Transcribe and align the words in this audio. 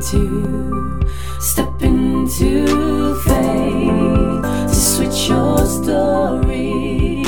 into, 0.00 0.98
step 1.40 1.82
into 1.82 3.14
faith 3.14 4.42
to 4.68 4.74
switch 4.74 5.28
your 5.28 5.66
story, 5.66 7.22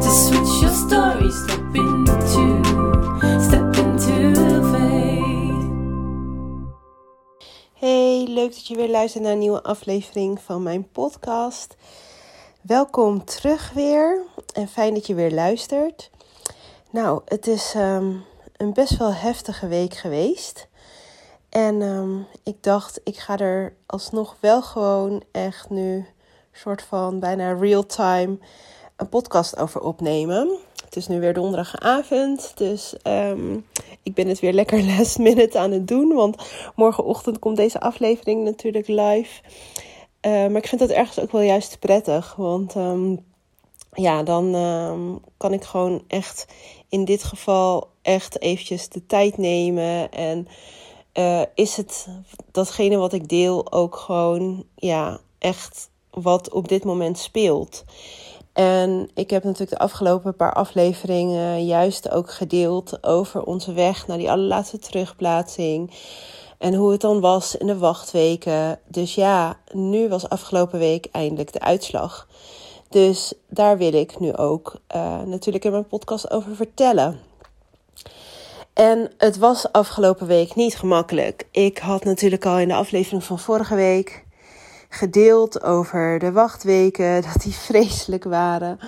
to 0.00 0.10
switch 0.10 0.62
your 0.62 0.72
story, 0.72 1.30
step 1.30 1.74
into, 1.74 2.62
step 3.40 3.76
into 3.76 4.62
faith. 4.72 5.68
Hey, 7.74 8.26
leuk 8.28 8.54
dat 8.54 8.66
je 8.66 8.76
weer 8.76 8.90
luistert 8.90 9.22
naar 9.22 9.32
een 9.32 9.38
nieuwe 9.38 9.62
aflevering 9.62 10.40
van 10.40 10.62
mijn 10.62 10.88
podcast. 10.88 11.76
Welkom 12.62 13.24
terug 13.24 13.72
weer 13.72 14.22
en 14.54 14.68
fijn 14.68 14.94
dat 14.94 15.06
je 15.06 15.14
weer 15.14 15.32
luistert. 15.32 16.10
Nou, 16.90 17.22
het 17.24 17.46
is 17.46 17.72
ehm, 17.74 18.12
een 18.56 18.72
best 18.72 18.96
wel 18.96 19.12
heftige 19.14 19.68
week 19.68 19.94
geweest. 19.94 20.70
En 21.52 21.82
ehm, 21.82 22.18
ik 22.42 22.62
dacht, 22.62 23.00
ik 23.04 23.16
ga 23.16 23.38
er 23.38 23.74
alsnog 23.86 24.36
wel 24.40 24.62
gewoon 24.62 25.22
echt 25.32 25.70
nu, 25.70 26.06
soort 26.52 26.82
van 26.82 27.20
bijna 27.20 27.52
real-time, 27.52 28.38
een 28.96 29.08
podcast 29.08 29.58
over 29.58 29.80
opnemen. 29.80 30.58
Het 30.84 30.96
is 30.96 31.08
nu 31.08 31.20
weer 31.20 31.34
donderdagavond, 31.34 32.52
dus 32.56 32.96
ehm, 33.02 33.58
ik 34.02 34.14
ben 34.14 34.28
het 34.28 34.40
weer 34.40 34.52
lekker 34.52 34.84
last 34.96 35.18
minute 35.18 35.58
aan 35.58 35.70
het 35.70 35.88
doen. 35.88 36.14
Want 36.14 36.42
morgenochtend 36.74 37.38
komt 37.38 37.56
deze 37.56 37.80
aflevering 37.80 38.44
natuurlijk 38.44 38.86
live. 38.86 39.42
Uh, 40.26 40.32
maar 40.32 40.56
ik 40.56 40.68
vind 40.68 40.80
dat 40.80 40.90
ergens 40.90 41.20
ook 41.20 41.32
wel 41.32 41.40
juist 41.40 41.78
prettig, 41.78 42.34
want 42.36 42.74
ja, 43.92 44.22
dan 44.22 45.20
kan 45.36 45.52
ik 45.52 45.64
gewoon 45.64 46.02
echt 46.06 46.46
in 46.88 47.04
dit 47.04 47.22
geval 47.22 47.88
echt 48.02 48.40
eventjes 48.40 48.88
de 48.88 49.06
tijd 49.06 49.36
nemen. 49.36 50.10
En 50.12 50.48
uh, 51.14 51.42
is 51.54 51.76
het 51.76 52.08
datgene 52.50 52.96
wat 52.96 53.12
ik 53.12 53.28
deel 53.28 53.72
ook 53.72 53.96
gewoon 53.96 54.64
ja, 54.76 55.20
echt 55.38 55.90
wat 56.10 56.50
op 56.50 56.68
dit 56.68 56.84
moment 56.84 57.18
speelt. 57.18 57.84
En 58.52 59.10
ik 59.14 59.30
heb 59.30 59.44
natuurlijk 59.44 59.70
de 59.70 59.78
afgelopen 59.78 60.36
paar 60.36 60.52
afleveringen 60.52 61.64
juist 61.64 62.10
ook 62.10 62.30
gedeeld 62.30 63.04
over 63.04 63.42
onze 63.42 63.72
weg 63.72 64.06
naar 64.06 64.18
die 64.18 64.30
allerlaatste 64.30 64.78
terugplaatsing. 64.78 65.90
En 66.58 66.74
hoe 66.74 66.92
het 66.92 67.00
dan 67.00 67.20
was 67.20 67.56
in 67.56 67.66
de 67.66 67.78
wachtweken. 67.78 68.80
Dus 68.86 69.14
ja, 69.14 69.58
nu 69.72 70.08
was 70.08 70.28
afgelopen 70.28 70.78
week 70.78 71.08
eindelijk 71.12 71.52
de 71.52 71.60
uitslag. 71.60 72.28
Dus 72.88 73.32
daar 73.48 73.78
wil 73.78 73.92
ik 73.92 74.18
nu 74.18 74.36
ook 74.36 74.74
uh, 74.94 75.22
natuurlijk 75.22 75.64
in 75.64 75.70
mijn 75.70 75.86
podcast 75.86 76.30
over 76.30 76.56
vertellen. 76.56 77.20
En 78.74 79.10
het 79.18 79.36
was 79.36 79.72
afgelopen 79.72 80.26
week 80.26 80.54
niet 80.54 80.76
gemakkelijk. 80.76 81.46
Ik 81.50 81.78
had 81.78 82.04
natuurlijk 82.04 82.46
al 82.46 82.58
in 82.58 82.68
de 82.68 82.74
aflevering 82.74 83.24
van 83.24 83.38
vorige 83.38 83.74
week 83.74 84.24
gedeeld 84.88 85.62
over 85.62 86.18
de 86.18 86.32
wachtweken, 86.32 87.22
dat 87.32 87.42
die 87.42 87.54
vreselijk 87.54 88.24
waren. 88.24 88.78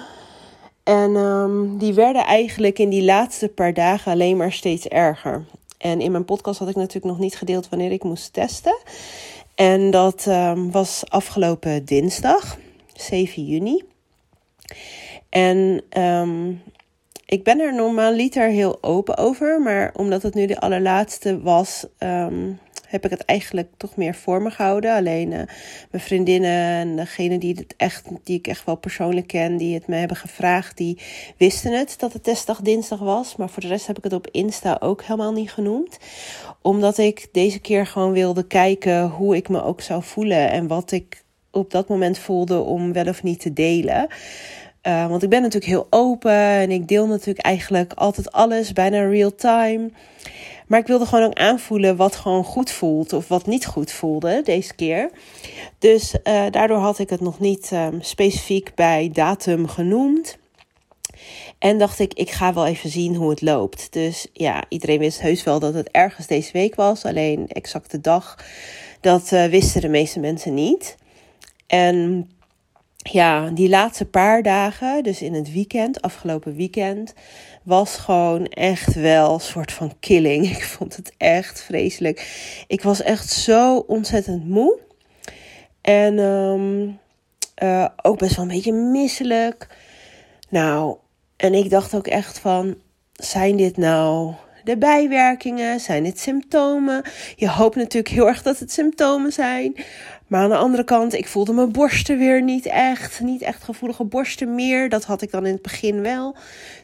En 0.82 1.16
um, 1.16 1.78
die 1.78 1.94
werden 1.94 2.24
eigenlijk 2.24 2.78
in 2.78 2.88
die 2.88 3.04
laatste 3.04 3.48
paar 3.48 3.74
dagen 3.74 4.12
alleen 4.12 4.36
maar 4.36 4.52
steeds 4.52 4.88
erger. 4.88 5.44
En 5.78 6.00
in 6.00 6.10
mijn 6.10 6.24
podcast 6.24 6.58
had 6.58 6.68
ik 6.68 6.76
natuurlijk 6.76 7.04
nog 7.04 7.18
niet 7.18 7.36
gedeeld 7.36 7.68
wanneer 7.68 7.92
ik 7.92 8.02
moest 8.02 8.32
testen. 8.32 8.78
En 9.54 9.90
dat 9.90 10.26
um, 10.26 10.70
was 10.70 11.04
afgelopen 11.08 11.84
dinsdag, 11.84 12.58
7 12.94 13.44
juni. 13.44 13.82
En 15.28 15.82
um, 15.98 16.62
ik 17.34 17.42
ben 17.42 17.60
er 17.60 17.74
normaliter 17.74 18.48
heel 18.48 18.78
open 18.82 19.16
over, 19.16 19.60
maar 19.60 19.90
omdat 19.96 20.22
het 20.22 20.34
nu 20.34 20.46
de 20.46 20.60
allerlaatste 20.60 21.40
was, 21.40 21.86
um, 21.98 22.58
heb 22.86 23.04
ik 23.04 23.10
het 23.10 23.24
eigenlijk 23.24 23.68
toch 23.76 23.96
meer 23.96 24.14
voor 24.14 24.42
me 24.42 24.50
gehouden. 24.50 24.94
Alleen 24.94 25.30
uh, 25.30 25.36
mijn 25.90 26.02
vriendinnen 26.02 26.50
en 26.50 26.96
degene 26.96 27.38
die, 27.38 27.54
het 27.54 27.74
echt, 27.76 28.06
die 28.24 28.38
ik 28.38 28.46
echt 28.46 28.64
wel 28.64 28.76
persoonlijk 28.76 29.26
ken, 29.26 29.56
die 29.56 29.74
het 29.74 29.86
me 29.86 29.96
hebben 29.96 30.16
gevraagd, 30.16 30.76
die 30.76 30.98
wisten 31.36 31.72
het 31.72 31.94
dat 31.98 32.12
de 32.12 32.20
testdag 32.20 32.60
dinsdag 32.60 32.98
was. 32.98 33.36
Maar 33.36 33.48
voor 33.48 33.62
de 33.62 33.68
rest 33.68 33.86
heb 33.86 33.98
ik 33.98 34.04
het 34.04 34.12
op 34.12 34.28
Insta 34.30 34.76
ook 34.80 35.02
helemaal 35.02 35.32
niet 35.32 35.52
genoemd. 35.52 35.98
Omdat 36.62 36.98
ik 36.98 37.28
deze 37.32 37.58
keer 37.58 37.86
gewoon 37.86 38.12
wilde 38.12 38.46
kijken 38.46 39.08
hoe 39.08 39.36
ik 39.36 39.48
me 39.48 39.62
ook 39.62 39.80
zou 39.80 40.02
voelen 40.02 40.50
en 40.50 40.66
wat 40.66 40.92
ik 40.92 41.22
op 41.50 41.70
dat 41.70 41.88
moment 41.88 42.18
voelde 42.18 42.60
om 42.60 42.92
wel 42.92 43.06
of 43.06 43.22
niet 43.22 43.40
te 43.40 43.52
delen. 43.52 44.06
Uh, 44.86 45.06
want 45.06 45.22
ik 45.22 45.28
ben 45.28 45.42
natuurlijk 45.42 45.72
heel 45.72 45.86
open 45.90 46.32
en 46.32 46.70
ik 46.70 46.88
deel 46.88 47.06
natuurlijk 47.06 47.46
eigenlijk 47.46 47.92
altijd 47.92 48.32
alles, 48.32 48.72
bijna 48.72 49.08
real 49.08 49.34
time. 49.34 49.90
Maar 50.66 50.80
ik 50.80 50.86
wilde 50.86 51.06
gewoon 51.06 51.24
ook 51.24 51.38
aanvoelen 51.38 51.96
wat 51.96 52.16
gewoon 52.16 52.44
goed 52.44 52.70
voelt 52.70 53.12
of 53.12 53.28
wat 53.28 53.46
niet 53.46 53.66
goed 53.66 53.92
voelde 53.92 54.42
deze 54.44 54.74
keer. 54.74 55.10
Dus 55.78 56.14
uh, 56.24 56.44
daardoor 56.50 56.78
had 56.78 56.98
ik 56.98 57.10
het 57.10 57.20
nog 57.20 57.40
niet 57.40 57.70
um, 57.72 58.02
specifiek 58.02 58.74
bij 58.74 59.10
datum 59.12 59.68
genoemd. 59.68 60.38
En 61.58 61.78
dacht 61.78 61.98
ik, 61.98 62.14
ik 62.14 62.30
ga 62.30 62.54
wel 62.54 62.66
even 62.66 62.90
zien 62.90 63.14
hoe 63.14 63.30
het 63.30 63.42
loopt. 63.42 63.92
Dus 63.92 64.26
ja, 64.32 64.64
iedereen 64.68 64.98
wist 64.98 65.20
heus 65.20 65.44
wel 65.44 65.58
dat 65.58 65.74
het 65.74 65.88
ergens 65.90 66.26
deze 66.26 66.52
week 66.52 66.74
was. 66.74 67.04
Alleen 67.04 67.48
exacte 67.48 68.00
dag, 68.00 68.38
dat 69.00 69.30
uh, 69.32 69.44
wisten 69.44 69.80
de 69.80 69.88
meeste 69.88 70.20
mensen 70.20 70.54
niet. 70.54 70.96
En 71.66 72.30
ja, 73.12 73.50
die 73.50 73.68
laatste 73.68 74.04
paar 74.04 74.42
dagen, 74.42 75.02
dus 75.02 75.22
in 75.22 75.34
het 75.34 75.52
weekend, 75.52 76.02
afgelopen 76.02 76.54
weekend, 76.54 77.14
was 77.62 77.96
gewoon 77.96 78.46
echt 78.46 78.94
wel 78.94 79.34
een 79.34 79.40
soort 79.40 79.72
van 79.72 79.92
killing. 80.00 80.50
Ik 80.56 80.64
vond 80.64 80.96
het 80.96 81.12
echt 81.16 81.62
vreselijk. 81.62 82.26
Ik 82.66 82.82
was 82.82 83.02
echt 83.02 83.28
zo 83.30 83.76
ontzettend 83.78 84.48
moe. 84.48 84.78
En 85.80 86.18
um, 86.18 86.98
uh, 87.62 87.86
ook 88.02 88.18
best 88.18 88.36
wel 88.36 88.44
een 88.44 88.50
beetje 88.50 88.72
misselijk. 88.72 89.76
Nou, 90.48 90.96
en 91.36 91.54
ik 91.54 91.70
dacht 91.70 91.94
ook 91.94 92.06
echt 92.06 92.38
van, 92.38 92.76
zijn 93.12 93.56
dit 93.56 93.76
nou 93.76 94.34
de 94.64 94.76
bijwerkingen? 94.76 95.80
Zijn 95.80 96.04
dit 96.04 96.18
symptomen? 96.18 97.02
Je 97.36 97.48
hoopt 97.48 97.76
natuurlijk 97.76 98.14
heel 98.14 98.28
erg 98.28 98.42
dat 98.42 98.58
het 98.58 98.72
symptomen 98.72 99.32
zijn. 99.32 99.76
Maar 100.26 100.42
aan 100.42 100.50
de 100.50 100.56
andere 100.56 100.84
kant, 100.84 101.12
ik 101.12 101.26
voelde 101.26 101.52
mijn 101.52 101.72
borsten 101.72 102.18
weer 102.18 102.42
niet 102.42 102.66
echt. 102.66 103.20
Niet 103.20 103.42
echt 103.42 103.64
gevoelige 103.64 104.04
borsten 104.04 104.54
meer. 104.54 104.88
Dat 104.88 105.04
had 105.04 105.22
ik 105.22 105.30
dan 105.30 105.46
in 105.46 105.52
het 105.52 105.62
begin 105.62 106.00
wel. 106.00 106.36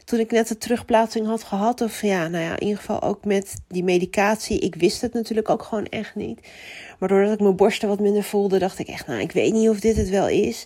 Toen 0.05 0.19
ik 0.19 0.31
net 0.31 0.47
de 0.47 0.57
terugplaatsing 0.57 1.25
had 1.25 1.43
gehad. 1.43 1.81
Of 1.81 2.01
ja, 2.01 2.27
nou 2.27 2.43
ja, 2.43 2.51
in 2.51 2.61
ieder 2.61 2.77
geval 2.77 3.01
ook 3.01 3.25
met 3.25 3.53
die 3.67 3.83
medicatie. 3.83 4.59
Ik 4.59 4.75
wist 4.75 5.01
het 5.01 5.13
natuurlijk 5.13 5.49
ook 5.49 5.63
gewoon 5.63 5.85
echt 5.85 6.15
niet. 6.15 6.39
Maar 6.99 7.09
doordat 7.09 7.33
ik 7.33 7.39
mijn 7.39 7.55
borsten 7.55 7.87
wat 7.87 7.99
minder 7.99 8.23
voelde, 8.23 8.59
dacht 8.59 8.79
ik 8.79 8.87
echt, 8.87 9.07
nou, 9.07 9.19
ik 9.21 9.31
weet 9.31 9.53
niet 9.53 9.69
of 9.69 9.79
dit 9.79 9.95
het 9.95 10.09
wel 10.09 10.27
is. 10.27 10.65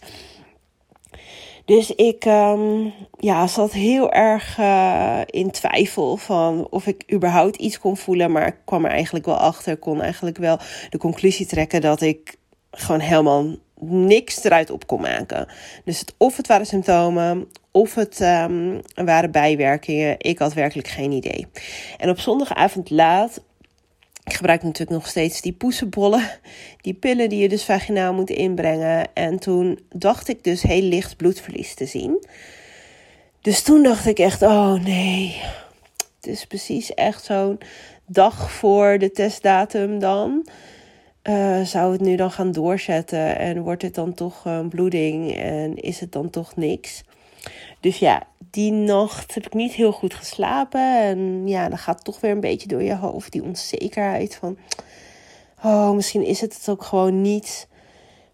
Dus 1.66 1.92
ik 1.96 2.26
um, 2.26 2.94
ja, 3.18 3.48
zat 3.48 3.72
heel 3.72 4.12
erg 4.12 4.58
uh, 4.58 5.22
in 5.26 5.52
twijfel 5.52 6.18
van 6.18 6.68
of 6.70 6.88
ik 6.88 7.14
überhaupt 7.14 7.56
iets 7.56 7.80
kon 7.80 7.98
voelen. 7.98 8.32
Maar 8.32 8.48
ik 8.48 8.56
kwam 8.66 8.86
er 8.86 8.92
eigenlijk 8.92 9.26
wel 9.26 9.38
achter. 9.38 9.78
Kon 9.78 10.02
eigenlijk 10.02 10.38
wel 10.38 10.60
de 10.90 10.98
conclusie 10.98 11.46
trekken 11.46 11.82
dat 11.82 12.02
ik 12.02 12.36
gewoon 12.72 13.02
helemaal 13.02 13.56
niks 13.80 14.44
eruit 14.44 14.70
op 14.70 14.88
kon 14.88 15.02
maken. 15.02 15.48
Dus 15.84 16.04
of 16.18 16.38
het 16.38 16.48
waren 16.48 16.66
symptomen, 16.66 17.48
of 17.72 17.96
het 17.96 18.20
um, 18.20 18.82
waren 18.96 19.32
bijwerkingen. 19.32 20.16
Ik 20.18 20.40
had 20.40 20.54
werkelijk 20.54 20.88
geen 20.88 21.12
idee. 21.12 21.48
En 21.98 22.10
op 22.10 22.20
zondagavond 22.20 22.90
laat 22.90 23.42
ik 24.26 24.34
gebruik 24.34 24.64
natuurlijk 24.64 24.98
nog 24.98 25.08
steeds 25.08 25.42
die 25.42 25.54
poesenbollen. 25.54 26.30
Die 26.82 26.94
pillen 26.94 27.30
die 27.30 27.40
je 27.40 27.50
dus 27.50 27.64
vaginaal 27.64 28.14
moet 28.14 28.30
inbrengen. 28.30 29.14
En 29.14 29.40
toen 29.40 29.80
dacht 29.90 30.28
ik 30.28 30.44
dus 30.44 30.62
heel 30.62 30.82
licht 30.82 31.18
bloedverlies 31.18 31.74
te 31.74 31.86
zien. 31.86 32.26
Dus 33.42 33.62
toen 33.62 33.84
dacht 33.84 34.06
ik 34.06 34.20
echt, 34.20 34.42
oh 34.42 34.74
nee. 34.74 35.42
Het 36.16 36.28
is 36.28 36.46
precies 36.46 36.94
echt 36.94 37.24
zo'n 37.24 37.58
dag 38.06 38.52
voor 38.52 38.98
de 38.98 39.12
testdatum 39.12 40.00
dan. 40.00 40.48
Uh, 41.24 41.62
zou 41.62 41.92
het 41.92 42.02
nu 42.02 42.16
dan 42.16 42.32
gaan 42.32 42.52
doorzetten 42.52 43.38
en 43.38 43.62
wordt 43.62 43.82
het 43.82 43.96
dan 43.96 44.14
toch 44.14 44.46
een 44.46 44.70
bloeding 44.70 45.36
en 45.36 45.76
is 45.76 46.00
het 46.00 46.12
dan 46.12 46.30
toch 46.30 46.56
niks? 46.56 47.04
Dus 47.86 47.98
ja, 47.98 48.28
die 48.52 48.72
nacht 48.72 49.34
heb 49.34 49.46
ik 49.46 49.54
niet 49.54 49.74
heel 49.74 49.92
goed 49.92 50.14
geslapen. 50.14 51.00
En 51.02 51.48
ja, 51.48 51.70
dan 51.70 51.78
gaat 51.78 52.04
toch 52.04 52.20
weer 52.20 52.32
een 52.32 52.40
beetje 52.40 52.68
door 52.68 52.84
je 52.84 52.96
hoofd 52.96 53.32
die 53.32 53.44
onzekerheid 53.44 54.36
van... 54.36 54.58
Oh, 55.64 55.92
misschien 55.92 56.26
is 56.26 56.42
het 56.42 56.58
het 56.58 56.70
ook 56.70 56.84
gewoon 56.84 57.22
niet. 57.22 57.68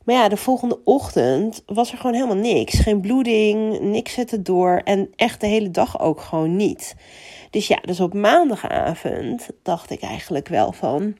Maar 0.03 0.15
ja, 0.15 0.30
de 0.30 0.38
volgende 0.38 0.80
ochtend 0.83 1.63
was 1.65 1.92
er 1.92 1.98
gewoon 1.98 2.13
helemaal 2.13 2.36
niks. 2.36 2.80
Geen 2.80 3.01
bloeding, 3.01 3.80
niks 3.80 4.13
zette 4.13 4.42
door. 4.42 4.81
En 4.83 5.09
echt 5.15 5.42
de 5.42 5.48
hele 5.48 5.71
dag 5.71 6.00
ook 6.00 6.21
gewoon 6.21 6.56
niet. 6.56 6.95
Dus 7.50 7.68
ja, 7.68 7.77
dus 7.81 8.00
op 8.00 8.13
maandagavond 8.13 9.48
dacht 9.63 9.89
ik 9.89 10.01
eigenlijk 10.01 10.48
wel 10.48 10.71
van... 10.71 11.15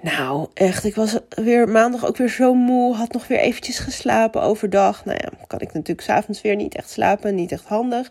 Nou, 0.00 0.48
echt, 0.54 0.84
ik 0.84 0.94
was 0.94 1.18
weer 1.28 1.68
maandag 1.68 2.06
ook 2.06 2.16
weer 2.16 2.28
zo 2.28 2.54
moe. 2.54 2.94
Had 2.94 3.12
nog 3.12 3.26
weer 3.26 3.38
eventjes 3.38 3.78
geslapen 3.78 4.42
overdag. 4.42 5.04
Nou 5.04 5.18
ja, 5.20 5.46
kan 5.46 5.60
ik 5.60 5.72
natuurlijk 5.72 6.06
s'avonds 6.06 6.40
weer 6.40 6.56
niet 6.56 6.74
echt 6.74 6.90
slapen. 6.90 7.34
Niet 7.34 7.52
echt 7.52 7.64
handig. 7.64 8.10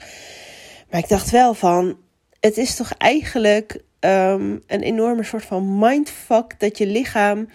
Maar 0.89 0.99
ik 0.99 1.09
dacht 1.09 1.29
wel 1.29 1.53
van, 1.53 1.97
het 2.39 2.57
is 2.57 2.75
toch 2.75 2.91
eigenlijk 2.97 3.81
ehm, 3.99 4.57
een 4.67 4.81
enorme 4.81 5.23
soort 5.23 5.45
van 5.45 5.79
mindfuck 5.79 6.59
dat 6.59 6.77
je 6.77 6.85
lichaam 6.85 7.47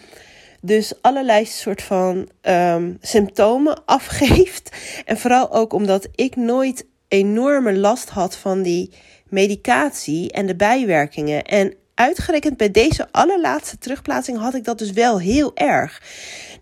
dus 0.60 0.92
allerlei 1.00 1.44
soort 1.44 1.82
van 1.82 2.28
ehm, 2.40 2.92
symptomen 3.00 3.84
afgeeft. 3.86 4.76
En 5.04 5.18
vooral 5.18 5.52
ook 5.52 5.72
omdat 5.72 6.08
ik 6.14 6.36
nooit 6.36 6.86
enorme 7.08 7.72
last 7.76 8.08
had 8.08 8.36
van 8.36 8.62
die 8.62 8.92
medicatie 9.28 10.32
en 10.32 10.46
de 10.46 10.56
bijwerkingen. 10.56 11.44
En 11.44 11.74
uitgerekend 11.94 12.56
bij 12.56 12.70
deze 12.70 13.08
allerlaatste 13.10 13.78
terugplaatsing 13.78 14.38
had 14.38 14.54
ik 14.54 14.64
dat 14.64 14.78
dus 14.78 14.90
wel 14.90 15.20
heel 15.20 15.50
erg. 15.54 16.02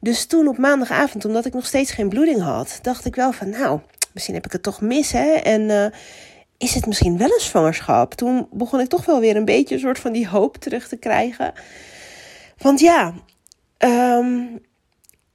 Dus 0.00 0.26
toen 0.26 0.48
op 0.48 0.58
maandagavond, 0.58 1.24
omdat 1.24 1.46
ik 1.46 1.52
nog 1.52 1.66
steeds 1.66 1.90
geen 1.90 2.08
bloeding 2.08 2.42
had, 2.42 2.78
dacht 2.82 3.04
ik 3.04 3.14
wel 3.14 3.32
van 3.32 3.48
nou, 3.50 3.80
misschien 4.12 4.34
heb 4.34 4.46
ik 4.46 4.52
het 4.52 4.62
toch 4.62 4.80
mis 4.80 5.12
hè. 5.12 5.32
En 5.32 5.70
eh, 5.70 5.98
is 6.58 6.74
het 6.74 6.86
misschien 6.86 7.18
wel 7.18 7.32
een 7.32 7.40
zwangerschap? 7.40 8.14
Toen 8.14 8.48
begon 8.52 8.80
ik 8.80 8.88
toch 8.88 9.04
wel 9.04 9.20
weer 9.20 9.36
een 9.36 9.44
beetje 9.44 9.74
een 9.74 9.80
soort 9.80 9.98
van 9.98 10.12
die 10.12 10.28
hoop 10.28 10.56
terug 10.56 10.88
te 10.88 10.96
krijgen. 10.96 11.52
Want 12.58 12.80
ja, 12.80 13.14
ehm, 13.76 14.42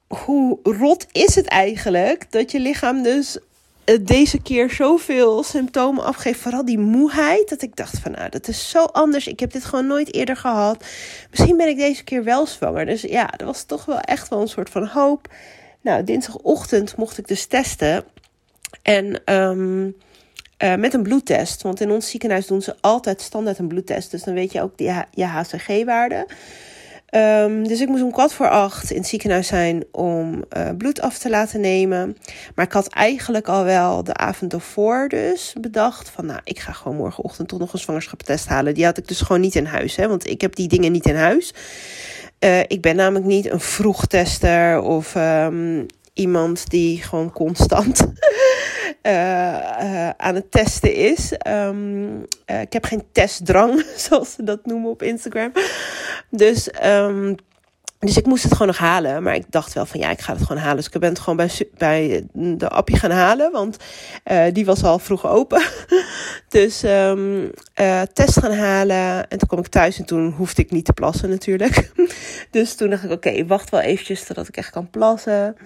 hoe 0.06 0.58
rot 0.62 1.06
is 1.12 1.34
het 1.34 1.46
eigenlijk 1.46 2.32
dat 2.32 2.50
je 2.50 2.60
lichaam 2.60 3.02
dus 3.02 3.38
deze 4.00 4.42
keer 4.42 4.70
zoveel 4.70 5.42
symptomen 5.42 6.04
afgeeft. 6.04 6.40
Vooral 6.40 6.64
die 6.64 6.78
moeheid. 6.78 7.48
Dat 7.48 7.62
ik 7.62 7.76
dacht 7.76 7.98
van 7.98 8.12
nou, 8.12 8.30
dat 8.30 8.48
is 8.48 8.70
zo 8.70 8.84
anders. 8.84 9.26
Ik 9.26 9.40
heb 9.40 9.52
dit 9.52 9.64
gewoon 9.64 9.86
nooit 9.86 10.14
eerder 10.14 10.36
gehad. 10.36 10.84
Misschien 11.30 11.56
ben 11.56 11.68
ik 11.68 11.76
deze 11.76 12.04
keer 12.04 12.24
wel 12.24 12.46
zwanger. 12.46 12.86
Dus 12.86 13.02
ja, 13.02 13.38
er 13.38 13.46
was 13.46 13.64
toch 13.64 13.84
wel 13.84 14.00
echt 14.00 14.28
wel 14.28 14.40
een 14.40 14.48
soort 14.48 14.70
van 14.70 14.86
hoop. 14.86 15.28
Nou, 15.80 16.04
dinsdagochtend 16.04 16.96
mocht 16.96 17.18
ik 17.18 17.28
dus 17.28 17.46
testen. 17.46 18.04
En 18.82 19.34
um, 19.34 19.96
uh, 20.64 20.74
met 20.74 20.94
een 20.94 21.02
bloedtest. 21.02 21.62
Want 21.62 21.80
in 21.80 21.90
ons 21.90 22.10
ziekenhuis 22.10 22.46
doen 22.46 22.62
ze 22.62 22.74
altijd 22.80 23.20
standaard 23.20 23.58
een 23.58 23.68
bloedtest. 23.68 24.10
Dus 24.10 24.22
dan 24.22 24.34
weet 24.34 24.52
je 24.52 24.62
ook 24.62 24.78
die, 24.78 24.92
je 25.10 25.24
HCG-waarde. 25.24 26.26
Um, 27.14 27.68
dus 27.68 27.80
ik 27.80 27.88
moest 27.88 28.02
om 28.02 28.12
kwart 28.12 28.32
voor 28.32 28.48
acht 28.48 28.90
in 28.90 28.96
het 28.96 29.06
ziekenhuis 29.06 29.46
zijn 29.46 29.84
om 29.92 30.44
uh, 30.56 30.68
bloed 30.78 31.00
af 31.00 31.18
te 31.18 31.30
laten 31.30 31.60
nemen. 31.60 32.16
Maar 32.54 32.64
ik 32.64 32.72
had 32.72 32.88
eigenlijk 32.88 33.48
al 33.48 33.64
wel 33.64 34.04
de 34.04 34.14
avond 34.14 34.52
ervoor 34.52 35.08
dus 35.08 35.54
bedacht 35.60 36.10
van... 36.10 36.26
nou, 36.26 36.40
ik 36.44 36.58
ga 36.58 36.72
gewoon 36.72 36.96
morgenochtend 36.96 37.48
toch 37.48 37.58
nog 37.58 37.72
een 37.72 37.78
zwangerschapstest 37.78 38.46
halen. 38.46 38.74
Die 38.74 38.84
had 38.84 38.98
ik 38.98 39.08
dus 39.08 39.20
gewoon 39.20 39.40
niet 39.40 39.54
in 39.54 39.64
huis, 39.64 39.96
hè, 39.96 40.08
want 40.08 40.26
ik 40.26 40.40
heb 40.40 40.56
die 40.56 40.68
dingen 40.68 40.92
niet 40.92 41.06
in 41.06 41.16
huis. 41.16 41.54
Uh, 42.40 42.60
ik 42.60 42.80
ben 42.80 42.96
namelijk 42.96 43.24
niet 43.26 43.50
een 43.50 43.60
vroegtester 43.60 44.80
of 44.80 45.14
um, 45.14 45.86
iemand 46.16 46.70
die 46.70 47.02
gewoon 47.02 47.32
constant 47.32 48.06
uh, 49.02 49.12
uh, 49.82 50.08
aan 50.08 50.34
het 50.34 50.50
testen 50.50 50.94
is. 50.94 51.32
Um, 51.46 52.24
uh, 52.46 52.60
ik 52.60 52.72
heb 52.72 52.84
geen 52.84 53.04
testdrang, 53.12 53.84
zoals 53.96 54.32
ze 54.32 54.44
dat 54.44 54.66
noemen 54.66 54.90
op 54.90 55.02
Instagram. 55.02 55.52
Dus, 56.30 56.70
um, 56.84 57.34
dus 57.98 58.16
ik 58.16 58.26
moest 58.26 58.42
het 58.42 58.52
gewoon 58.52 58.66
nog 58.66 58.78
halen. 58.78 59.22
Maar 59.22 59.34
ik 59.34 59.44
dacht 59.50 59.72
wel 59.72 59.86
van 59.86 60.00
ja, 60.00 60.10
ik 60.10 60.20
ga 60.20 60.32
het 60.32 60.42
gewoon 60.42 60.62
halen. 60.62 60.76
Dus 60.76 60.86
ik 60.86 61.00
ben 61.00 61.08
het 61.08 61.18
gewoon 61.18 61.36
bij, 61.36 61.50
bij 61.76 62.26
de 62.32 62.68
appie 62.68 62.96
gaan 62.96 63.10
halen. 63.10 63.52
Want 63.52 63.76
die 64.52 64.64
was 64.64 64.84
al 64.84 64.98
vroeg 64.98 65.26
open. 65.26 65.62
dus 66.48 66.82
um, 66.82 67.50
test 68.12 68.38
gaan 68.40 68.54
halen. 68.54 69.28
En 69.28 69.38
toen 69.38 69.48
kwam 69.48 69.60
ik 69.60 69.66
thuis 69.66 69.98
en 69.98 70.04
toen 70.04 70.30
hoefde 70.30 70.62
ik 70.62 70.70
niet 70.70 70.84
te 70.84 70.92
plassen 70.92 71.30
natuurlijk. 71.30 71.90
dus 72.50 72.74
toen 72.74 72.90
dacht 72.90 73.04
ik 73.04 73.10
oké, 73.10 73.46
wacht 73.46 73.70
wel 73.70 73.80
eventjes 73.80 74.24
totdat 74.24 74.48
ik 74.48 74.56
echt 74.56 74.70
kan 74.70 74.90
plassen. 74.90 75.56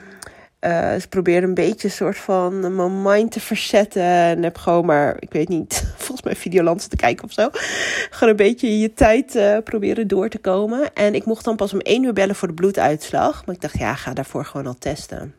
Uh, 0.60 0.92
dus 0.92 1.06
probeer 1.06 1.42
een 1.42 1.54
beetje 1.54 1.88
een 1.88 1.94
soort 1.94 2.16
van 2.16 2.76
mijn 2.76 3.02
mind 3.02 3.32
te 3.32 3.40
verzetten. 3.40 4.02
En 4.02 4.42
heb 4.42 4.58
gewoon 4.58 4.86
maar, 4.86 5.16
ik 5.18 5.32
weet 5.32 5.48
niet, 5.48 5.84
volgens 5.96 6.22
mij 6.22 6.36
Videolands 6.36 6.86
te 6.86 6.96
kijken 6.96 7.24
of 7.24 7.32
zo. 7.32 7.48
Gewoon 8.10 8.28
een 8.28 8.36
beetje 8.36 8.78
je 8.78 8.92
tijd 8.92 9.34
uh, 9.34 9.56
proberen 9.64 10.08
door 10.08 10.28
te 10.28 10.38
komen. 10.38 10.94
En 10.94 11.14
ik 11.14 11.24
mocht 11.24 11.44
dan 11.44 11.56
pas 11.56 11.72
om 11.72 11.80
één 11.80 12.04
uur 12.04 12.12
bellen 12.12 12.34
voor 12.34 12.48
de 12.48 12.54
bloeduitslag. 12.54 13.46
Maar 13.46 13.54
ik 13.54 13.60
dacht, 13.60 13.78
ja, 13.78 13.94
ga 13.94 14.12
daarvoor 14.12 14.44
gewoon 14.44 14.66
al 14.66 14.78
testen. 14.78 15.34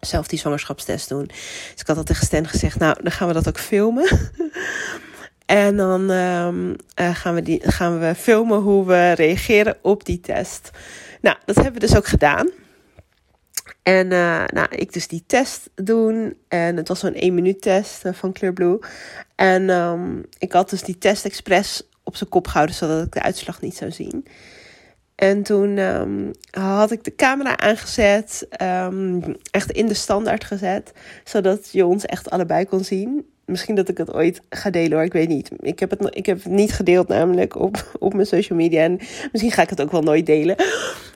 Zelf 0.00 0.26
die 0.26 0.38
zwangerschapstest 0.38 1.08
doen. 1.08 1.24
Dus 1.26 1.80
ik 1.80 1.86
had 1.86 1.96
al 1.96 2.04
tegen 2.04 2.26
Stan 2.26 2.48
gezegd, 2.48 2.78
nou, 2.78 2.96
dan 3.02 3.12
gaan 3.12 3.28
we 3.28 3.34
dat 3.34 3.48
ook 3.48 3.58
filmen. 3.58 4.18
en 5.46 5.76
dan 5.76 6.10
um, 6.10 6.76
uh, 7.00 7.14
gaan, 7.14 7.34
we 7.34 7.42
die, 7.42 7.60
gaan 7.70 8.00
we 8.00 8.14
filmen 8.14 8.58
hoe 8.58 8.86
we 8.86 9.12
reageren 9.12 9.76
op 9.82 10.04
die 10.04 10.20
test. 10.20 10.70
Nou, 11.20 11.36
dat 11.44 11.56
hebben 11.56 11.74
we 11.74 11.86
dus 11.86 11.96
ook 11.96 12.06
gedaan. 12.06 12.50
En 13.82 14.06
uh, 14.06 14.44
nou, 14.46 14.66
ik 14.70 14.92
dus 14.92 15.08
die 15.08 15.24
test 15.26 15.70
doen. 15.74 16.36
En 16.48 16.76
het 16.76 16.88
was 16.88 17.00
zo'n 17.00 17.14
1 17.14 17.34
minuut 17.34 17.60
test 17.60 18.04
uh, 18.04 18.12
van 18.12 18.32
Clearblue. 18.32 18.78
En 19.34 19.70
um, 19.70 20.24
ik 20.38 20.52
had 20.52 20.70
dus 20.70 20.82
die 20.82 20.98
test 20.98 21.24
expres 21.24 21.82
op 22.04 22.16
zijn 22.16 22.30
kop 22.30 22.46
gehouden, 22.46 22.76
zodat 22.76 23.06
ik 23.06 23.12
de 23.12 23.22
uitslag 23.22 23.60
niet 23.60 23.76
zou 23.76 23.90
zien. 23.90 24.24
En 25.14 25.42
toen 25.42 25.78
um, 25.78 26.30
had 26.50 26.90
ik 26.90 27.04
de 27.04 27.14
camera 27.14 27.58
aangezet, 27.58 28.48
um, 28.62 29.36
echt 29.50 29.70
in 29.70 29.86
de 29.86 29.94
standaard 29.94 30.44
gezet, 30.44 30.92
zodat 31.24 31.68
je 31.72 31.86
ons 31.86 32.06
echt 32.06 32.30
allebei 32.30 32.64
kon 32.66 32.84
zien. 32.84 33.26
Misschien 33.44 33.74
dat 33.74 33.88
ik 33.88 33.98
het 33.98 34.12
ooit 34.12 34.40
ga 34.50 34.70
delen 34.70 34.92
hoor, 34.92 35.02
ik 35.02 35.12
weet 35.12 35.28
niet. 35.28 35.50
Ik 35.58 35.78
heb 35.78 35.90
het, 35.90 36.16
ik 36.16 36.26
heb 36.26 36.42
het 36.42 36.52
niet 36.52 36.72
gedeeld 36.72 37.08
namelijk 37.08 37.56
op, 37.56 37.90
op 37.98 38.14
mijn 38.14 38.26
social 38.26 38.58
media. 38.58 38.82
En 38.82 38.98
misschien 39.32 39.52
ga 39.52 39.62
ik 39.62 39.70
het 39.70 39.80
ook 39.80 39.90
wel 39.90 40.02
nooit 40.02 40.26
delen. 40.26 40.56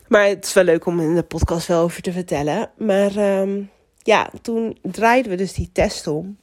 Maar 0.09 0.27
het 0.27 0.45
is 0.45 0.53
wel 0.53 0.65
leuk 0.65 0.87
om 0.87 1.01
in 1.01 1.15
de 1.15 1.23
podcast 1.23 1.67
wel 1.67 1.83
over 1.83 2.03
te 2.03 2.13
vertellen. 2.13 2.71
Maar 2.77 3.41
um, 3.41 3.71
ja, 3.99 4.31
toen 4.43 4.79
draaiden 4.83 5.31
we 5.31 5.37
dus 5.37 5.53
die 5.53 5.71
test 5.73 6.07
om. 6.07 6.39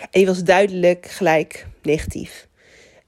En 0.00 0.08
die 0.10 0.26
was 0.26 0.42
duidelijk 0.42 1.06
gelijk 1.06 1.66
negatief. 1.82 2.48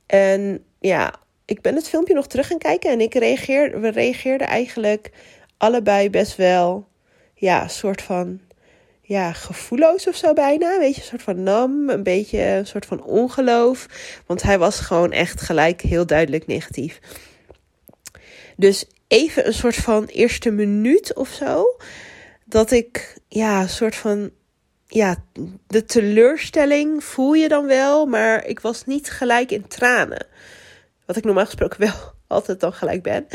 En 0.06 0.64
ja, 0.80 1.14
ik 1.44 1.60
ben 1.60 1.74
het 1.74 1.88
filmpje 1.88 2.14
nog 2.14 2.26
terug 2.26 2.46
gaan 2.46 2.58
kijken. 2.58 2.90
En 2.90 3.00
ik 3.00 3.14
reageer, 3.14 3.80
we 3.80 3.88
reageerden 3.88 4.46
eigenlijk 4.46 5.10
allebei 5.56 6.10
best 6.10 6.36
wel, 6.36 6.86
ja, 7.34 7.68
soort 7.68 8.02
van, 8.02 8.40
ja, 9.02 9.32
gevoelloos 9.32 10.06
of 10.06 10.16
zo 10.16 10.32
bijna. 10.32 10.78
Weet 10.78 10.94
je, 10.94 11.00
een 11.00 11.06
soort 11.06 11.22
van 11.22 11.42
nam, 11.42 11.88
een 11.88 12.02
beetje 12.02 12.42
een 12.42 12.66
soort 12.66 12.86
van 12.86 13.02
ongeloof. 13.02 13.86
Want 14.26 14.42
hij 14.42 14.58
was 14.58 14.80
gewoon 14.80 15.12
echt 15.12 15.40
gelijk 15.40 15.80
heel 15.80 16.06
duidelijk 16.06 16.46
negatief. 16.46 17.00
Dus 18.56 18.86
even 19.10 19.46
een 19.46 19.54
soort 19.54 19.76
van 19.76 20.04
eerste 20.04 20.50
minuut 20.50 21.14
of 21.14 21.28
zo. 21.28 21.76
Dat 22.44 22.70
ik, 22.70 23.16
ja, 23.28 23.60
een 23.60 23.68
soort 23.68 23.96
van, 23.96 24.30
ja, 24.86 25.16
de 25.66 25.84
teleurstelling 25.84 27.04
voel 27.04 27.32
je 27.32 27.48
dan 27.48 27.66
wel. 27.66 28.06
Maar 28.06 28.46
ik 28.46 28.60
was 28.60 28.86
niet 28.86 29.10
gelijk 29.10 29.50
in 29.50 29.68
tranen. 29.68 30.26
Wat 31.06 31.16
ik 31.16 31.24
normaal 31.24 31.44
gesproken 31.44 31.80
wel 31.80 32.12
altijd 32.26 32.60
dan 32.60 32.72
gelijk 32.72 33.02
ben. 33.02 33.26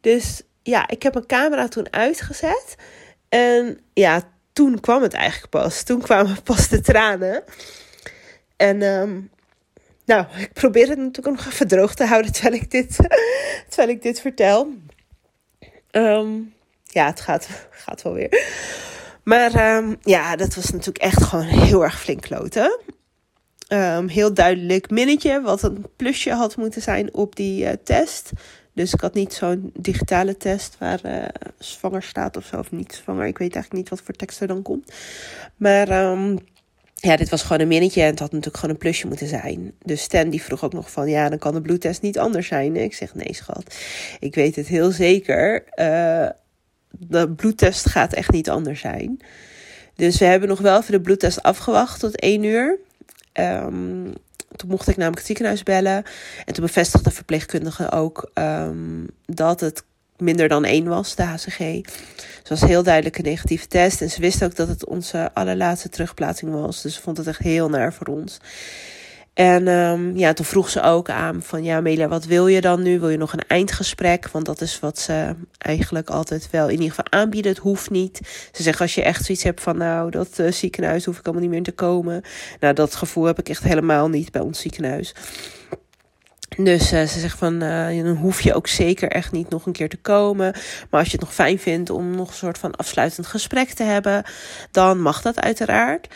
Dus 0.00 0.42
ja, 0.62 0.88
ik 0.88 1.02
heb 1.02 1.14
mijn 1.14 1.26
camera 1.26 1.68
toen 1.68 1.92
uitgezet. 1.92 2.74
En 3.28 3.80
ja, 3.92 4.22
toen 4.52 4.80
kwam 4.80 5.02
het 5.02 5.14
eigenlijk 5.14 5.50
pas. 5.50 5.82
Toen 5.82 6.00
kwamen 6.00 6.42
pas 6.52 6.68
de 6.68 6.80
tranen. 6.80 7.44
En 8.56 8.82
um, 8.82 9.30
nou, 10.04 10.26
ik 10.38 10.52
probeer 10.52 10.88
het 10.88 10.98
natuurlijk 10.98 11.36
nog 11.36 11.46
even 11.46 11.68
droog 11.68 11.94
te 11.94 12.04
houden 12.04 12.32
terwijl 12.32 12.54
ik 12.54 12.70
dit, 12.70 12.96
terwijl 13.68 13.88
ik 13.88 14.02
dit 14.02 14.20
vertel. 14.20 14.72
Um, 15.92 16.54
ja, 16.84 17.06
het 17.06 17.20
gaat, 17.20 17.48
gaat 17.70 18.02
wel 18.02 18.12
weer. 18.12 18.44
Maar 19.24 19.76
um, 19.76 19.96
ja, 20.00 20.36
dat 20.36 20.54
was 20.54 20.70
natuurlijk 20.70 21.04
echt 21.04 21.22
gewoon 21.22 21.44
heel 21.44 21.82
erg 21.82 22.00
flink 22.00 22.20
kloten. 22.20 22.78
Um, 23.68 24.08
heel 24.08 24.34
duidelijk 24.34 24.90
minnetje, 24.90 25.40
wat 25.40 25.62
een 25.62 25.86
plusje 25.96 26.30
had 26.32 26.56
moeten 26.56 26.82
zijn 26.82 27.14
op 27.14 27.36
die 27.36 27.64
uh, 27.64 27.70
test. 27.84 28.30
Dus 28.74 28.92
ik 28.92 29.00
had 29.00 29.14
niet 29.14 29.34
zo'n 29.34 29.70
digitale 29.74 30.36
test 30.36 30.76
waar 30.78 31.00
uh, 31.04 31.24
zwanger 31.58 32.02
staat 32.02 32.36
of 32.36 32.44
zo, 32.44 32.58
of 32.58 32.70
niet 32.70 33.00
zwanger. 33.02 33.26
Ik 33.26 33.38
weet 33.38 33.54
eigenlijk 33.54 33.72
niet 33.72 33.88
wat 33.88 34.06
voor 34.06 34.14
tekst 34.14 34.40
er 34.40 34.46
dan 34.46 34.62
komt. 34.62 34.92
Maar 35.56 36.10
um, 36.10 36.38
ja, 37.00 37.16
dit 37.16 37.28
was 37.28 37.42
gewoon 37.42 37.60
een 37.60 37.68
minnetje 37.68 38.00
en 38.00 38.10
het 38.10 38.18
had 38.18 38.30
natuurlijk 38.30 38.56
gewoon 38.56 38.74
een 38.74 38.80
plusje 38.80 39.06
moeten 39.06 39.26
zijn. 39.26 39.72
Dus 39.84 40.02
Stan 40.02 40.30
die 40.30 40.42
vroeg 40.42 40.64
ook 40.64 40.72
nog 40.72 40.90
van, 40.90 41.08
ja, 41.08 41.28
dan 41.28 41.38
kan 41.38 41.54
de 41.54 41.60
bloedtest 41.60 42.02
niet 42.02 42.18
anders 42.18 42.46
zijn. 42.46 42.76
Ik 42.76 42.94
zeg, 42.94 43.14
nee 43.14 43.34
schat, 43.34 43.74
ik 44.20 44.34
weet 44.34 44.56
het 44.56 44.66
heel 44.66 44.90
zeker. 44.90 45.64
Uh, 45.76 46.28
de 46.90 47.30
bloedtest 47.36 47.88
gaat 47.88 48.12
echt 48.12 48.30
niet 48.30 48.50
anders 48.50 48.80
zijn. 48.80 49.20
Dus 49.94 50.18
we 50.18 50.24
hebben 50.24 50.48
nog 50.48 50.60
wel 50.60 50.78
even 50.78 50.92
de 50.92 51.00
bloedtest 51.00 51.42
afgewacht 51.42 52.00
tot 52.00 52.20
één 52.20 52.42
uur. 52.42 52.78
Um, 53.32 54.12
toen 54.56 54.68
mocht 54.68 54.88
ik 54.88 54.96
namelijk 54.96 55.18
het 55.18 55.26
ziekenhuis 55.26 55.62
bellen. 55.62 56.04
En 56.44 56.54
toen 56.54 56.64
bevestigde 56.64 57.08
de 57.08 57.14
verpleegkundige 57.14 57.90
ook 57.90 58.30
um, 58.34 59.06
dat 59.26 59.60
het 59.60 59.84
minder 60.20 60.48
dan 60.48 60.64
één 60.64 60.84
was, 60.84 61.14
de 61.14 61.22
HCG. 61.22 61.58
Dus 61.58 62.60
was 62.60 62.60
heel 62.60 62.82
duidelijk 62.82 63.18
een 63.18 63.24
negatieve 63.24 63.66
test. 63.66 64.00
En 64.00 64.10
ze 64.10 64.20
wist 64.20 64.44
ook 64.44 64.56
dat 64.56 64.68
het 64.68 64.86
onze 64.86 65.30
allerlaatste 65.34 65.88
terugplaatsing 65.88 66.52
was. 66.52 66.82
Dus 66.82 66.94
ze 66.94 67.02
vond 67.02 67.16
het 67.16 67.26
echt 67.26 67.38
heel 67.38 67.68
naar 67.68 67.92
voor 67.92 68.06
ons. 68.06 68.40
En 69.34 69.68
um, 69.68 70.16
ja, 70.16 70.32
toen 70.32 70.44
vroeg 70.44 70.70
ze 70.70 70.82
ook 70.82 71.10
aan 71.10 71.42
van 71.42 71.64
ja, 71.64 71.80
Melia, 71.80 72.08
wat 72.08 72.24
wil 72.24 72.46
je 72.46 72.60
dan 72.60 72.82
nu? 72.82 73.00
Wil 73.00 73.08
je 73.08 73.16
nog 73.16 73.32
een 73.32 73.44
eindgesprek? 73.46 74.28
Want 74.28 74.46
dat 74.46 74.60
is 74.60 74.80
wat 74.80 74.98
ze 74.98 75.34
eigenlijk 75.58 76.10
altijd 76.10 76.50
wel 76.50 76.66
in 76.66 76.80
ieder 76.80 76.88
geval 76.88 77.20
aanbieden. 77.20 77.50
Het 77.52 77.60
hoeft 77.60 77.90
niet. 77.90 78.20
Ze 78.52 78.62
zeggen 78.62 78.82
als 78.82 78.94
je 78.94 79.02
echt 79.02 79.24
zoiets 79.24 79.44
hebt 79.44 79.60
van 79.60 79.76
nou, 79.76 80.10
dat 80.10 80.38
uh, 80.38 80.52
ziekenhuis 80.52 81.04
hoef 81.04 81.18
ik 81.18 81.24
allemaal 81.24 81.42
niet 81.42 81.52
meer 81.52 81.62
te 81.62 81.72
komen. 81.72 82.22
Nou, 82.60 82.74
dat 82.74 82.94
gevoel 82.94 83.24
heb 83.24 83.38
ik 83.38 83.48
echt 83.48 83.62
helemaal 83.62 84.08
niet 84.08 84.32
bij 84.32 84.42
ons 84.42 84.60
ziekenhuis. 84.60 85.14
Dus 86.64 86.92
uh, 86.92 87.02
ze 87.02 87.20
zegt 87.20 87.38
van, 87.38 87.62
uh, 87.62 88.04
dan 88.04 88.16
hoef 88.16 88.40
je 88.40 88.54
ook 88.54 88.66
zeker 88.66 89.10
echt 89.10 89.32
niet 89.32 89.48
nog 89.48 89.66
een 89.66 89.72
keer 89.72 89.88
te 89.88 89.96
komen. 89.96 90.52
Maar 90.90 91.00
als 91.00 91.06
je 91.10 91.16
het 91.16 91.20
nog 91.20 91.34
fijn 91.34 91.58
vindt 91.58 91.90
om 91.90 92.10
nog 92.16 92.28
een 92.28 92.34
soort 92.34 92.58
van 92.58 92.76
afsluitend 92.76 93.26
gesprek 93.26 93.68
te 93.68 93.82
hebben, 93.82 94.24
dan 94.70 95.00
mag 95.00 95.22
dat 95.22 95.40
uiteraard. 95.40 96.08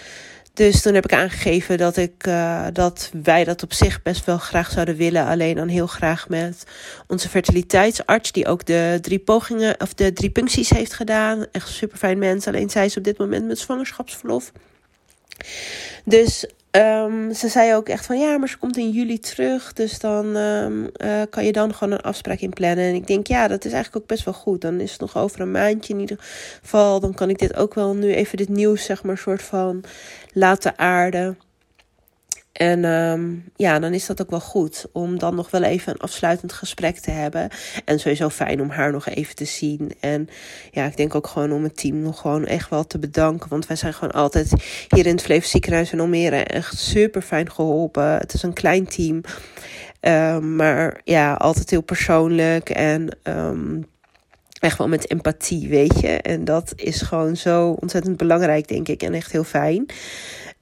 Dus 0.54 0.82
toen 0.82 0.94
heb 0.94 1.04
ik 1.04 1.12
aangegeven 1.12 1.78
dat, 1.78 1.96
ik, 1.96 2.26
uh, 2.26 2.66
dat 2.72 3.10
wij 3.22 3.44
dat 3.44 3.62
op 3.62 3.72
zich 3.72 4.02
best 4.02 4.24
wel 4.24 4.38
graag 4.38 4.70
zouden 4.70 4.96
willen. 4.96 5.26
Alleen 5.26 5.54
dan 5.54 5.68
heel 5.68 5.86
graag 5.86 6.28
met 6.28 6.64
onze 7.06 7.28
fertiliteitsarts, 7.28 8.32
die 8.32 8.46
ook 8.46 8.64
de 8.64 8.98
drie 9.00 9.18
pogingen 9.18 9.80
of 9.80 9.94
de 9.94 10.12
drie 10.12 10.30
puncties 10.30 10.70
heeft 10.70 10.94
gedaan. 10.94 11.46
Echt 11.52 11.68
super 11.68 11.98
fijn 11.98 12.18
mens. 12.18 12.46
Alleen 12.46 12.70
zij 12.70 12.84
is 12.84 12.96
op 12.96 13.04
dit 13.04 13.18
moment 13.18 13.46
met 13.46 13.58
zwangerschapsverlof. 13.58 14.52
Dus 16.04 16.46
um, 16.76 17.34
ze 17.34 17.48
zei 17.48 17.74
ook 17.74 17.88
echt 17.88 18.06
van 18.06 18.18
ja, 18.18 18.38
maar 18.38 18.48
ze 18.48 18.58
komt 18.58 18.76
in 18.76 18.90
juli 18.90 19.18
terug. 19.18 19.72
Dus 19.72 19.98
dan 19.98 20.36
um, 20.36 20.90
uh, 21.04 21.22
kan 21.30 21.44
je 21.44 21.52
dan 21.52 21.74
gewoon 21.74 21.92
een 21.92 22.00
afspraak 22.00 22.40
inplannen. 22.40 22.84
En 22.84 22.94
ik 22.94 23.06
denk 23.06 23.26
ja, 23.26 23.48
dat 23.48 23.64
is 23.64 23.72
eigenlijk 23.72 24.02
ook 24.02 24.08
best 24.08 24.24
wel 24.24 24.34
goed. 24.34 24.60
Dan 24.60 24.80
is 24.80 24.92
het 24.92 25.00
nog 25.00 25.16
over 25.16 25.40
een 25.40 25.50
maandje 25.50 25.94
in 25.94 26.00
ieder 26.00 26.16
geval. 26.62 27.00
Dan 27.00 27.14
kan 27.14 27.30
ik 27.30 27.38
dit 27.38 27.56
ook 27.56 27.74
wel 27.74 27.94
nu 27.94 28.14
even 28.14 28.36
dit 28.36 28.48
nieuws, 28.48 28.84
zeg 28.84 29.02
maar, 29.02 29.18
soort 29.18 29.42
van 29.42 29.84
laten 30.32 30.78
aarden. 30.78 31.38
En 32.54 32.84
um, 32.84 33.44
ja, 33.56 33.78
dan 33.78 33.94
is 33.94 34.06
dat 34.06 34.20
ook 34.22 34.30
wel 34.30 34.40
goed 34.40 34.86
om 34.92 35.18
dan 35.18 35.34
nog 35.34 35.50
wel 35.50 35.62
even 35.62 35.92
een 35.92 36.00
afsluitend 36.00 36.52
gesprek 36.52 36.98
te 36.98 37.10
hebben. 37.10 37.48
En 37.84 37.98
sowieso 37.98 38.28
fijn 38.28 38.60
om 38.60 38.70
haar 38.70 38.92
nog 38.92 39.08
even 39.08 39.34
te 39.34 39.44
zien. 39.44 39.92
En 40.00 40.28
ja, 40.70 40.84
ik 40.86 40.96
denk 40.96 41.14
ook 41.14 41.26
gewoon 41.26 41.52
om 41.52 41.62
het 41.62 41.76
team 41.76 42.00
nog 42.00 42.20
gewoon 42.20 42.46
echt 42.46 42.70
wel 42.70 42.86
te 42.86 42.98
bedanken. 42.98 43.48
Want 43.48 43.66
wij 43.66 43.76
zijn 43.76 43.94
gewoon 43.94 44.14
altijd 44.14 44.52
hier 44.88 45.06
in 45.06 45.12
het 45.12 45.22
Flevo 45.22 45.46
Ziekenhuis 45.46 45.92
in 45.92 46.00
Almere 46.00 46.36
echt 46.36 46.78
super 46.78 47.22
fijn 47.22 47.50
geholpen. 47.50 48.16
Het 48.16 48.34
is 48.34 48.42
een 48.42 48.52
klein 48.52 48.86
team. 48.86 49.20
Um, 50.00 50.56
maar 50.56 51.00
ja, 51.04 51.34
altijd 51.34 51.70
heel 51.70 51.82
persoonlijk 51.82 52.70
en 52.70 53.18
um, 53.22 53.86
echt 54.60 54.78
wel 54.78 54.88
met 54.88 55.10
empathie, 55.10 55.68
weet 55.68 56.00
je. 56.00 56.08
En 56.08 56.44
dat 56.44 56.72
is 56.76 57.02
gewoon 57.02 57.36
zo 57.36 57.70
ontzettend 57.70 58.16
belangrijk, 58.16 58.68
denk 58.68 58.88
ik. 58.88 59.02
En 59.02 59.14
echt 59.14 59.32
heel 59.32 59.44
fijn. 59.44 59.86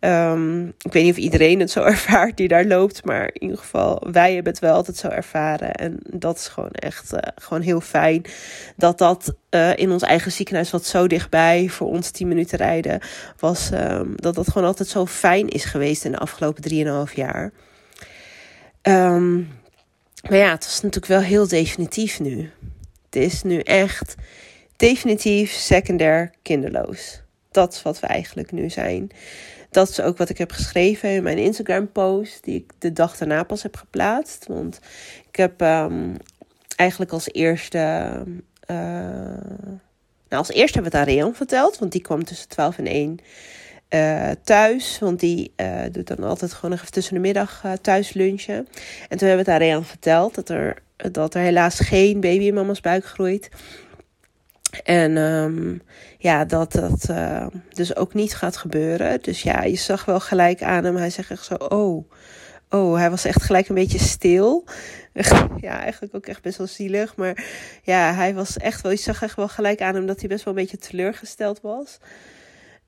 Um, 0.05 0.67
ik 0.69 0.93
weet 0.93 1.03
niet 1.03 1.13
of 1.13 1.19
iedereen 1.19 1.61
het 1.61 1.71
zo 1.71 1.83
ervaart 1.95 2.37
die 2.37 2.49
daar 2.49 2.65
loopt, 2.65 3.05
maar 3.05 3.31
in 3.33 3.43
ieder 3.43 3.59
geval, 3.59 4.07
wij 4.11 4.35
hebben 4.35 4.53
het 4.53 4.61
wel 4.61 4.75
altijd 4.75 4.97
zo 4.97 5.09
ervaren. 5.09 5.75
En 5.75 5.99
dat 6.11 6.37
is 6.37 6.49
gewoon 6.49 6.71
echt 6.71 7.13
uh, 7.13 7.19
gewoon 7.35 7.63
heel 7.63 7.81
fijn 7.81 8.25
dat 8.77 8.99
dat 8.99 9.35
uh, 9.51 9.77
in 9.77 9.91
ons 9.91 10.03
eigen 10.03 10.33
ziekenhuis, 10.33 10.71
wat 10.71 10.85
zo 10.85 11.07
dichtbij 11.07 11.69
voor 11.69 11.89
ons 11.89 12.11
10 12.11 12.29
minuten 12.29 12.59
rijden 12.59 13.01
was, 13.39 13.71
um, 13.73 14.13
dat 14.17 14.35
dat 14.35 14.51
gewoon 14.51 14.69
altijd 14.69 14.89
zo 14.89 15.07
fijn 15.07 15.49
is 15.49 15.65
geweest 15.65 16.05
in 16.05 16.13
de 16.13 16.19
afgelopen 16.19 17.09
3,5 17.09 17.15
jaar. 17.15 17.53
Um, 18.83 19.49
maar 20.29 20.39
ja, 20.39 20.51
het 20.51 20.65
was 20.65 20.81
natuurlijk 20.81 21.13
wel 21.13 21.21
heel 21.21 21.49
definitief 21.49 22.21
nu. 22.21 22.51
Het 23.13 23.23
is 23.23 23.43
nu 23.43 23.59
echt 23.59 24.15
definitief 24.77 25.51
secundair 25.51 26.31
kinderloos. 26.43 27.23
Dat 27.51 27.73
is 27.73 27.83
wat 27.83 28.01
we 28.01 28.07
eigenlijk 28.07 28.53
nu 28.53 28.71
zijn. 28.71 29.11
Dat 29.71 29.89
is 29.89 30.01
ook 30.01 30.17
wat 30.17 30.29
ik 30.29 30.39
heb 30.39 30.53
geschreven 30.53 31.11
in 31.11 31.23
mijn 31.23 31.39
Instagram-post, 31.39 32.45
die 32.45 32.57
ik 32.57 32.73
de 32.79 32.93
dag 32.93 33.17
daarna 33.17 33.43
pas 33.43 33.63
heb 33.63 33.77
geplaatst. 33.77 34.47
Want 34.47 34.81
ik 35.29 35.37
heb 35.37 35.61
um, 35.61 36.17
eigenlijk 36.77 37.13
als 37.13 37.33
eerste. 37.33 38.13
Uh, 38.67 38.77
nou, 40.29 40.43
als 40.43 40.51
eerste 40.51 40.75
hebben 40.79 40.93
we 40.93 40.99
het 40.99 41.09
aan 41.09 41.15
Reon 41.15 41.35
verteld, 41.35 41.79
want 41.79 41.93
die 41.93 42.03
kwam 42.03 42.25
tussen 42.25 42.49
12 42.49 42.79
en 42.79 42.87
1 42.87 43.19
uh, 43.91 44.31
thuis. 44.45 44.99
Want 44.99 45.21
die 45.21 45.53
uh, 45.57 45.83
doet 45.91 46.07
dan 46.07 46.25
altijd 46.25 46.53
gewoon 46.53 46.71
nog 46.71 46.81
even 46.81 46.93
tussen 46.93 47.15
de 47.15 47.21
middag 47.21 47.65
thuis 47.81 48.13
lunchen. 48.13 48.69
En 49.09 49.19
toen 49.19 49.29
hebben 49.29 49.45
we 49.45 49.51
het 49.51 49.61
aan 49.61 49.69
Reon 49.69 49.85
verteld 49.85 50.35
dat 50.35 50.49
er, 50.49 50.83
dat 51.11 51.35
er 51.35 51.41
helaas 51.41 51.81
geen 51.81 52.21
baby 52.21 52.45
in 52.45 52.55
mama's 52.55 52.81
buik 52.81 53.05
groeit. 53.05 53.49
En 54.85 55.17
um, 55.17 55.83
ja, 56.19 56.45
dat 56.45 56.73
dat 56.73 57.07
uh, 57.11 57.47
dus 57.69 57.97
ook 57.97 58.15
niet 58.15 58.35
gaat 58.35 58.57
gebeuren. 58.57 59.23
Dus 59.23 59.43
ja, 59.43 59.63
je 59.63 59.77
zag 59.77 60.05
wel 60.05 60.21
gelijk 60.21 60.63
aan 60.63 60.85
hem. 60.85 60.97
Hij 60.97 61.11
zegt 61.11 61.31
echt 61.31 61.45
zo, 61.45 61.55
oh, 61.55 62.11
oh, 62.71 62.97
hij 62.97 63.11
was 63.11 63.25
echt 63.25 63.43
gelijk 63.43 63.69
een 63.69 63.75
beetje 63.75 63.99
stil. 63.99 64.65
ja, 65.61 65.81
eigenlijk 65.81 66.15
ook 66.15 66.27
echt 66.27 66.43
best 66.43 66.59
wel 66.59 66.67
zielig. 66.67 67.17
Maar 67.17 67.45
ja, 67.83 68.15
hij 68.15 68.35
was 68.35 68.57
echt 68.57 68.81
wel, 68.81 68.93
je 68.93 68.99
zag 68.99 69.23
echt 69.23 69.37
wel 69.37 69.49
gelijk 69.49 69.81
aan 69.81 69.95
hem 69.95 70.07
dat 70.07 70.21
hij 70.21 70.29
best 70.29 70.45
wel 70.45 70.55
een 70.55 70.61
beetje 70.61 70.79
teleurgesteld 70.79 71.61
was. 71.61 71.99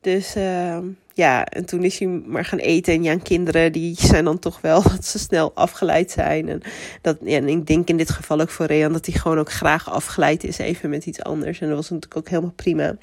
Dus 0.00 0.36
uh, 0.36 0.78
ja, 1.14 1.46
en 1.46 1.64
toen 1.64 1.84
is 1.84 1.98
hij 1.98 2.08
maar 2.08 2.44
gaan 2.44 2.58
eten. 2.58 2.94
En 2.94 3.02
ja, 3.02 3.16
kinderen 3.16 3.72
die 3.72 3.96
zijn 3.98 4.24
dan 4.24 4.38
toch 4.38 4.60
wel 4.60 4.82
dat 4.92 5.06
ze 5.06 5.18
snel 5.18 5.52
afgeleid 5.54 6.10
zijn. 6.10 6.48
En, 6.48 6.62
dat, 7.00 7.16
ja, 7.24 7.36
en 7.36 7.48
ik 7.48 7.66
denk 7.66 7.88
in 7.88 7.96
dit 7.96 8.10
geval 8.10 8.40
ook 8.40 8.50
voor 8.50 8.66
Rean 8.66 8.92
dat 8.92 9.06
hij 9.06 9.14
gewoon 9.14 9.38
ook 9.38 9.52
graag 9.52 9.90
afgeleid 9.90 10.44
is 10.44 10.58
even 10.58 10.90
met 10.90 11.06
iets 11.06 11.22
anders. 11.22 11.60
En 11.60 11.66
dat 11.66 11.76
was 11.76 11.90
natuurlijk 11.90 12.16
ook 12.16 12.28
helemaal 12.28 12.52
prima. 12.56 12.96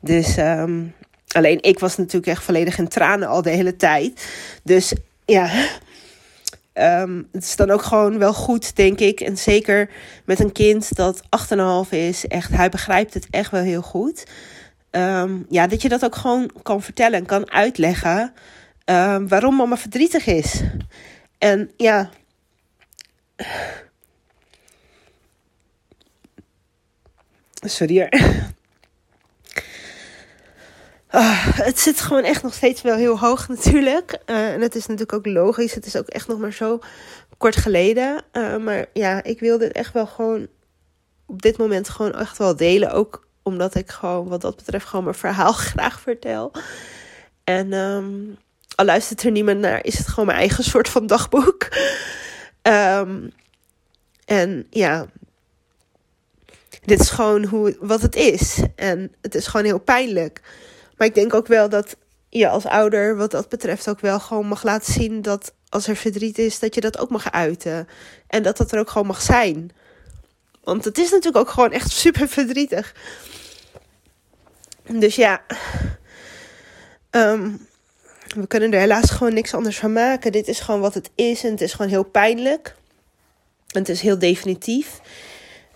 Dus 0.00 0.36
um, 0.36 0.94
alleen 1.28 1.62
ik 1.62 1.78
was 1.78 1.96
natuurlijk 1.96 2.26
echt 2.26 2.44
volledig 2.44 2.78
in 2.78 2.88
tranen 2.88 3.28
al 3.28 3.42
de 3.42 3.50
hele 3.50 3.76
tijd. 3.76 4.28
Dus 4.62 4.92
ja, 5.24 5.50
um, 6.74 7.28
het 7.32 7.42
is 7.42 7.56
dan 7.56 7.70
ook 7.70 7.82
gewoon 7.82 8.18
wel 8.18 8.34
goed, 8.34 8.76
denk 8.76 9.00
ik. 9.00 9.20
En 9.20 9.38
zeker 9.38 9.90
met 10.24 10.40
een 10.40 10.52
kind 10.52 10.96
dat 10.96 11.22
8,5 11.84 11.90
is. 11.90 12.26
Echt, 12.26 12.50
hij 12.50 12.68
begrijpt 12.68 13.14
het 13.14 13.26
echt 13.30 13.50
wel 13.50 13.62
heel 13.62 13.82
goed. 13.82 14.24
Um, 14.96 15.46
ja, 15.48 15.66
dat 15.66 15.82
je 15.82 15.88
dat 15.88 16.04
ook 16.04 16.16
gewoon 16.16 16.50
kan 16.62 16.82
vertellen 16.82 17.18
en 17.18 17.26
kan 17.26 17.50
uitleggen 17.50 18.32
um, 18.84 19.28
waarom 19.28 19.56
mama 19.56 19.76
verdrietig 19.76 20.26
is. 20.26 20.62
En 21.38 21.70
ja. 21.76 22.10
Sorry. 27.54 28.08
Uh, 31.10 31.46
het 31.46 31.78
zit 31.78 32.00
gewoon 32.00 32.24
echt 32.24 32.42
nog 32.42 32.54
steeds 32.54 32.82
wel 32.82 32.96
heel 32.96 33.18
hoog 33.18 33.48
natuurlijk. 33.48 34.18
Uh, 34.26 34.52
en 34.52 34.60
het 34.60 34.74
is 34.74 34.86
natuurlijk 34.86 35.12
ook 35.12 35.26
logisch. 35.26 35.74
Het 35.74 35.86
is 35.86 35.96
ook 35.96 36.08
echt 36.08 36.28
nog 36.28 36.38
maar 36.38 36.52
zo 36.52 36.78
kort 37.38 37.56
geleden. 37.56 38.22
Uh, 38.32 38.56
maar 38.56 38.86
ja, 38.92 39.22
ik 39.22 39.40
wilde 39.40 39.72
echt 39.72 39.92
wel 39.92 40.06
gewoon 40.06 40.46
op 41.26 41.42
dit 41.42 41.56
moment 41.56 41.88
gewoon 41.88 42.14
echt 42.14 42.38
wel 42.38 42.56
delen. 42.56 42.92
Ook 42.92 43.25
omdat 43.46 43.74
ik 43.74 43.90
gewoon 43.90 44.28
wat 44.28 44.40
dat 44.40 44.56
betreft 44.56 44.86
gewoon 44.86 45.04
mijn 45.04 45.16
verhaal 45.16 45.52
graag 45.72 46.00
vertel. 46.00 46.52
En 47.44 47.72
um, 47.72 48.36
al 48.74 48.84
luistert 48.84 49.22
er 49.22 49.30
niemand 49.30 49.58
naar, 49.58 49.84
is 49.84 49.98
het 49.98 50.08
gewoon 50.08 50.26
mijn 50.26 50.38
eigen 50.38 50.64
soort 50.74 50.88
van 50.88 51.06
dagboek. 51.06 51.68
Um, 52.62 53.32
en 54.24 54.66
ja, 54.70 55.06
dit 56.84 57.00
is 57.00 57.10
gewoon 57.10 57.44
hoe, 57.44 57.76
wat 57.80 58.02
het 58.02 58.16
is. 58.16 58.62
En 58.76 59.14
het 59.20 59.34
is 59.34 59.46
gewoon 59.46 59.66
heel 59.66 59.78
pijnlijk. 59.78 60.40
Maar 60.96 61.06
ik 61.06 61.14
denk 61.14 61.34
ook 61.34 61.46
wel 61.46 61.68
dat 61.68 61.96
je 62.28 62.48
als 62.48 62.64
ouder 62.64 63.16
wat 63.16 63.30
dat 63.30 63.48
betreft 63.48 63.88
ook 63.88 64.00
wel 64.00 64.20
gewoon 64.20 64.46
mag 64.46 64.62
laten 64.62 64.92
zien 64.92 65.22
dat 65.22 65.52
als 65.68 65.88
er 65.88 65.96
verdriet 65.96 66.38
is, 66.38 66.58
dat 66.58 66.74
je 66.74 66.80
dat 66.80 66.98
ook 66.98 67.10
mag 67.10 67.32
uiten. 67.32 67.88
En 68.26 68.42
dat 68.42 68.56
dat 68.56 68.72
er 68.72 68.78
ook 68.78 68.90
gewoon 68.90 69.06
mag 69.06 69.22
zijn. 69.22 69.70
Want 70.66 70.84
het 70.84 70.98
is 70.98 71.10
natuurlijk 71.10 71.36
ook 71.36 71.50
gewoon 71.50 71.72
echt 71.72 71.90
super 72.04 72.28
verdrietig. 72.28 72.94
Dus 74.86 75.14
ja, 75.14 75.42
um, 77.10 77.66
we 78.34 78.46
kunnen 78.46 78.72
er 78.72 78.78
helaas 78.78 79.10
gewoon 79.10 79.34
niks 79.34 79.54
anders 79.54 79.78
van 79.78 79.92
maken. 79.92 80.32
Dit 80.32 80.48
is 80.48 80.60
gewoon 80.60 80.80
wat 80.80 80.94
het 80.94 81.10
is 81.14 81.44
en 81.44 81.50
het 81.50 81.60
is 81.60 81.72
gewoon 81.72 81.90
heel 81.90 82.02
pijnlijk. 82.02 82.74
En 83.70 83.80
het 83.80 83.88
is 83.88 84.00
heel 84.00 84.18
definitief. 84.18 85.00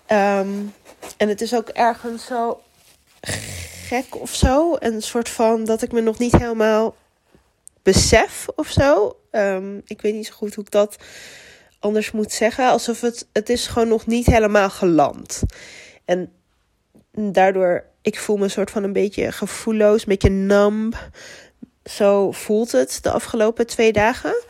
Um, 0.07 0.73
en 1.17 1.29
het 1.29 1.41
is 1.41 1.55
ook 1.55 1.69
ergens 1.69 2.25
zo 2.25 2.61
gek 3.87 4.15
of 4.15 4.33
zo. 4.33 4.75
Een 4.79 5.01
soort 5.01 5.29
van 5.29 5.65
dat 5.65 5.81
ik 5.81 5.91
me 5.91 6.01
nog 6.01 6.17
niet 6.17 6.37
helemaal 6.37 6.95
besef 7.83 8.47
of 8.55 8.67
zo. 8.67 9.17
Um, 9.31 9.81
ik 9.85 10.01
weet 10.01 10.13
niet 10.13 10.27
zo 10.27 10.33
goed 10.33 10.55
hoe 10.55 10.63
ik 10.63 10.71
dat 10.71 10.97
anders 11.81 12.11
moet 12.11 12.31
zeggen. 12.31 12.69
Alsof 12.69 13.01
het, 13.01 13.27
het 13.33 13.49
is 13.49 13.67
gewoon 13.67 13.87
nog 13.87 14.05
niet 14.05 14.25
helemaal 14.25 14.69
geland. 14.69 15.41
En 16.05 16.31
daardoor, 17.11 17.83
ik 18.01 18.19
voel 18.19 18.37
me 18.37 18.43
een 18.43 18.49
soort 18.49 18.71
van 18.71 18.83
een 18.83 18.93
beetje 18.93 19.31
gevoelloos, 19.31 20.01
een 20.01 20.07
beetje 20.09 20.29
numb. 20.29 21.09
Zo 21.83 22.31
voelt 22.31 22.71
het 22.71 22.99
de 23.01 23.11
afgelopen 23.11 23.67
twee 23.67 23.91
dagen. 23.91 24.43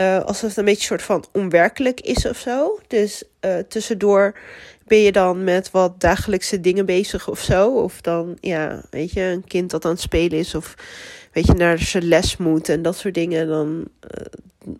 Uh, 0.00 0.24
alsof 0.24 0.48
het 0.48 0.56
een 0.56 0.64
beetje 0.64 0.86
soort 0.86 1.02
van 1.02 1.24
onwerkelijk 1.32 2.00
is 2.00 2.26
of 2.26 2.38
zo. 2.38 2.78
Dus 2.86 3.22
uh, 3.40 3.58
tussendoor 3.68 4.38
ben 4.86 4.98
je 4.98 5.12
dan 5.12 5.44
met 5.44 5.70
wat 5.70 6.00
dagelijkse 6.00 6.60
dingen 6.60 6.86
bezig 6.86 7.28
of 7.28 7.40
zo. 7.40 7.70
Of 7.70 8.00
dan, 8.00 8.36
ja, 8.40 8.82
weet 8.90 9.12
je, 9.12 9.20
een 9.20 9.44
kind 9.44 9.70
dat 9.70 9.84
aan 9.84 9.90
het 9.90 10.00
spelen 10.00 10.38
is. 10.38 10.54
Of 10.54 10.74
weet 11.38 11.46
je, 11.46 11.54
naar 11.54 11.78
zijn 11.78 12.08
les 12.08 12.36
moet 12.36 12.68
en 12.68 12.82
dat 12.82 12.96
soort 12.96 13.14
dingen. 13.14 13.48
Dan, 13.48 13.88
uh, 14.02 14.26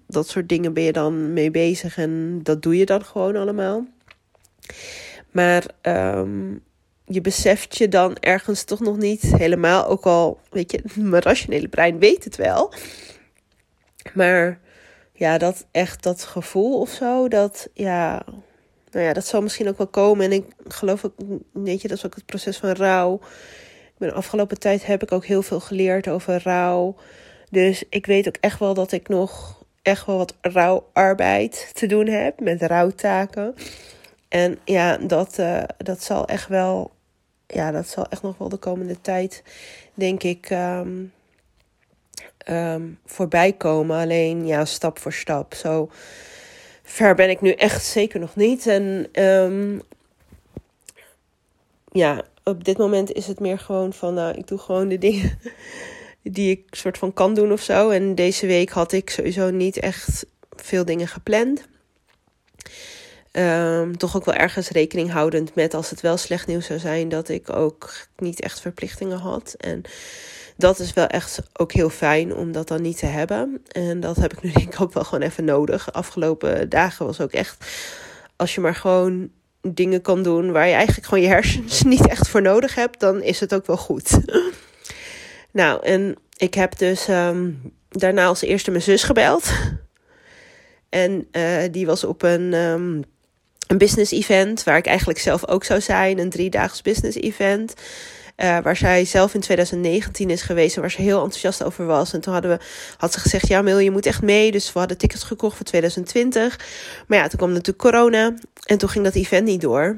dat 0.06 0.28
soort 0.28 0.48
dingen 0.48 0.72
ben 0.72 0.82
je 0.82 0.92
dan 0.92 1.32
mee 1.32 1.50
bezig. 1.50 1.98
En 1.98 2.40
dat 2.42 2.62
doe 2.62 2.76
je 2.76 2.86
dan 2.86 3.04
gewoon 3.04 3.36
allemaal. 3.36 3.86
Maar 5.30 5.64
um, 5.82 6.62
je 7.04 7.20
beseft 7.20 7.76
je 7.76 7.88
dan 7.88 8.16
ergens 8.16 8.64
toch 8.64 8.80
nog 8.80 8.96
niet 8.96 9.22
helemaal. 9.22 9.86
Ook 9.86 10.06
al, 10.06 10.40
weet 10.50 10.72
je, 10.72 10.82
mijn 11.10 11.22
rationele 11.22 11.68
brein 11.68 11.98
weet 11.98 12.24
het 12.24 12.36
wel. 12.36 12.72
Maar 14.14 14.60
ja, 15.12 15.38
dat 15.38 15.66
echt 15.70 16.02
dat 16.02 16.24
gevoel 16.24 16.80
of 16.80 16.90
zo, 16.90 17.28
dat 17.28 17.68
ja, 17.74 18.22
nou 18.90 19.04
ja, 19.04 19.12
dat 19.12 19.26
zal 19.26 19.42
misschien 19.42 19.68
ook 19.68 19.78
wel 19.78 19.86
komen. 19.86 20.24
En 20.24 20.32
ik 20.32 20.44
geloof 20.68 21.04
ook, 21.04 21.14
weet 21.52 21.82
je, 21.82 21.88
dat 21.88 21.96
is 21.96 22.06
ook 22.06 22.14
het 22.14 22.26
proces 22.26 22.56
van 22.56 22.70
rouw. 22.70 23.20
De 23.98 24.12
afgelopen 24.12 24.58
tijd 24.58 24.86
heb 24.86 25.02
ik 25.02 25.12
ook 25.12 25.24
heel 25.24 25.42
veel 25.42 25.60
geleerd 25.60 26.08
over 26.08 26.42
rouw. 26.42 26.96
Dus 27.50 27.84
ik 27.90 28.06
weet 28.06 28.28
ook 28.28 28.36
echt 28.40 28.58
wel 28.58 28.74
dat 28.74 28.92
ik 28.92 29.08
nog 29.08 29.62
echt 29.82 30.06
wel 30.06 30.16
wat 30.16 30.34
rouwarbeid 30.40 31.70
te 31.74 31.86
doen 31.86 32.06
heb 32.06 32.40
met 32.40 32.62
rouwtaken. 32.62 33.54
En 34.28 34.58
ja, 34.64 34.96
dat, 34.96 35.38
uh, 35.38 35.62
dat 35.76 36.02
zal 36.02 36.26
echt 36.26 36.48
wel, 36.48 36.90
ja, 37.46 37.70
dat 37.70 37.88
zal 37.88 38.06
echt 38.08 38.22
nog 38.22 38.38
wel 38.38 38.48
de 38.48 38.56
komende 38.56 39.00
tijd, 39.00 39.42
denk 39.94 40.22
ik, 40.22 40.50
um, 42.50 42.98
voorbij 43.06 43.52
komen. 43.52 44.00
Alleen 44.00 44.46
ja, 44.46 44.64
stap 44.64 44.98
voor 44.98 45.12
stap. 45.12 45.54
Zo 45.54 45.90
ver 46.82 47.14
ben 47.14 47.30
ik 47.30 47.40
nu 47.40 47.52
echt 47.52 47.84
zeker 47.84 48.20
nog 48.20 48.36
niet. 48.36 48.66
En 48.66 49.06
um, 49.24 49.82
ja, 51.92 52.22
op 52.48 52.64
dit 52.64 52.78
moment 52.78 53.12
is 53.12 53.26
het 53.26 53.40
meer 53.40 53.58
gewoon 53.58 53.92
van, 53.92 54.14
nou, 54.14 54.34
ik 54.34 54.46
doe 54.46 54.58
gewoon 54.58 54.88
de 54.88 54.98
dingen 54.98 55.38
die 56.22 56.50
ik 56.50 56.66
soort 56.70 56.98
van 56.98 57.12
kan 57.12 57.34
doen 57.34 57.52
of 57.52 57.62
zo. 57.62 57.90
En 57.90 58.14
deze 58.14 58.46
week 58.46 58.70
had 58.70 58.92
ik 58.92 59.10
sowieso 59.10 59.50
niet 59.50 59.78
echt 59.78 60.26
veel 60.50 60.84
dingen 60.84 61.08
gepland. 61.08 61.66
Um, 63.32 63.96
toch 63.98 64.16
ook 64.16 64.24
wel 64.24 64.34
ergens 64.34 64.68
rekening 64.68 65.10
houdend 65.10 65.54
met 65.54 65.74
als 65.74 65.90
het 65.90 66.00
wel 66.00 66.16
slecht 66.16 66.46
nieuws 66.46 66.66
zou 66.66 66.78
zijn, 66.78 67.08
dat 67.08 67.28
ik 67.28 67.50
ook 67.50 68.06
niet 68.16 68.40
echt 68.40 68.60
verplichtingen 68.60 69.18
had. 69.18 69.54
En 69.58 69.82
dat 70.56 70.78
is 70.78 70.92
wel 70.92 71.06
echt 71.06 71.40
ook 71.52 71.72
heel 71.72 71.90
fijn 71.90 72.34
om 72.34 72.52
dat 72.52 72.68
dan 72.68 72.82
niet 72.82 72.98
te 72.98 73.06
hebben. 73.06 73.62
En 73.68 74.00
dat 74.00 74.16
heb 74.16 74.32
ik 74.32 74.42
nu 74.42 74.52
denk 74.58 74.74
ik 74.74 74.80
ook 74.80 74.92
wel 74.92 75.04
gewoon 75.04 75.24
even 75.24 75.44
nodig. 75.44 75.92
afgelopen 75.92 76.68
dagen 76.68 77.06
was 77.06 77.20
ook 77.20 77.32
echt, 77.32 77.66
als 78.36 78.54
je 78.54 78.60
maar 78.60 78.74
gewoon 78.74 79.30
dingen 79.60 80.02
kan 80.02 80.22
doen 80.22 80.52
waar 80.52 80.66
je 80.66 80.74
eigenlijk 80.74 81.06
gewoon 81.06 81.24
je 81.24 81.30
hersens 81.30 81.82
niet 81.94 82.08
echt 82.08 82.28
voor 82.28 82.42
nodig 82.42 82.74
hebt, 82.74 83.00
dan 83.00 83.22
is 83.22 83.40
het 83.40 83.54
ook 83.54 83.66
wel 83.66 83.76
goed. 83.76 84.18
nou, 85.52 85.82
en 85.82 86.16
ik 86.36 86.54
heb 86.54 86.78
dus 86.78 87.08
um, 87.08 87.72
daarna 87.88 88.26
als 88.26 88.42
eerste 88.42 88.70
mijn 88.70 88.82
zus 88.82 89.02
gebeld. 89.02 89.52
En 90.88 91.28
uh, 91.32 91.62
die 91.70 91.86
was 91.86 92.04
op 92.04 92.22
een, 92.22 92.52
um, 92.52 93.02
een 93.66 93.78
business 93.78 94.12
event, 94.12 94.64
waar 94.64 94.76
ik 94.76 94.86
eigenlijk 94.86 95.18
zelf 95.18 95.48
ook 95.48 95.64
zou 95.64 95.80
zijn. 95.80 96.18
Een 96.18 96.30
driedaags 96.30 96.82
business 96.82 97.16
event. 97.16 97.74
Uh, 98.42 98.58
waar 98.58 98.76
zij 98.76 99.04
zelf 99.04 99.34
in 99.34 99.40
2019 99.40 100.30
is 100.30 100.42
geweest 100.42 100.74
en 100.74 100.80
waar 100.80 100.90
ze 100.90 101.02
heel 101.02 101.22
enthousiast 101.22 101.64
over 101.64 101.86
was. 101.86 102.12
En 102.12 102.20
toen 102.20 102.32
hadden 102.32 102.50
we, 102.50 102.64
had 102.96 103.12
ze 103.12 103.20
gezegd, 103.20 103.48
ja 103.48 103.62
Mil, 103.62 103.78
je 103.78 103.90
moet 103.90 104.06
echt 104.06 104.22
mee. 104.22 104.50
Dus 104.50 104.72
we 104.72 104.78
hadden 104.78 104.98
tickets 104.98 105.22
gekocht 105.22 105.56
voor 105.56 105.66
2020. 105.66 106.60
Maar 107.06 107.18
ja, 107.18 107.28
toen 107.28 107.38
kwam 107.38 107.50
natuurlijk 107.50 107.78
corona 107.78 108.34
en 108.64 108.78
toen 108.78 108.88
ging 108.88 109.04
dat 109.04 109.14
event 109.14 109.46
niet 109.46 109.60
door. 109.60 109.96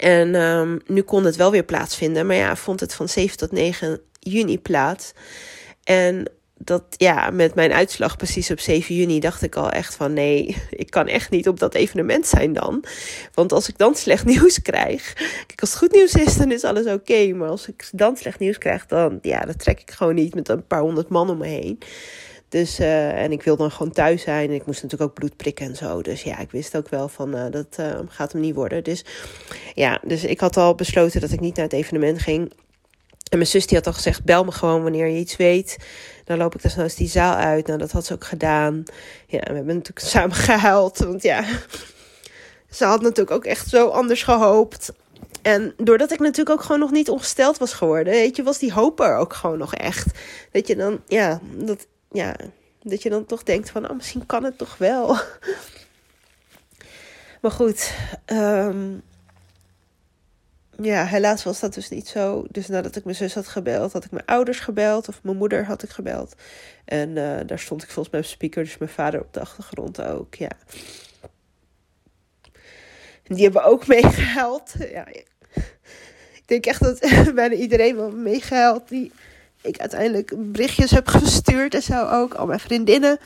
En 0.00 0.34
um, 0.34 0.80
nu 0.86 1.02
kon 1.02 1.24
het 1.24 1.36
wel 1.36 1.50
weer 1.50 1.62
plaatsvinden. 1.62 2.26
Maar 2.26 2.36
ja, 2.36 2.56
vond 2.56 2.80
het 2.80 2.94
van 2.94 3.08
7 3.08 3.36
tot 3.36 3.52
9 3.52 4.00
juni 4.18 4.58
plaats. 4.58 5.12
En 5.84 6.30
dat 6.64 6.82
ja, 6.96 7.30
met 7.30 7.54
mijn 7.54 7.72
uitslag 7.72 8.16
precies 8.16 8.50
op 8.50 8.60
7 8.60 8.94
juni 8.94 9.20
dacht 9.20 9.42
ik 9.42 9.56
al 9.56 9.70
echt 9.70 9.94
van 9.94 10.12
nee, 10.12 10.56
ik 10.70 10.90
kan 10.90 11.06
echt 11.08 11.30
niet 11.30 11.48
op 11.48 11.58
dat 11.58 11.74
evenement 11.74 12.26
zijn 12.26 12.52
dan. 12.52 12.84
Want 13.34 13.52
als 13.52 13.68
ik 13.68 13.78
dan 13.78 13.94
slecht 13.94 14.24
nieuws 14.32 14.62
krijg, 14.62 15.14
als 15.56 15.70
het 15.70 15.78
goed 15.78 15.92
nieuws 15.92 16.14
is 16.14 16.36
dan 16.36 16.52
is 16.52 16.64
alles 16.64 16.86
oké. 16.86 17.32
maar 17.32 17.48
als 17.48 17.68
ik 17.68 17.88
dan 17.92 18.16
slecht 18.16 18.38
nieuws 18.38 18.58
krijg 18.58 18.86
dan, 18.86 19.18
ja, 19.22 19.40
dat 19.40 19.58
trek 19.58 19.80
ik 19.80 19.90
gewoon 19.90 20.14
niet 20.14 20.34
met 20.34 20.48
een 20.48 20.66
paar 20.66 20.80
honderd 20.80 21.08
man 21.08 21.30
om 21.30 21.38
me 21.38 21.46
heen. 21.46 21.78
Dus, 22.48 22.80
uh, 22.80 23.22
en 23.22 23.32
ik 23.32 23.42
wil 23.42 23.56
dan 23.56 23.70
gewoon 23.70 23.92
thuis 23.92 24.22
zijn. 24.22 24.48
En 24.48 24.54
ik 24.54 24.66
moest 24.66 24.82
natuurlijk 24.82 25.10
ook 25.10 25.16
bloed 25.16 25.36
prikken 25.36 25.66
en 25.66 25.76
zo. 25.76 26.02
Dus 26.02 26.22
ja, 26.22 26.38
ik 26.38 26.50
wist 26.50 26.76
ook 26.76 26.88
wel 26.88 27.08
van, 27.08 27.36
uh, 27.36 27.44
dat 27.50 27.76
uh, 27.80 27.98
gaat 28.08 28.32
hem 28.32 28.40
niet 28.40 28.54
worden. 28.54 28.84
Dus 28.84 29.04
ja, 29.74 30.00
dus 30.04 30.24
ik 30.24 30.40
had 30.40 30.56
al 30.56 30.74
besloten 30.74 31.20
dat 31.20 31.30
ik 31.30 31.40
niet 31.40 31.56
naar 31.56 31.64
het 31.64 31.74
evenement 31.74 32.18
ging. 32.18 32.52
En 33.32 33.38
mijn 33.38 33.50
zus 33.50 33.66
die 33.66 33.76
had 33.76 33.86
al 33.86 33.92
gezegd, 33.92 34.24
bel 34.24 34.44
me 34.44 34.52
gewoon 34.52 34.82
wanneer 34.82 35.06
je 35.06 35.18
iets 35.18 35.36
weet. 35.36 35.76
Dan 36.24 36.38
loop 36.38 36.54
ik 36.54 36.62
desnoods 36.62 36.94
die 36.94 37.08
zaal 37.08 37.34
uit. 37.34 37.66
Nou, 37.66 37.78
dat 37.78 37.90
had 37.90 38.06
ze 38.06 38.12
ook 38.12 38.24
gedaan. 38.24 38.82
Ja, 39.26 39.38
we 39.38 39.54
hebben 39.54 39.74
natuurlijk 39.74 40.06
samen 40.14 40.36
gehuild. 40.36 40.98
Want 40.98 41.22
ja, 41.22 41.44
ze 42.70 42.84
had 42.84 43.00
natuurlijk 43.00 43.30
ook 43.30 43.44
echt 43.44 43.68
zo 43.68 43.88
anders 43.88 44.22
gehoopt. 44.22 44.92
En 45.42 45.74
doordat 45.76 46.12
ik 46.12 46.18
natuurlijk 46.18 46.50
ook 46.50 46.62
gewoon 46.62 46.80
nog 46.80 46.90
niet 46.90 47.08
ongesteld 47.08 47.58
was 47.58 47.72
geworden, 47.72 48.12
weet 48.12 48.36
je, 48.36 48.42
was 48.42 48.58
die 48.58 48.72
hoop 48.72 49.00
er 49.00 49.16
ook 49.16 49.32
gewoon 49.32 49.58
nog 49.58 49.74
echt. 49.74 50.18
Dat 50.50 50.66
je 50.66 50.76
dan, 50.76 51.00
ja, 51.06 51.40
dat, 51.54 51.86
ja, 52.10 52.36
dat 52.82 53.02
je 53.02 53.10
dan 53.10 53.26
toch 53.26 53.42
denkt 53.42 53.70
van, 53.70 53.90
oh, 53.90 53.96
misschien 53.96 54.26
kan 54.26 54.44
het 54.44 54.58
toch 54.58 54.76
wel. 54.78 55.16
Maar 57.40 57.50
goed, 57.50 57.92
um, 58.26 59.02
ja, 60.80 61.04
helaas 61.04 61.44
was 61.44 61.60
dat 61.60 61.74
dus 61.74 61.88
niet 61.88 62.08
zo. 62.08 62.44
Dus 62.50 62.68
nadat 62.68 62.96
ik 62.96 63.04
mijn 63.04 63.16
zus 63.16 63.34
had 63.34 63.48
gebeld, 63.48 63.92
had 63.92 64.04
ik 64.04 64.10
mijn 64.10 64.26
ouders 64.26 64.60
gebeld. 64.60 65.08
Of 65.08 65.22
mijn 65.22 65.36
moeder 65.36 65.64
had 65.64 65.82
ik 65.82 65.90
gebeld. 65.90 66.34
En 66.84 67.08
uh, 67.08 67.38
daar 67.46 67.58
stond 67.58 67.82
ik 67.82 67.90
volgens 67.90 68.14
mij 68.14 68.20
op 68.22 68.26
speaker. 68.26 68.64
Dus 68.64 68.78
mijn 68.78 68.90
vader 68.90 69.20
op 69.20 69.32
de 69.32 69.40
achtergrond 69.40 70.02
ook, 70.02 70.34
ja. 70.34 70.50
En 73.22 73.34
die 73.34 73.44
hebben 73.44 73.64
ook 73.64 73.86
meegehaald. 73.96 74.72
Ja, 74.78 75.06
ik 76.32 76.42
denk 76.46 76.66
echt 76.66 76.80
dat 76.80 77.00
bijna 77.34 77.54
iedereen 77.54 77.96
wel 77.96 78.10
meegehaald. 78.10 78.88
Die 78.88 79.12
ik 79.60 79.78
uiteindelijk 79.78 80.32
berichtjes 80.36 80.90
heb 80.90 81.06
gestuurd 81.06 81.74
en 81.74 81.82
zo 81.82 82.08
ook. 82.08 82.34
Al 82.34 82.46
mijn 82.46 82.60
vriendinnen. 82.60 83.18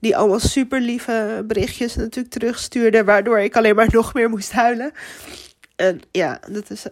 Die 0.00 0.16
allemaal 0.16 0.40
super 0.40 0.80
lieve 0.80 1.44
berichtjes 1.46 1.94
natuurlijk 1.94 2.34
terugstuurden. 2.34 3.04
Waardoor 3.04 3.40
ik 3.40 3.56
alleen 3.56 3.74
maar 3.74 3.88
nog 3.90 4.14
meer 4.14 4.30
moest 4.30 4.52
huilen. 4.52 4.92
En 5.78 6.00
ja, 6.10 6.40
dat 6.50 6.70
is 6.70 6.86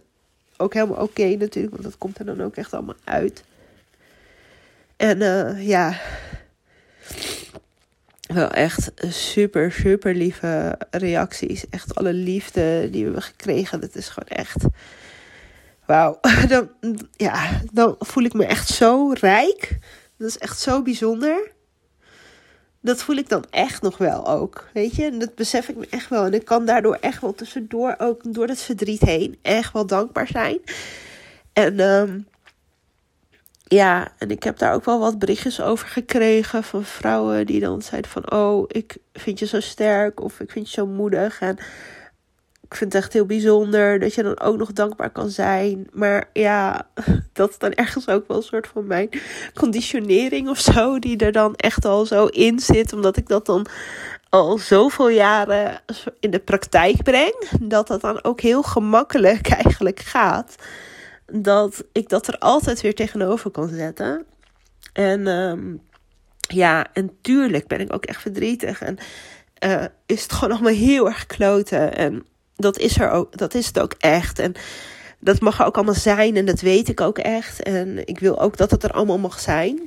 ook 0.56 0.74
helemaal 0.74 1.02
oké 1.02 1.26
natuurlijk, 1.26 1.72
want 1.72 1.82
dat 1.84 1.98
komt 1.98 2.18
er 2.18 2.24
dan 2.24 2.42
ook 2.42 2.56
echt 2.56 2.72
allemaal 2.72 2.96
uit. 3.04 3.44
En 4.96 5.20
uh, 5.20 5.66
ja, 5.66 6.00
wel 8.26 8.50
echt 8.50 8.92
super, 9.08 9.72
super 9.72 10.14
lieve 10.14 10.78
reacties. 10.90 11.68
Echt 11.68 11.94
alle 11.94 12.12
liefde 12.12 12.88
die 12.90 12.98
we 12.98 13.04
hebben 13.04 13.22
gekregen. 13.22 13.80
Dat 13.80 13.94
is 13.94 14.08
gewoon 14.08 14.28
echt. 14.28 14.64
Wauw. 15.86 16.18
Dan, 16.48 16.70
ja, 17.16 17.60
dan 17.72 17.96
voel 17.98 18.24
ik 18.24 18.32
me 18.32 18.46
echt 18.46 18.68
zo 18.68 19.10
rijk. 19.12 19.78
Dat 20.16 20.28
is 20.28 20.38
echt 20.38 20.58
zo 20.58 20.82
bijzonder 20.82 21.52
dat 22.86 23.02
voel 23.02 23.16
ik 23.16 23.28
dan 23.28 23.44
echt 23.50 23.82
nog 23.82 23.98
wel 23.98 24.26
ook. 24.26 24.68
Weet 24.72 24.96
je, 24.96 25.04
en 25.04 25.18
dat 25.18 25.34
besef 25.34 25.68
ik 25.68 25.76
me 25.76 25.86
echt 25.90 26.08
wel. 26.08 26.24
En 26.24 26.34
ik 26.34 26.44
kan 26.44 26.64
daardoor 26.64 26.98
echt 27.00 27.20
wel 27.20 27.34
tussendoor 27.34 27.94
ook 27.98 28.20
door 28.34 28.46
dat 28.46 28.58
verdriet 28.58 29.00
heen 29.00 29.38
echt 29.42 29.72
wel 29.72 29.86
dankbaar 29.86 30.26
zijn. 30.26 30.58
En 31.52 31.80
um, 31.80 32.26
ja, 33.64 34.12
en 34.18 34.30
ik 34.30 34.42
heb 34.42 34.58
daar 34.58 34.74
ook 34.74 34.84
wel 34.84 34.98
wat 34.98 35.18
berichtjes 35.18 35.60
over 35.60 35.88
gekregen 35.88 36.64
van 36.64 36.84
vrouwen 36.84 37.46
die 37.46 37.60
dan 37.60 37.82
zeiden 37.82 38.10
van... 38.10 38.32
Oh, 38.32 38.64
ik 38.68 38.96
vind 39.12 39.38
je 39.38 39.46
zo 39.46 39.60
sterk 39.60 40.20
of 40.20 40.40
ik 40.40 40.50
vind 40.50 40.70
je 40.70 40.80
zo 40.80 40.86
moedig. 40.86 41.40
En 41.40 41.58
ik 42.68 42.74
vind 42.74 42.92
het 42.92 43.02
echt 43.02 43.12
heel 43.12 43.26
bijzonder 43.26 43.98
dat 43.98 44.14
je 44.14 44.22
dan 44.22 44.40
ook 44.40 44.56
nog 44.56 44.72
dankbaar 44.72 45.10
kan 45.10 45.30
zijn. 45.30 45.86
Maar 45.92 46.30
ja, 46.32 46.88
dat 47.32 47.50
is 47.50 47.58
dan 47.58 47.72
ergens 47.72 48.08
ook 48.08 48.28
wel 48.28 48.36
een 48.36 48.42
soort 48.42 48.66
van 48.66 48.86
mijn 48.86 49.08
conditionering 49.54 50.48
of 50.48 50.58
zo. 50.58 50.98
Die 50.98 51.16
er 51.16 51.32
dan 51.32 51.54
echt 51.54 51.84
al 51.84 52.06
zo 52.06 52.26
in 52.26 52.60
zit. 52.60 52.92
Omdat 52.92 53.16
ik 53.16 53.28
dat 53.28 53.46
dan 53.46 53.66
al 54.28 54.58
zoveel 54.58 55.08
jaren 55.08 55.80
in 56.20 56.30
de 56.30 56.38
praktijk 56.38 57.02
breng. 57.02 57.48
Dat 57.60 57.86
dat 57.86 58.00
dan 58.00 58.24
ook 58.24 58.40
heel 58.40 58.62
gemakkelijk 58.62 59.48
eigenlijk 59.64 60.00
gaat. 60.00 60.54
Dat 61.26 61.84
ik 61.92 62.08
dat 62.08 62.26
er 62.26 62.38
altijd 62.38 62.80
weer 62.80 62.94
tegenover 62.94 63.50
kan 63.50 63.68
zetten. 63.68 64.24
En 64.92 65.26
um, 65.26 65.80
ja, 66.40 66.86
en 66.92 67.18
tuurlijk 67.20 67.66
ben 67.66 67.80
ik 67.80 67.92
ook 67.92 68.04
echt 68.04 68.20
verdrietig. 68.20 68.82
En 68.82 68.98
uh, 69.64 69.84
is 70.06 70.22
het 70.22 70.32
gewoon 70.32 70.54
allemaal 70.54 70.72
heel 70.72 71.06
erg 71.06 71.26
kloten. 71.26 71.96
En 71.96 72.26
dat 72.56 72.78
is 72.78 72.98
er 72.98 73.10
ook, 73.10 73.36
dat 73.36 73.54
is 73.54 73.66
het 73.66 73.78
ook 73.80 73.94
echt. 73.98 74.38
En 74.38 74.54
dat 75.18 75.40
mag 75.40 75.60
er 75.60 75.66
ook 75.66 75.76
allemaal 75.76 75.94
zijn 75.94 76.36
en 76.36 76.46
dat 76.46 76.60
weet 76.60 76.88
ik 76.88 77.00
ook 77.00 77.18
echt. 77.18 77.62
En 77.62 78.06
ik 78.06 78.18
wil 78.18 78.40
ook 78.40 78.56
dat 78.56 78.70
het 78.70 78.82
er 78.82 78.90
allemaal 78.90 79.18
mag 79.18 79.40
zijn. 79.40 79.80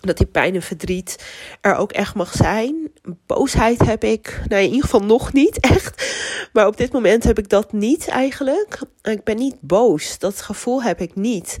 Dat 0.00 0.16
die 0.16 0.26
pijn 0.26 0.54
en 0.54 0.62
verdriet 0.62 1.24
er 1.60 1.74
ook 1.74 1.92
echt 1.92 2.14
mag 2.14 2.32
zijn. 2.32 2.90
Boosheid 3.26 3.86
heb 3.86 4.04
ik, 4.04 4.40
nou 4.48 4.62
in 4.62 4.68
ieder 4.68 4.84
geval 4.84 5.04
nog 5.04 5.32
niet 5.32 5.60
echt. 5.74 6.16
Maar 6.52 6.66
op 6.66 6.76
dit 6.76 6.92
moment 6.92 7.24
heb 7.24 7.38
ik 7.38 7.48
dat 7.48 7.72
niet 7.72 8.08
eigenlijk. 8.08 8.78
Ik 9.02 9.24
ben 9.24 9.36
niet 9.36 9.60
boos. 9.60 10.18
Dat 10.18 10.40
gevoel 10.40 10.82
heb 10.82 11.00
ik 11.00 11.14
niet. 11.14 11.56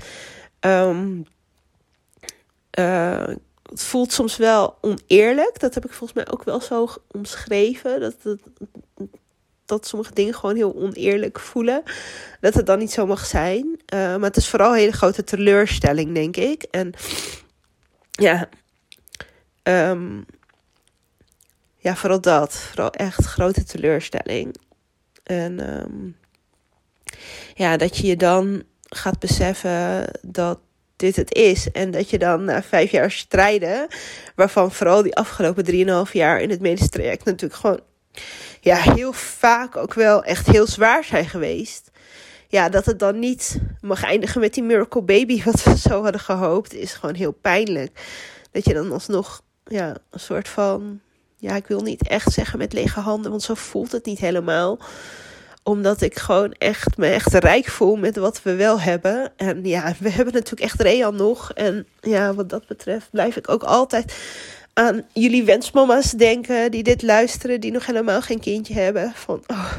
Um, 0.60 1.26
uh, 2.78 3.26
het 3.62 3.82
voelt 3.82 4.12
soms 4.12 4.36
wel 4.36 4.74
oneerlijk. 4.80 5.60
Dat 5.60 5.74
heb 5.74 5.84
ik 5.84 5.92
volgens 5.92 6.24
mij 6.24 6.32
ook 6.32 6.44
wel 6.44 6.60
zo 6.60 6.88
omschreven. 7.10 8.00
Dat, 8.00 8.22
dat, 8.22 8.38
dat 9.68 9.86
sommige 9.86 10.14
dingen 10.14 10.34
gewoon 10.34 10.56
heel 10.56 10.74
oneerlijk 10.74 11.40
voelen. 11.40 11.82
Dat 12.40 12.54
het 12.54 12.66
dan 12.66 12.78
niet 12.78 12.92
zo 12.92 13.06
mag 13.06 13.26
zijn. 13.26 13.64
Uh, 13.94 13.98
maar 14.00 14.20
het 14.20 14.36
is 14.36 14.48
vooral 14.48 14.72
een 14.72 14.78
hele 14.78 14.92
grote 14.92 15.24
teleurstelling, 15.24 16.14
denk 16.14 16.36
ik. 16.36 16.62
En 16.62 16.92
ja, 18.10 18.48
ehm, 19.62 20.20
ja, 21.76 21.96
vooral 21.96 22.20
dat. 22.20 22.54
Vooral 22.54 22.90
echt 22.92 23.24
grote 23.24 23.64
teleurstelling. 23.64 24.56
En 25.22 25.60
ehm, 25.60 26.10
ja, 27.54 27.76
dat 27.76 27.96
je 27.96 28.06
je 28.06 28.16
dan 28.16 28.62
gaat 28.88 29.18
beseffen 29.18 30.04
dat 30.22 30.58
dit 30.96 31.16
het 31.16 31.34
is. 31.34 31.70
En 31.70 31.90
dat 31.90 32.10
je 32.10 32.18
dan 32.18 32.44
na 32.44 32.62
vijf 32.62 32.90
jaar 32.90 33.10
strijden, 33.10 33.86
waarvan 34.34 34.72
vooral 34.72 35.02
die 35.02 35.16
afgelopen 35.16 35.64
drieënhalf 35.64 36.12
jaar 36.12 36.40
in 36.40 36.50
het 36.50 36.60
medisch 36.60 36.88
traject 36.88 37.24
natuurlijk 37.24 37.60
gewoon 37.60 37.80
ja, 38.60 38.76
heel 38.76 39.12
vaak 39.12 39.76
ook 39.76 39.94
wel 39.94 40.24
echt 40.24 40.46
heel 40.46 40.66
zwaar 40.66 41.04
zijn 41.04 41.28
geweest. 41.28 41.90
Ja, 42.48 42.68
dat 42.68 42.86
het 42.86 42.98
dan 42.98 43.18
niet 43.18 43.58
mag 43.80 44.02
eindigen 44.02 44.40
met 44.40 44.54
die 44.54 44.62
miracle 44.62 45.02
baby, 45.02 45.42
wat 45.44 45.62
we 45.62 45.76
zo 45.76 46.02
hadden 46.02 46.20
gehoopt, 46.20 46.74
is 46.74 46.92
gewoon 46.92 47.14
heel 47.14 47.32
pijnlijk. 47.32 48.00
Dat 48.50 48.64
je 48.64 48.74
dan 48.74 48.92
alsnog 48.92 49.42
ja, 49.64 49.96
een 50.10 50.20
soort 50.20 50.48
van, 50.48 51.00
ja, 51.36 51.56
ik 51.56 51.66
wil 51.66 51.80
niet 51.80 52.08
echt 52.08 52.32
zeggen 52.32 52.58
met 52.58 52.72
lege 52.72 53.00
handen, 53.00 53.30
want 53.30 53.42
zo 53.42 53.54
voelt 53.54 53.92
het 53.92 54.04
niet 54.04 54.18
helemaal 54.18 54.78
omdat 55.68 56.00
ik 56.00 56.18
gewoon 56.18 56.52
echt 56.52 56.96
me 56.96 57.06
echt 57.06 57.34
rijk 57.34 57.66
voel 57.66 57.96
met 57.96 58.16
wat 58.16 58.42
we 58.42 58.54
wel 58.54 58.80
hebben. 58.80 59.32
En 59.36 59.64
ja, 59.64 59.94
we 59.98 60.10
hebben 60.10 60.34
natuurlijk 60.34 60.62
echt 60.62 60.80
Real 60.80 61.12
nog. 61.12 61.52
En 61.52 61.86
ja, 62.00 62.34
wat 62.34 62.48
dat 62.48 62.66
betreft 62.66 63.10
blijf 63.10 63.36
ik 63.36 63.48
ook 63.48 63.62
altijd 63.62 64.14
aan 64.78 65.06
jullie 65.12 65.44
wensmama's 65.44 66.10
denken. 66.10 66.70
Die 66.70 66.82
dit 66.82 67.02
luisteren, 67.02 67.60
die 67.60 67.70
nog 67.70 67.86
helemaal 67.86 68.22
geen 68.22 68.40
kindje 68.40 68.74
hebben. 68.74 69.12
Van, 69.14 69.42
oh. 69.46 69.72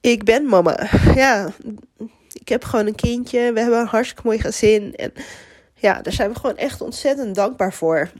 Ik 0.00 0.24
ben 0.24 0.44
mama. 0.44 0.88
Ja, 1.14 1.52
ik 2.32 2.48
heb 2.48 2.64
gewoon 2.64 2.86
een 2.86 2.94
kindje. 2.94 3.52
We 3.52 3.60
hebben 3.60 3.80
een 3.80 3.86
hartstikke 3.86 4.22
mooi 4.24 4.38
gezin. 4.38 4.94
En 4.94 5.12
ja, 5.74 6.02
daar 6.02 6.12
zijn 6.12 6.32
we 6.32 6.38
gewoon 6.38 6.56
echt 6.56 6.80
ontzettend 6.80 7.34
dankbaar 7.34 7.72
voor. 7.72 8.10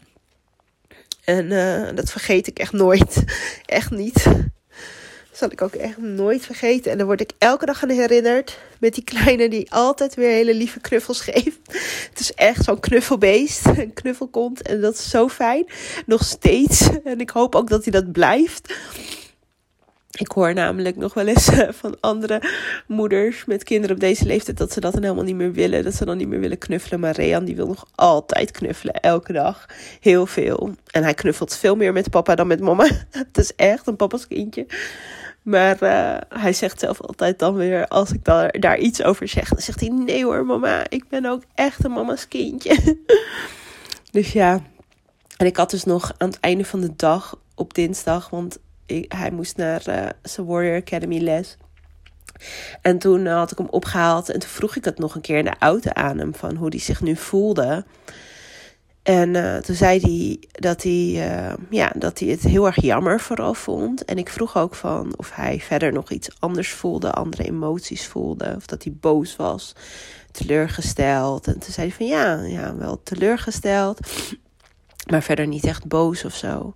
En 1.25 1.51
uh, 1.51 1.89
dat 1.95 2.11
vergeet 2.11 2.47
ik 2.47 2.59
echt 2.59 2.73
nooit. 2.73 3.25
echt 3.67 3.91
niet. 3.91 4.27
Zal 5.37 5.51
ik 5.51 5.63
ook 5.63 5.75
echt 5.75 5.99
nooit 5.99 6.45
vergeten. 6.45 6.93
En 6.93 6.99
dan 6.99 7.07
word 7.07 7.21
ik 7.21 7.31
elke 7.39 7.67
dag 7.67 7.83
aan 7.83 7.89
herinnerd. 7.89 8.59
Met 8.79 8.95
die 8.95 9.05
kleine 9.05 9.49
die 9.49 9.73
altijd 9.73 10.15
weer 10.15 10.31
hele 10.31 10.55
lieve 10.55 10.81
knuffels 10.81 11.21
geeft. 11.21 11.59
Het 12.11 12.21
is 12.21 12.33
echt 12.33 12.65
zo'n 12.65 12.81
knuffelbeest. 12.81 13.67
Een 13.77 13.93
knuffelkont. 13.93 14.63
En 14.63 14.81
dat 14.81 14.95
is 14.95 15.11
zo 15.11 15.29
fijn. 15.29 15.67
Nog 16.07 16.25
steeds. 16.25 16.89
En 17.05 17.21
ik 17.21 17.31
hoop 17.31 17.55
ook 17.55 17.69
dat 17.69 17.83
hij 17.83 17.93
dat 17.93 18.13
blijft. 18.13 18.75
Ik 20.11 20.31
hoor 20.33 20.55
namelijk 20.55 20.97
nog 20.97 21.15
wel 21.15 21.27
eens 21.27 21.49
eh, 21.49 21.69
van 21.73 21.97
andere 22.01 22.43
moeders 22.87 23.45
met 23.45 23.65
kinderen 23.65 23.95
op 23.97 24.01
deze 24.01 24.27
leeftijd 24.27 24.59
dat 24.59 24.73
ze 24.73 24.81
dat 24.81 24.93
dan 24.93 25.03
helemaal 25.03 25.25
niet 25.25 25.37
meer 25.37 25.53
willen. 25.53 25.85
Dat 25.85 25.95
ze 25.95 26.05
dan 26.05 26.17
niet 26.17 26.29
meer 26.29 26.41
willen 26.41 26.59
knuffelen. 26.59 27.01
Maar 27.01 27.15
Rean 27.15 27.45
die 27.45 27.57
wil 27.57 27.67
nog 27.67 27.87
altijd 27.95 28.51
knuffelen, 28.51 28.95
elke 28.95 29.33
dag. 29.33 29.67
Heel 30.01 30.27
veel. 30.27 30.75
En 30.91 31.03
hij 31.03 31.15
knuffelt 31.15 31.57
veel 31.57 31.77
meer 31.77 31.93
met 31.93 32.11
papa 32.11 32.35
dan 32.35 32.47
met 32.47 32.61
mama. 32.61 32.89
Het 33.11 33.39
is 33.39 33.55
echt 33.55 33.87
een 33.87 33.97
papa's 33.97 34.27
kindje. 34.29 34.67
Maar 35.47 35.83
uh, 35.83 36.17
hij 36.41 36.53
zegt 36.53 36.81
zelf 36.81 37.01
altijd 37.01 37.39
dan 37.39 37.55
weer, 37.55 37.89
als 37.89 38.13
ik 38.13 38.25
daar, 38.25 38.61
daar 38.61 38.79
iets 38.79 39.03
over 39.03 39.29
zeg, 39.29 39.49
dan 39.49 39.63
zegt 39.63 39.81
hij: 39.81 39.89
Nee 39.89 40.25
hoor, 40.25 40.47
mama, 40.47 40.85
ik 40.89 41.09
ben 41.09 41.27
ook 41.27 41.43
echt 41.55 41.85
een 41.85 41.91
mama's 41.91 42.29
kindje. 42.29 42.97
dus 44.11 44.33
ja. 44.33 44.61
En 45.37 45.47
ik 45.47 45.57
had 45.57 45.71
dus 45.71 45.85
nog 45.85 46.13
aan 46.19 46.29
het 46.29 46.41
einde 46.41 46.65
van 46.65 46.81
de 46.81 46.97
dag 46.97 47.39
op 47.55 47.75
dinsdag, 47.75 48.31
want 48.31 48.59
hij 49.09 49.31
moest 49.31 49.57
naar 49.57 49.83
uh, 49.89 50.07
zijn 50.23 50.47
Warrior 50.47 50.77
Academy 50.77 51.19
les. 51.19 51.57
En 52.83 52.99
toen 52.99 53.27
had 53.27 53.51
ik 53.51 53.59
hem 53.59 53.69
opgehaald 53.71 54.29
en 54.29 54.39
toen 54.39 54.49
vroeg 54.49 54.77
ik 54.77 54.85
het 54.85 54.99
nog 54.99 55.15
een 55.15 55.21
keer 55.21 55.39
in 55.39 55.45
de 55.45 55.59
auto 55.59 55.91
aan 55.91 56.19
hem 56.19 56.35
van 56.35 56.57
hoe 56.57 56.69
hij 56.69 56.79
zich 56.79 57.01
nu 57.01 57.17
voelde. 57.17 57.85
En 59.07 59.35
uh, 59.35 59.57
toen 59.57 59.75
zei 59.75 60.01
hij 60.01 60.49
dat 60.61 60.83
hij, 60.83 60.93
uh, 60.93 61.55
ja, 61.71 61.93
dat 61.97 62.19
hij 62.19 62.29
het 62.29 62.43
heel 62.43 62.67
erg 62.67 62.81
jammer 62.83 63.21
vooral 63.21 63.55
vond. 63.55 64.05
En 64.05 64.19
ik 64.19 64.29
vroeg 64.29 64.57
ook 64.57 64.75
van 64.75 65.15
of 65.17 65.31
hij 65.35 65.61
verder 65.61 65.93
nog 65.93 66.11
iets 66.11 66.29
anders 66.39 66.73
voelde, 66.73 67.13
andere 67.13 67.45
emoties 67.45 68.07
voelde. 68.07 68.53
Of 68.57 68.67
dat 68.67 68.85
hij 68.85 68.93
boos 69.01 69.37
was, 69.37 69.75
teleurgesteld. 70.33 71.47
En 71.47 71.59
toen 71.59 71.73
zei 71.73 71.87
hij 71.87 71.97
van 71.97 72.07
ja, 72.07 72.43
ja 72.43 72.77
wel 72.77 73.03
teleurgesteld, 73.03 74.01
maar 75.11 75.23
verder 75.23 75.47
niet 75.47 75.65
echt 75.65 75.87
boos 75.87 76.25
of 76.25 76.35
zo. 76.35 76.75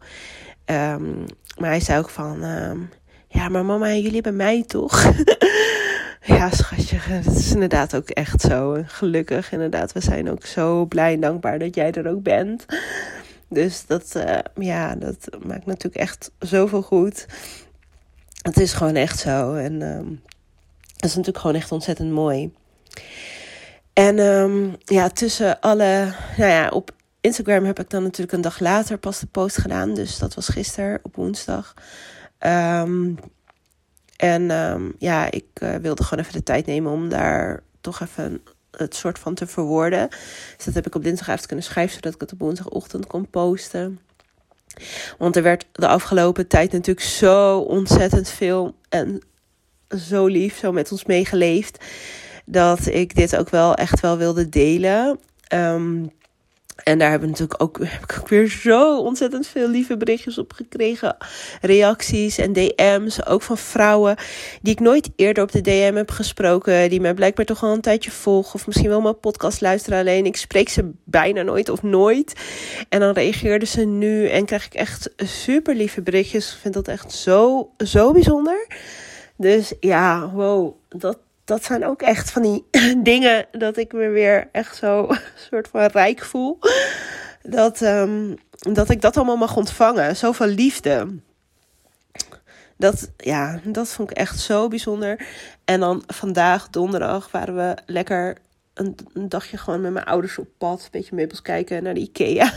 Um, 0.65 1.25
maar 1.59 1.71
hij 1.71 1.81
zei 1.81 1.99
ook 1.99 2.11
van, 2.11 2.45
uh, 2.45 2.73
ja, 3.29 3.49
maar 3.49 3.65
mama 3.65 3.95
jullie 3.95 4.23
bij 4.23 4.33
mij 4.33 4.65
toch? 4.67 5.03
ja, 6.37 6.51
schatje, 6.51 7.23
dat 7.25 7.37
is 7.37 7.53
inderdaad 7.53 7.97
ook 7.97 8.09
echt 8.09 8.41
zo. 8.41 8.83
gelukkig, 8.87 9.53
inderdaad, 9.53 9.93
we 9.93 10.01
zijn 10.01 10.31
ook 10.31 10.47
zo 10.47 10.85
blij 10.87 11.13
en 11.13 11.21
dankbaar 11.21 11.59
dat 11.59 11.75
jij 11.75 11.93
er 11.93 12.09
ook 12.09 12.23
bent. 12.23 12.67
Dus 13.49 13.87
dat, 13.87 14.13
uh, 14.17 14.39
ja, 14.55 14.95
dat 14.95 15.29
maakt 15.47 15.67
natuurlijk 15.67 15.97
echt 15.97 16.31
zoveel 16.39 16.83
goed. 16.83 17.27
Het 18.43 18.61
is 18.61 18.73
gewoon 18.73 18.95
echt 18.97 19.19
zo. 19.19 19.55
En 19.55 19.79
dat 20.97 21.11
is 21.11 21.17
natuurlijk 21.17 21.39
gewoon 21.39 21.57
echt 21.57 21.73
ontzettend 21.73 22.11
mooi. 22.11 22.53
En 23.93 24.19
um, 24.19 24.77
ja, 24.85 25.09
tussen 25.09 25.61
alle, 25.61 26.15
nou 26.37 26.51
ja, 26.51 26.69
op 26.69 26.91
Instagram 27.21 27.65
heb 27.65 27.81
ik 27.81 27.91
dan 27.91 28.03
natuurlijk 28.03 28.33
een 28.33 28.41
dag 28.41 28.61
later 28.61 28.99
pas 28.99 29.21
de 29.21 29.27
post 29.27 29.59
gedaan. 29.59 29.95
Dus 29.95 30.19
dat 30.19 30.35
was 30.35 30.49
gisteren 30.49 31.01
op 31.03 31.17
woensdag. 31.17 31.75
Um, 32.39 33.19
en 34.21 34.51
um, 34.51 34.95
ja, 34.99 35.31
ik 35.31 35.45
uh, 35.63 35.75
wilde 35.75 36.03
gewoon 36.03 36.25
even 36.25 36.37
de 36.37 36.43
tijd 36.43 36.67
nemen 36.67 36.93
om 36.93 37.09
daar 37.09 37.63
toch 37.81 38.01
even 38.01 38.43
het 38.71 38.95
soort 38.95 39.19
van 39.19 39.35
te 39.35 39.47
verwoorden. 39.47 40.09
Dus 40.57 40.65
dat 40.65 40.75
heb 40.75 40.87
ik 40.87 40.95
op 40.95 41.03
dinsdagavond 41.03 41.47
kunnen 41.47 41.65
schrijven, 41.65 41.95
zodat 41.95 42.15
ik 42.15 42.21
het 42.21 42.33
op 42.33 42.39
woensdagochtend 42.39 43.07
kon 43.07 43.31
posten. 43.31 44.01
Want 45.19 45.37
er 45.37 45.43
werd 45.43 45.67
de 45.73 45.87
afgelopen 45.87 46.47
tijd 46.47 46.73
natuurlijk 46.73 47.07
zo 47.07 47.59
ontzettend 47.59 48.29
veel 48.29 48.75
en 48.89 49.23
zo 50.07 50.27
lief, 50.27 50.59
zo 50.59 50.73
met 50.73 50.93
ons 50.93 51.05
meegeleefd. 51.05 51.85
Dat 52.45 52.87
ik 52.87 53.15
dit 53.15 53.37
ook 53.37 53.51
wel 53.51 53.75
echt 53.75 54.01
wel 54.01 54.17
wilde 54.17 54.49
delen. 54.49 55.19
Um, 55.55 56.11
en 56.85 56.99
daar 56.99 57.11
hebben 57.11 57.29
natuurlijk 57.29 57.63
ook, 57.63 57.79
heb 57.79 58.03
ik 58.03 58.17
ook 58.21 58.29
weer 58.29 58.49
zo 58.49 58.99
ontzettend 58.99 59.47
veel 59.47 59.69
lieve 59.69 59.97
berichtjes 59.97 60.39
op 60.39 60.53
gekregen. 60.53 61.17
Reacties 61.61 62.39
en 62.39 62.53
DM's, 62.53 63.27
ook 63.27 63.43
van 63.43 63.59
vrouwen 63.59 64.17
die 64.63 64.73
ik 64.73 64.81
nooit 64.81 65.11
eerder 65.17 65.43
op 65.43 65.53
de 65.53 65.61
DM 65.61 65.95
heb 65.95 66.11
gesproken. 66.11 66.91
Die 66.91 67.01
mij 67.01 67.15
blijkbaar 67.15 67.45
toch 67.45 67.63
al 67.63 67.73
een 67.73 67.81
tijdje 67.81 68.11
volgen. 68.11 68.55
Of 68.55 68.67
misschien 68.67 68.89
wel 68.89 69.01
mijn 69.01 69.21
podcast 69.21 69.61
luisteren. 69.61 69.99
Alleen 69.99 70.27
ik 70.27 70.37
spreek 70.37 70.69
ze 70.69 70.91
bijna 71.05 71.43
nooit 71.43 71.69
of 71.69 71.83
nooit. 71.83 72.35
En 72.89 73.01
dan 73.01 73.13
reageerden 73.13 73.69
ze 73.69 73.85
nu 73.85 74.29
en 74.29 74.45
krijg 74.45 74.67
ik 74.67 74.75
echt 74.75 75.11
super 75.17 75.75
lieve 75.75 76.03
berichtjes. 76.03 76.53
Ik 76.53 76.59
vind 76.61 76.75
dat 76.75 76.89
echt 76.89 77.13
zo, 77.13 77.71
zo 77.79 78.13
bijzonder. 78.13 78.67
Dus 79.37 79.73
ja, 79.81 80.31
wow, 80.31 80.75
dat, 80.89 81.19
dat 81.51 81.65
zijn 81.65 81.87
ook 81.87 82.03
echt 82.03 82.31
van 82.31 82.43
die 82.43 82.67
dingen 83.03 83.47
dat 83.53 83.77
ik 83.77 83.93
me 83.93 84.09
weer 84.09 84.49
echt 84.53 84.77
zo 84.77 85.09
soort 85.49 85.69
van 85.69 85.87
rijk 85.87 86.25
voel. 86.25 86.59
Dat, 87.43 87.81
um, 87.81 88.37
dat 88.59 88.91
ik 88.91 89.01
dat 89.01 89.17
allemaal 89.17 89.37
mag 89.37 89.57
ontvangen. 89.57 90.17
Zoveel 90.17 90.47
liefde. 90.47 91.19
Dat, 92.77 93.11
ja, 93.17 93.61
dat 93.65 93.89
vond 93.89 94.11
ik 94.11 94.17
echt 94.17 94.41
zo 94.41 94.69
bijzonder. 94.69 95.27
En 95.65 95.81
dan 95.81 96.03
vandaag, 96.07 96.71
donderdag, 96.71 97.31
waren 97.31 97.57
we 97.57 97.77
lekker 97.87 98.37
een, 98.75 98.97
dagje 99.15 99.57
gewoon 99.57 99.81
met 99.81 99.93
mijn 99.93 100.07
ouders 100.07 100.39
op 100.39 100.49
pad. 100.59 100.81
Een 100.83 100.89
beetje 100.91 101.15
meubels 101.15 101.43
kijken 101.43 101.83
naar 101.83 101.95
de 101.95 102.01
Ikea. 102.01 102.53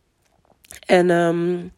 en, 0.96 1.10
um, 1.10 1.72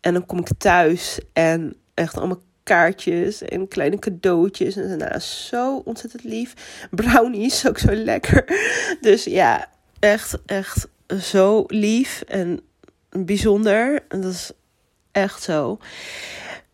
en 0.00 0.12
dan 0.12 0.26
kom 0.26 0.38
ik 0.38 0.48
thuis 0.58 1.20
en 1.32 1.76
echt 1.94 2.16
allemaal 2.16 2.40
kaartjes 2.68 3.42
en 3.42 3.68
kleine 3.68 3.98
cadeautjes. 3.98 4.76
En 4.76 4.98
daarna 4.98 5.18
zo 5.18 5.82
ontzettend 5.84 6.24
lief. 6.24 6.54
Brownies, 6.90 7.64
ook 7.68 7.78
zo 7.78 7.94
lekker. 7.94 8.44
Dus 9.00 9.24
ja, 9.24 9.68
echt, 9.98 10.38
echt 10.46 10.88
zo 11.20 11.64
lief 11.66 12.22
en 12.26 12.60
bijzonder. 13.10 14.04
En 14.08 14.20
dat 14.20 14.32
is 14.32 14.50
echt 15.12 15.42
zo. 15.42 15.78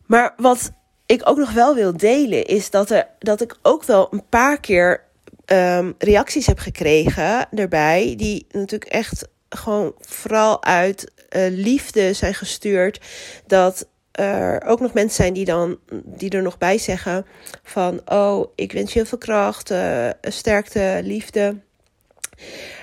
Maar 0.06 0.34
wat 0.36 0.72
ik 1.06 1.28
ook 1.28 1.36
nog 1.36 1.52
wel 1.52 1.74
wil 1.74 1.96
delen, 1.96 2.44
is 2.44 2.70
dat, 2.70 2.90
er, 2.90 3.06
dat 3.18 3.40
ik 3.40 3.56
ook 3.62 3.84
wel 3.84 4.08
een 4.10 4.28
paar 4.28 4.60
keer 4.60 5.02
um, 5.46 5.94
reacties 5.98 6.46
heb 6.46 6.58
gekregen 6.58 7.48
erbij. 7.50 8.14
Die 8.16 8.46
natuurlijk 8.50 8.90
echt 8.90 9.28
gewoon 9.48 9.94
vooral 9.98 10.64
uit 10.64 11.12
uh, 11.36 11.46
liefde 11.50 12.12
zijn 12.12 12.34
gestuurd. 12.34 13.00
Dat 13.46 13.88
er 14.14 14.62
ook 14.66 14.80
nog 14.80 14.92
mensen 14.92 15.16
zijn 15.16 15.32
die, 15.32 15.44
dan, 15.44 15.78
die 16.04 16.30
er 16.30 16.42
nog 16.42 16.58
bij 16.58 16.78
zeggen 16.78 17.26
van... 17.62 18.00
oh, 18.04 18.52
ik 18.54 18.72
wens 18.72 18.92
je 18.92 18.98
heel 18.98 19.08
veel 19.08 19.18
kracht, 19.18 19.70
uh, 19.70 20.08
sterkte, 20.20 21.00
liefde. 21.02 21.56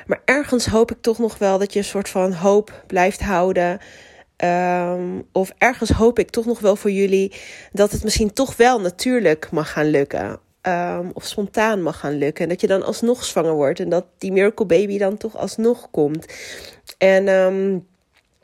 Maar 0.05 0.21
ergens 0.25 0.65
hoop 0.65 0.91
ik 0.91 0.97
toch 1.01 1.19
nog 1.19 1.37
wel 1.37 1.57
dat 1.57 1.73
je 1.73 1.79
een 1.79 1.85
soort 1.85 2.09
van 2.09 2.33
hoop 2.33 2.83
blijft 2.87 3.21
houden... 3.21 3.79
Um, 4.43 5.27
of 5.31 5.53
ergens 5.57 5.89
hoop 5.89 6.19
ik 6.19 6.29
toch 6.29 6.45
nog 6.45 6.59
wel 6.59 6.75
voor 6.75 6.91
jullie 6.91 7.33
dat 7.71 7.91
het 7.91 8.03
misschien 8.03 8.33
toch 8.33 8.55
wel 8.55 8.81
natuurlijk 8.81 9.51
mag 9.51 9.71
gaan 9.71 9.89
lukken. 9.89 10.39
ehm, 10.61 11.09
of 11.13 11.25
spontaan 11.25 11.81
mag 11.81 11.99
gaan 11.99 12.17
lukken. 12.17 12.43
En 12.43 12.49
dat 12.49 12.61
je 12.61 12.67
dan 12.67 12.83
alsnog 12.83 13.23
zwanger 13.23 13.53
wordt 13.53 13.79
en 13.79 13.89
dat 13.89 14.05
die 14.17 14.31
miracle 14.31 14.65
baby 14.65 14.97
dan 14.97 15.17
toch 15.17 15.37
alsnog 15.37 15.87
komt. 15.91 16.25
En 16.97 17.27
ehm, 17.27 17.77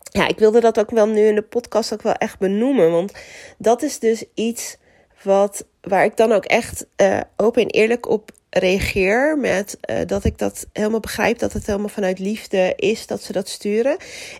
ja, 0.10 0.28
ik 0.28 0.39
wilde 0.39 0.60
dat 0.60 0.80
ook 0.80 0.91
wel 0.91 1.08
nu 1.08 1.28
in 1.28 1.36
de 1.36 1.41
podcast 1.41 1.93
ook 1.93 2.02
wel 2.02 2.13
echt 2.13 2.39
benoemen. 2.39 2.91
Want 2.91 3.12
dat 3.58 3.82
is 3.82 4.00
dus 4.00 4.24
iets 4.34 4.78
wat, 5.24 5.65
waar 5.82 6.06
ik 6.06 6.17
dan 6.17 6.32
ook 6.32 6.46
echt 6.46 6.86
uh, 7.02 7.20
open 7.36 7.62
en 7.62 7.70
eerlijk 7.70 8.10
op 8.10 8.32
reageer. 8.50 9.38
Met 9.38 9.78
uh, 9.89 9.98
dat 10.06 10.24
ik 10.24 10.38
dat 10.38 10.67
helemaal 10.74 11.00
begrijp. 11.00 11.39
Dat 11.39 11.54
het 11.54 11.65
helemaal 11.65 11.89
vanuit 11.89 12.20
liefde 12.20 12.74
is 12.76 13.08
dat 13.08 13.22
ze 13.22 13.32
dat 13.32 13.50
sturen. 13.50 13.98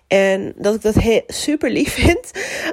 En 0.08 0.54
dat 0.58 0.76
ik 0.76 0.82
dat 0.82 1.24
super 1.28 1.70
lief 1.72 1.94
vind. 2.04 2.32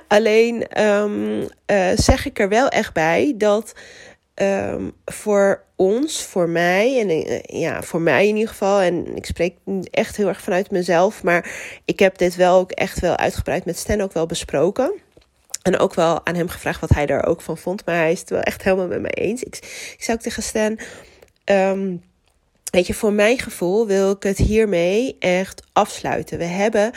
Alleen 0.09 0.83
um, 0.83 1.41
uh, 1.41 1.91
zeg 1.95 2.27
ik 2.27 2.39
er 2.39 2.49
wel 2.49 2.69
echt 2.69 2.93
bij 2.93 3.35
dat. 3.37 3.73
Um, 4.43 4.93
voor 5.05 5.65
ons, 5.77 6.23
voor 6.23 6.49
mij 6.49 7.01
en 7.01 7.11
uh, 7.11 7.41
ja, 7.43 7.83
voor 7.83 8.01
mij 8.01 8.29
in 8.29 8.35
ieder 8.35 8.51
geval. 8.51 8.81
En 8.81 9.17
ik 9.17 9.27
spreek 9.27 9.57
echt 9.91 10.17
heel 10.17 10.29
erg 10.29 10.41
vanuit 10.41 10.71
mezelf. 10.71 11.23
Maar 11.23 11.51
ik 11.85 11.99
heb 11.99 12.19
dit 12.19 12.37
wel 12.37 12.59
ook 12.59 12.71
echt 12.71 13.01
wel 13.01 13.17
uitgebreid 13.17 13.65
met 13.65 13.79
Stan 13.79 14.01
ook 14.01 14.13
wel 14.13 14.27
besproken. 14.27 14.93
En 15.63 15.79
ook 15.79 15.95
wel 15.95 16.27
aan 16.27 16.35
hem 16.35 16.49
gevraagd 16.49 16.81
wat 16.81 16.91
hij 16.91 17.07
daar 17.07 17.27
ook 17.27 17.41
van 17.41 17.59
vond. 17.59 17.87
Maar 17.87 17.95
hij 17.95 18.13
is 18.13 18.21
het 18.21 18.31
wel 18.31 18.41
echt 18.41 18.63
helemaal 18.63 18.87
met 18.87 19.01
mij 19.01 19.15
eens. 19.15 19.43
Ik, 19.43 19.95
zou 19.99 20.17
ook 20.17 20.23
tegen 20.23 20.43
Stan. 20.43 20.79
Um, 21.45 22.03
weet 22.71 22.87
je, 22.87 22.95
voor 22.95 23.13
mijn 23.13 23.39
gevoel 23.39 23.87
wil 23.87 24.11
ik 24.11 24.23
het 24.23 24.39
hiermee 24.39 25.17
echt 25.19 25.63
afsluiten. 25.73 26.39
We 26.39 26.45
hebben 26.45 26.93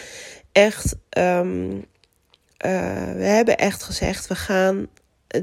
echt. 0.52 0.96
Um, 1.18 1.86
uh, 2.66 3.12
we 3.16 3.24
hebben 3.24 3.58
echt 3.58 3.84
gezegd, 3.84 4.28
we 4.28 4.36
gaan 4.36 4.88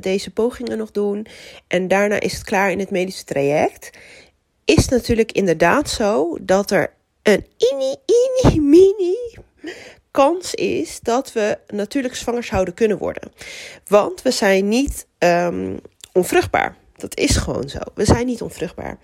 deze 0.00 0.30
pogingen 0.30 0.78
nog 0.78 0.90
doen. 0.90 1.26
En 1.66 1.88
daarna 1.88 2.20
is 2.20 2.32
het 2.32 2.44
klaar 2.44 2.70
in 2.70 2.78
het 2.78 2.90
medische 2.90 3.24
traject. 3.24 3.90
Is 4.64 4.88
natuurlijk 4.88 5.32
inderdaad 5.32 5.90
zo 5.90 6.38
dat 6.40 6.70
er 6.70 6.92
een 7.22 7.46
ini, 7.56 7.94
ini, 8.06 8.60
mini 8.60 9.16
kans 10.14 10.54
is 10.54 11.00
dat 11.00 11.32
we 11.32 11.58
natuurlijk 11.66 12.14
zwanger 12.14 12.44
zouden 12.44 12.74
kunnen 12.74 12.98
worden. 12.98 13.32
Want 13.86 14.22
we 14.22 14.30
zijn 14.30 14.68
niet 14.68 15.06
um, 15.18 15.80
onvruchtbaar. 16.12 16.76
Dat 16.96 17.18
is 17.18 17.36
gewoon 17.36 17.68
zo. 17.68 17.78
We 17.94 18.04
zijn 18.04 18.26
niet 18.26 18.42
onvruchtbaar. 18.42 18.98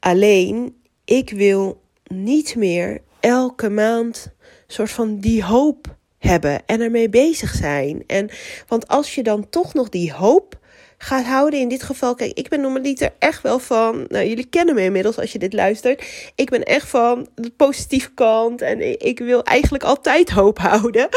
Alleen, 0.00 0.82
ik 1.04 1.30
wil 1.30 1.80
niet 2.04 2.56
meer 2.56 3.00
elke 3.20 3.68
maand 3.68 4.32
soort 4.66 4.90
van 4.90 5.18
die 5.18 5.44
hoop 5.44 5.96
hebben 6.24 6.62
en 6.66 6.80
ermee 6.80 7.08
bezig 7.08 7.54
zijn. 7.54 8.04
En, 8.06 8.30
want 8.68 8.88
als 8.88 9.14
je 9.14 9.22
dan 9.22 9.48
toch 9.50 9.74
nog 9.74 9.88
die 9.88 10.12
hoop 10.12 10.62
gaat 10.98 11.24
houden. 11.24 11.60
In 11.60 11.68
dit 11.68 11.82
geval, 11.82 12.14
kijk, 12.14 12.32
ik 12.32 12.48
ben 12.48 12.60
normaliter 12.60 13.12
echt 13.18 13.42
wel 13.42 13.58
van. 13.58 14.04
Nou, 14.08 14.26
jullie 14.26 14.46
kennen 14.46 14.74
me 14.74 14.82
inmiddels 14.82 15.18
als 15.18 15.32
je 15.32 15.38
dit 15.38 15.52
luistert. 15.52 16.04
Ik 16.34 16.50
ben 16.50 16.62
echt 16.62 16.88
van 16.88 17.28
de 17.34 17.50
positieve 17.50 18.14
kant. 18.14 18.62
En 18.62 19.00
ik 19.06 19.18
wil 19.18 19.42
eigenlijk 19.42 19.84
altijd 19.84 20.30
hoop 20.30 20.58
houden. 20.58 21.08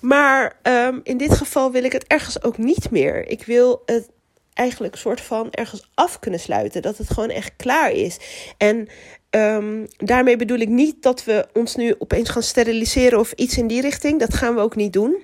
Maar 0.00 0.58
um, 0.62 1.00
in 1.02 1.16
dit 1.16 1.34
geval 1.34 1.72
wil 1.72 1.84
ik 1.84 1.92
het 1.92 2.06
ergens 2.06 2.42
ook 2.42 2.58
niet 2.58 2.90
meer. 2.90 3.28
Ik 3.28 3.44
wil 3.44 3.82
het 3.86 4.08
eigenlijk 4.56 4.96
soort 4.96 5.20
van 5.20 5.50
ergens 5.50 5.90
af 5.94 6.18
kunnen 6.18 6.40
sluiten. 6.40 6.82
Dat 6.82 6.98
het 6.98 7.10
gewoon 7.10 7.30
echt 7.30 7.52
klaar 7.56 7.90
is. 7.90 8.18
En 8.58 8.88
um, 9.30 9.86
daarmee 9.96 10.36
bedoel 10.36 10.58
ik 10.58 10.68
niet 10.68 11.02
dat 11.02 11.24
we 11.24 11.46
ons 11.52 11.76
nu 11.76 11.94
opeens 11.98 12.28
gaan 12.28 12.42
steriliseren 12.42 13.18
of 13.18 13.32
iets 13.32 13.58
in 13.58 13.66
die 13.66 13.80
richting. 13.80 14.20
Dat 14.20 14.34
gaan 14.34 14.54
we 14.54 14.60
ook 14.60 14.76
niet 14.76 14.92
doen. 14.92 15.16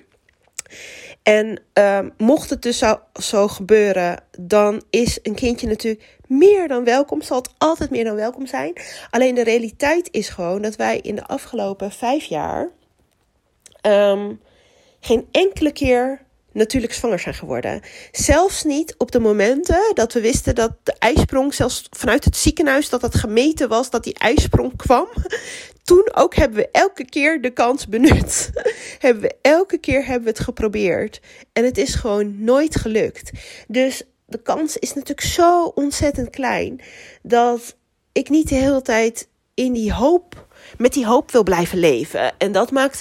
En 1.23 1.63
um, 1.73 2.13
mocht 2.17 2.51
het 2.51 2.63
dus 2.63 2.85
zo, 3.15 3.49
gebeuren, 3.49 4.25
dan 4.39 4.83
is 4.91 5.19
een 5.23 5.35
kindje 5.35 5.67
natuurlijk 5.67 6.19
meer 6.27 6.69
dan 6.69 6.85
welkom. 6.85 7.23
Zal 7.23 7.37
het 7.37 7.51
altijd 7.59 7.91
meer 7.91 8.05
dan 8.05 8.15
welkom 8.15 8.47
zijn. 8.47 8.73
Alleen 9.11 9.35
de 9.35 9.45
realiteit 9.45 10.09
is 10.11 10.29
gewoon 10.29 10.63
dat 10.63 10.77
wij 10.77 10.99
in 10.99 11.15
de 11.15 11.27
afgelopen 11.27 11.91
vijf 11.91 12.25
jaar 12.25 12.71
um, 13.87 14.41
geen 15.01 15.29
enkele 15.31 15.73
keer 15.73 16.23
natuurlijk 16.53 16.93
zwanger 16.93 17.19
zijn 17.19 17.35
geworden. 17.35 17.81
Zelfs 18.13 18.65
niet 18.65 18.95
op 18.99 19.13
de 19.13 19.21
momenten 19.21 19.91
dat 19.95 20.13
we 20.13 20.21
wisten 20.21 20.55
dat 20.55 20.73
de 20.83 20.95
ijsprong, 20.99 21.55
zelfs 21.55 21.87
vanuit 21.91 22.25
het 22.25 22.37
ziekenhuis, 22.37 22.89
dat 22.89 23.03
het 23.03 23.15
gemeten 23.15 23.69
was 23.69 23.91
dat 23.91 24.05
die 24.05 24.15
ijsprong 24.19 24.77
kwam. 24.77 25.09
Toen 25.83 26.09
ook 26.15 26.35
hebben 26.35 26.59
we 26.59 26.69
elke 26.73 27.05
keer 27.05 27.41
de 27.41 27.51
kans 27.51 27.87
benut. 27.87 28.51
hebben 28.99 29.23
we 29.23 29.35
elke 29.43 29.79
keer 29.79 30.05
hebben 30.05 30.25
we 30.25 30.29
het 30.29 30.41
geprobeerd. 30.41 31.21
En 31.53 31.65
het 31.65 31.79
is 31.79 31.95
gewoon 31.95 32.45
nooit 32.45 32.77
gelukt. 32.77 33.31
Dus 33.69 34.03
de 34.27 34.43
kans 34.43 34.77
is 34.77 34.95
natuurlijk 34.95 35.27
zo 35.27 35.65
ontzettend 35.65 36.31
klein 36.31 36.81
dat 37.23 37.77
ik 38.13 38.29
niet 38.29 38.49
de 38.49 38.55
hele 38.55 38.83
tijd 38.83 39.29
in 39.55 39.73
die 39.73 39.93
hoop, 39.93 40.47
met 40.79 40.93
die 40.93 41.07
hoop 41.07 41.31
wil 41.31 41.43
blijven 41.43 41.79
leven. 41.79 42.39
En 42.39 42.53
dat 42.53 42.71
maakt 42.71 43.01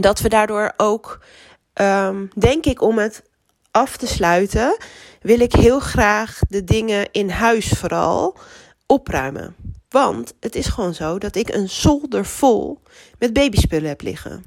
dat 0.00 0.20
we 0.20 0.28
daardoor 0.28 0.72
ook 0.76 1.20
um, 1.80 2.30
denk 2.34 2.64
ik 2.64 2.82
om 2.82 2.98
het 2.98 3.22
af 3.70 3.96
te 3.96 4.06
sluiten, 4.06 4.76
wil 5.20 5.40
ik 5.40 5.52
heel 5.52 5.80
graag 5.80 6.38
de 6.48 6.64
dingen 6.64 7.08
in 7.12 7.30
huis 7.30 7.68
vooral 7.68 8.36
opruimen. 8.86 9.56
Want 9.88 10.34
het 10.40 10.54
is 10.54 10.66
gewoon 10.66 10.94
zo 10.94 11.18
dat 11.18 11.36
ik 11.36 11.48
een 11.54 11.68
zolder 11.68 12.26
vol 12.26 12.80
met 13.18 13.32
babyspullen 13.32 13.88
heb 13.88 14.00
liggen. 14.00 14.44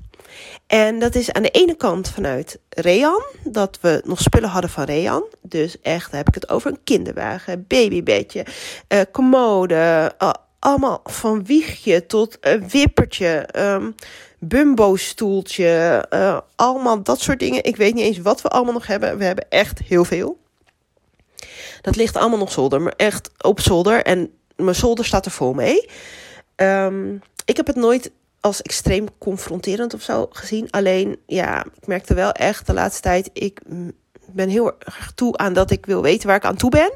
En 0.68 1.00
dat 1.00 1.16
is 1.16 1.32
aan 1.32 1.42
de 1.42 1.50
ene 1.50 1.76
kant 1.76 2.10
vanuit 2.10 2.60
Rean, 2.70 3.24
dat 3.44 3.78
we 3.82 4.02
nog 4.06 4.22
spullen 4.22 4.50
hadden 4.50 4.70
van 4.70 4.84
Rean. 4.84 5.24
Dus 5.42 5.82
echt, 5.82 6.12
heb 6.12 6.28
ik 6.28 6.34
het 6.34 6.50
over 6.50 6.72
een 6.72 6.84
kinderwagen, 6.84 7.66
babybedje, 7.68 8.46
uh, 8.90 9.02
commode, 9.12 10.13
uh, 10.20 10.30
allemaal 10.60 11.02
van 11.04 11.46
wiegje 11.46 12.06
tot 12.06 12.38
een 12.41 12.70
wippertje, 12.70 13.50
um, 13.56 13.96
bumbo-stoeltje, 14.39 16.06
uh, 16.13 16.39
allemaal 16.56 17.04
dat 17.04 17.22
soort 17.22 17.39
dingen. 17.39 17.63
Ik 17.63 17.76
weet 17.76 17.93
niet 17.93 18.04
eens 18.04 18.17
wat 18.20 18.41
we 18.41 18.50
allemaal 18.50 18.74
nog 18.74 18.88
hebben. 18.88 19.17
We 19.17 19.24
hebben 19.24 19.46
echt 19.50 19.80
heel 19.80 20.06
veel. 20.06 20.38
Dat 21.82 21.96
ligt 21.96 22.15
allemaal 22.15 22.39
nog 22.39 22.52
zolder, 22.52 22.82
maar 22.82 22.93
echt 22.98 23.30
op 23.41 23.60
zolder. 23.60 24.04
En 24.04 24.32
mijn 24.56 24.76
zolder 24.76 25.06
staat 25.06 25.26
er 25.26 25.32
vol 25.32 25.54
mee. 25.54 25.89
Um, 26.56 27.22
ik 27.46 27.58
heb 27.58 27.67
het 27.67 27.76
nooit 27.76 28.12
als 28.39 28.62
extreem 28.62 29.08
confronterend 29.17 29.93
of 29.93 30.02
zo 30.02 30.28
gezien. 30.30 30.72
Alleen, 30.72 31.20
ja, 31.26 31.65
ik 31.65 31.88
merkte 31.88 32.13
wel 32.13 32.32
echt 32.32 32.67
de 32.67 32.74
laatste 32.74 33.02
tijd... 33.02 33.30
ik 33.34 33.62
ben 34.32 34.50
heel 34.50 34.72
erg 34.80 35.12
toe 35.15 35.38
aan 35.38 35.54
dat 35.54 35.72
ik 35.72 35.86
wil 35.86 36.02
weten 36.02 36.28
waar 36.28 36.36
ik 36.36 36.46
aan 36.46 36.56
toe 36.56 36.70
ben. 36.70 36.91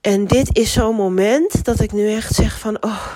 En 0.00 0.26
dit 0.26 0.56
is 0.56 0.72
zo'n 0.72 0.94
moment 0.94 1.64
dat 1.64 1.80
ik 1.80 1.92
nu 1.92 2.12
echt 2.12 2.34
zeg 2.34 2.58
van... 2.58 2.82
oh, 2.82 3.06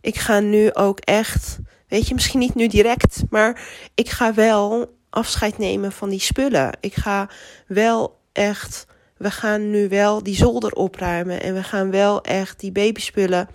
ik 0.00 0.18
ga 0.18 0.40
nu 0.40 0.72
ook 0.72 0.98
echt 0.98 1.58
Weet 1.92 2.08
je, 2.08 2.14
misschien 2.14 2.40
niet 2.40 2.54
nu 2.54 2.66
direct, 2.66 3.22
maar 3.30 3.60
ik 3.94 4.08
ga 4.08 4.34
wel 4.34 4.96
afscheid 5.10 5.58
nemen 5.58 5.92
van 5.92 6.08
die 6.08 6.20
spullen. 6.20 6.76
Ik 6.80 6.94
ga 6.94 7.28
wel 7.66 8.18
echt, 8.32 8.86
we 9.16 9.30
gaan 9.30 9.70
nu 9.70 9.88
wel 9.88 10.22
die 10.22 10.34
zolder 10.34 10.72
opruimen 10.72 11.42
en 11.42 11.54
we 11.54 11.62
gaan 11.62 11.90
wel 11.90 12.22
echt 12.22 12.60
die 12.60 12.72
babyspullen 12.72 13.48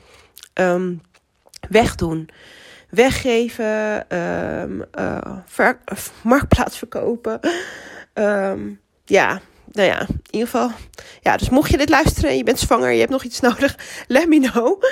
um, 0.53 1.01
wegdoen. 1.69 2.29
Weggeven, 2.89 4.05
uh, 4.13 5.37
ver, 5.45 5.79
marktplaats 6.23 6.77
verkopen. 6.77 7.39
Um, 8.13 8.79
ja, 9.05 9.41
nou 9.71 9.87
ja, 9.87 9.99
in 9.99 10.19
ieder 10.31 10.47
geval. 10.47 10.71
Ja, 11.21 11.37
dus 11.37 11.49
mocht 11.49 11.71
je 11.71 11.77
dit 11.77 11.89
luisteren 11.89 12.29
en 12.29 12.37
je 12.37 12.43
bent 12.43 12.59
zwanger, 12.59 12.91
je 12.91 12.99
hebt 12.99 13.11
nog 13.11 13.23
iets 13.23 13.39
nodig, 13.47 13.75
let 14.07 14.27
me 14.27 14.39
know. 14.39 14.83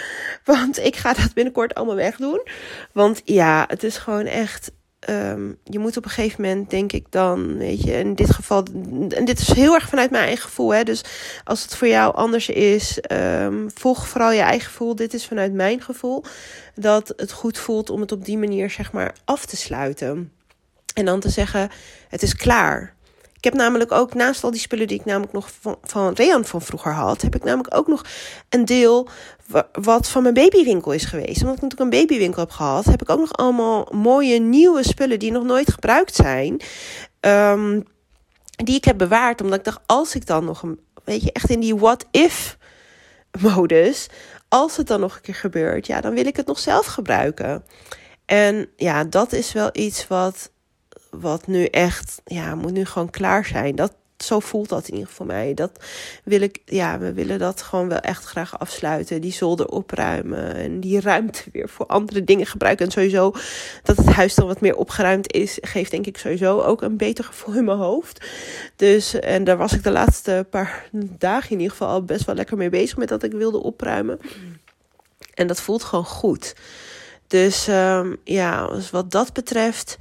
Want 0.43 0.79
ik 0.79 0.95
ga 0.95 1.13
dat 1.13 1.33
binnenkort 1.33 1.73
allemaal 1.73 1.95
wegdoen. 1.95 2.47
Want 2.91 3.21
ja, 3.23 3.65
het 3.67 3.83
is 3.83 3.97
gewoon 3.97 4.25
echt. 4.25 4.71
Um, 5.09 5.57
je 5.63 5.79
moet 5.79 5.97
op 5.97 6.03
een 6.03 6.11
gegeven 6.11 6.41
moment, 6.41 6.69
denk 6.69 6.91
ik 6.91 7.05
dan, 7.09 7.57
weet 7.57 7.81
je, 7.81 7.91
in 7.91 8.15
dit 8.15 8.33
geval, 8.33 8.63
en 9.09 9.25
dit 9.25 9.39
is 9.39 9.53
heel 9.53 9.73
erg 9.73 9.89
vanuit 9.89 10.11
mijn 10.11 10.23
eigen 10.23 10.43
gevoel, 10.43 10.73
hè. 10.73 10.83
Dus 10.83 11.03
als 11.43 11.63
het 11.63 11.75
voor 11.75 11.87
jou 11.87 12.15
anders 12.15 12.49
is, 12.49 12.99
um, 13.11 13.69
volg 13.73 14.07
vooral 14.07 14.31
je 14.31 14.41
eigen 14.41 14.67
gevoel. 14.67 14.95
Dit 14.95 15.13
is 15.13 15.25
vanuit 15.25 15.53
mijn 15.53 15.81
gevoel, 15.81 16.23
dat 16.75 17.13
het 17.15 17.31
goed 17.31 17.57
voelt 17.57 17.89
om 17.89 18.01
het 18.01 18.11
op 18.11 18.25
die 18.25 18.37
manier, 18.37 18.69
zeg 18.69 18.91
maar, 18.91 19.15
af 19.25 19.45
te 19.45 19.57
sluiten. 19.57 20.31
En 20.93 21.05
dan 21.05 21.19
te 21.19 21.29
zeggen, 21.29 21.69
het 22.09 22.23
is 22.23 22.35
klaar. 22.35 22.95
Ik 23.45 23.51
heb 23.51 23.59
namelijk 23.59 23.91
ook 23.91 24.13
naast 24.13 24.43
al 24.43 24.51
die 24.51 24.59
spullen 24.59 24.87
die 24.87 24.99
ik 24.99 25.05
namelijk 25.05 25.33
nog 25.33 25.49
van, 25.61 25.77
van 25.83 26.13
Rean 26.13 26.45
van 26.45 26.61
vroeger 26.61 26.93
had, 26.93 27.21
heb 27.21 27.35
ik 27.35 27.43
namelijk 27.43 27.75
ook 27.75 27.87
nog 27.87 28.05
een 28.49 28.65
deel 28.65 29.07
wat 29.71 30.09
van 30.09 30.21
mijn 30.21 30.33
babywinkel 30.33 30.91
is 30.91 31.05
geweest. 31.05 31.41
Omdat 31.41 31.55
ik 31.55 31.61
natuurlijk 31.61 31.93
een 31.93 31.99
babywinkel 31.99 32.39
heb 32.41 32.51
gehad, 32.51 32.85
heb 32.85 33.01
ik 33.01 33.09
ook 33.09 33.19
nog 33.19 33.33
allemaal 33.33 33.87
mooie 33.91 34.39
nieuwe 34.39 34.83
spullen 34.83 35.19
die 35.19 35.31
nog 35.31 35.43
nooit 35.43 35.71
gebruikt 35.71 36.15
zijn. 36.15 36.61
Um, 37.19 37.83
die 38.63 38.75
ik 38.75 38.85
heb 38.85 38.97
bewaard, 38.97 39.41
omdat 39.41 39.57
ik 39.57 39.65
dacht, 39.65 39.81
als 39.85 40.15
ik 40.15 40.25
dan 40.25 40.45
nog 40.45 40.61
een, 40.63 40.79
weet 41.03 41.23
je, 41.23 41.31
echt 41.31 41.49
in 41.49 41.59
die 41.59 41.75
what 41.75 42.05
if 42.11 42.57
modus, 43.39 44.07
als 44.47 44.77
het 44.77 44.87
dan 44.87 44.99
nog 44.99 45.15
een 45.15 45.21
keer 45.21 45.35
gebeurt, 45.35 45.87
ja, 45.87 46.01
dan 46.01 46.13
wil 46.13 46.25
ik 46.25 46.35
het 46.35 46.47
nog 46.47 46.59
zelf 46.59 46.85
gebruiken. 46.85 47.63
En 48.25 48.69
ja, 48.75 49.03
dat 49.03 49.33
is 49.33 49.53
wel 49.53 49.69
iets 49.71 50.07
wat 50.07 50.51
wat 51.19 51.47
nu 51.47 51.65
echt, 51.65 52.21
ja, 52.25 52.55
moet 52.55 52.71
nu 52.71 52.85
gewoon 52.85 53.09
klaar 53.09 53.45
zijn. 53.45 53.75
Dat 53.75 53.93
zo 54.17 54.39
voelt 54.39 54.69
dat 54.69 54.87
in 54.87 54.93
ieder 54.93 55.09
geval 55.09 55.25
mij. 55.25 55.53
Dat 55.53 55.83
wil 56.23 56.41
ik, 56.41 56.59
ja, 56.65 56.99
we 56.99 57.13
willen 57.13 57.39
dat 57.39 57.61
gewoon 57.61 57.89
wel 57.89 57.99
echt 57.99 58.25
graag 58.25 58.59
afsluiten. 58.59 59.21
Die 59.21 59.31
zolder 59.31 59.67
opruimen 59.67 60.55
en 60.55 60.79
die 60.79 61.01
ruimte 61.01 61.43
weer 61.51 61.69
voor 61.69 61.85
andere 61.85 62.23
dingen 62.23 62.45
gebruiken. 62.45 62.85
En 62.85 62.91
sowieso 62.91 63.33
dat 63.83 63.97
het 63.97 64.05
huis 64.05 64.35
dan 64.35 64.47
wat 64.47 64.61
meer 64.61 64.75
opgeruimd 64.75 65.33
is, 65.33 65.57
geeft 65.61 65.91
denk 65.91 66.05
ik 66.05 66.17
sowieso 66.17 66.61
ook 66.61 66.81
een 66.81 66.97
beter 66.97 67.23
gevoel 67.23 67.55
in 67.55 67.65
mijn 67.65 67.77
hoofd. 67.77 68.25
Dus, 68.75 69.19
en 69.19 69.43
daar 69.43 69.57
was 69.57 69.73
ik 69.73 69.83
de 69.83 69.91
laatste 69.91 70.47
paar 70.49 70.89
dagen 71.17 71.51
in 71.51 71.57
ieder 71.57 71.71
geval 71.71 71.89
al 71.89 72.03
best 72.03 72.25
wel 72.25 72.35
lekker 72.35 72.57
mee 72.57 72.69
bezig 72.69 72.97
met 72.97 73.09
dat 73.09 73.23
ik 73.23 73.31
wilde 73.31 73.63
opruimen. 73.63 74.19
En 75.33 75.47
dat 75.47 75.61
voelt 75.61 75.83
gewoon 75.83 76.05
goed. 76.05 76.55
Dus 77.27 77.67
um, 77.67 78.17
ja, 78.23 78.67
dus 78.67 78.91
wat 78.91 79.11
dat 79.11 79.33
betreft. 79.33 79.97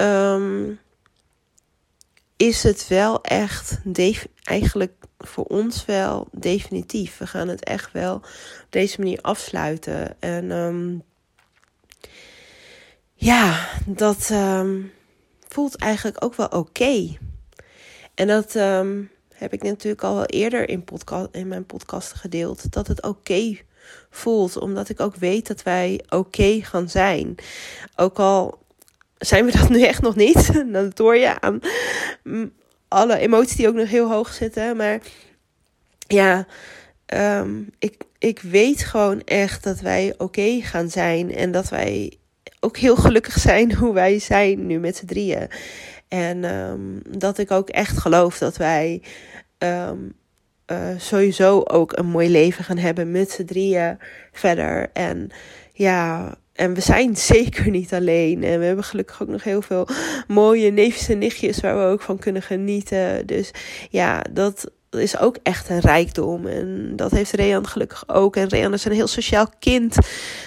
Um, 0.00 0.78
is 2.36 2.62
het 2.62 2.88
wel 2.88 3.22
echt 3.22 3.78
eigenlijk 4.42 4.92
voor 5.18 5.44
ons 5.44 5.84
wel 5.84 6.28
definitief. 6.32 7.18
We 7.18 7.26
gaan 7.26 7.48
het 7.48 7.64
echt 7.64 7.92
wel 7.92 8.14
op 8.14 8.66
deze 8.70 9.00
manier 9.00 9.20
afsluiten. 9.20 10.20
En 10.20 10.50
um, 10.50 11.02
ja, 13.14 13.68
dat 13.86 14.30
um, 14.32 14.92
voelt 15.48 15.76
eigenlijk 15.76 16.24
ook 16.24 16.34
wel 16.34 16.48
oké. 16.48 17.16
En 18.14 18.26
dat 18.26 18.52
heb 19.34 19.52
ik 19.52 19.62
natuurlijk 19.62 20.02
al 20.02 20.14
wel 20.14 20.26
eerder 20.26 20.68
in, 20.68 20.84
podcast, 20.84 21.28
in 21.32 21.48
mijn 21.48 21.66
podcast 21.66 22.12
gedeeld. 22.12 22.72
Dat 22.72 22.86
het 22.86 23.02
oké 23.02 23.58
voelt. 24.10 24.56
Omdat 24.56 24.88
ik 24.88 25.00
ook 25.00 25.16
weet 25.16 25.46
dat 25.46 25.62
wij 25.62 26.04
oké 26.08 26.60
gaan 26.62 26.88
zijn. 26.88 27.34
Ook 27.96 28.18
al 28.18 28.58
zijn 29.18 29.44
we 29.44 29.52
dat 29.58 29.68
nu 29.68 29.82
echt 29.82 30.02
nog 30.02 30.16
niet. 30.16 30.52
Dat 30.72 30.98
hoor 30.98 31.16
je 31.16 31.40
aan 31.40 31.60
alle 32.88 33.18
emoties 33.18 33.56
die 33.56 33.68
ook 33.68 33.74
nog 33.74 33.88
heel 33.88 34.10
hoog 34.10 34.32
zitten. 34.32 34.76
Maar 34.76 35.00
ja, 36.06 36.46
um, 37.14 37.70
ik, 37.78 37.94
ik 38.18 38.40
weet 38.40 38.84
gewoon 38.84 39.22
echt 39.24 39.64
dat 39.64 39.80
wij 39.80 40.14
oké 40.18 40.60
gaan 40.62 40.90
zijn. 40.90 41.34
En 41.34 41.52
dat 41.52 41.68
wij 41.68 42.18
ook 42.60 42.76
heel 42.76 42.96
gelukkig 42.96 43.38
zijn 43.38 43.74
hoe 43.74 43.94
wij 43.94 44.18
zijn 44.18 44.66
nu 44.66 44.78
met 44.78 44.96
z'n 44.96 45.06
drieën. 45.06 45.48
En 46.08 46.44
um, 46.44 47.02
dat 47.18 47.38
ik 47.38 47.50
ook 47.50 47.68
echt 47.68 47.98
geloof 47.98 48.38
dat 48.38 48.56
wij 48.56 49.02
um, 49.58 50.14
uh, 50.66 50.88
sowieso 50.96 51.62
ook 51.62 51.98
een 51.98 52.06
mooi 52.06 52.30
leven 52.30 52.64
gaan 52.64 52.78
hebben 52.78 53.10
met 53.10 53.30
z'n 53.30 53.44
drieën 53.44 53.98
verder. 54.32 54.90
En 54.92 55.30
ja, 55.72 56.34
en 56.56 56.74
we 56.74 56.80
zijn 56.80 57.16
zeker 57.34 57.70
niet 57.70 57.94
alleen. 57.94 58.44
En 58.44 58.58
we 58.58 58.64
hebben 58.64 58.84
gelukkig 58.84 59.22
ook 59.22 59.28
nog 59.28 59.42
heel 59.42 59.62
veel 59.62 59.88
mooie 60.28 60.70
neefjes 60.70 61.08
en 61.08 61.18
nichtjes 61.18 61.60
waar 61.60 61.76
we 61.76 61.84
ook 61.84 62.02
van 62.02 62.18
kunnen 62.18 62.42
genieten. 62.42 63.26
Dus 63.26 63.50
ja, 63.90 64.24
dat 64.30 64.70
is 64.90 65.18
ook 65.18 65.36
echt 65.42 65.68
een 65.68 65.80
rijkdom. 65.80 66.46
En 66.46 66.92
dat 66.96 67.10
heeft 67.10 67.32
Rean 67.32 67.66
gelukkig 67.66 68.08
ook. 68.08 68.36
En 68.36 68.48
Rean 68.48 68.72
is 68.72 68.84
een 68.84 68.92
heel 68.92 69.06
sociaal 69.06 69.46
kind. 69.58 69.94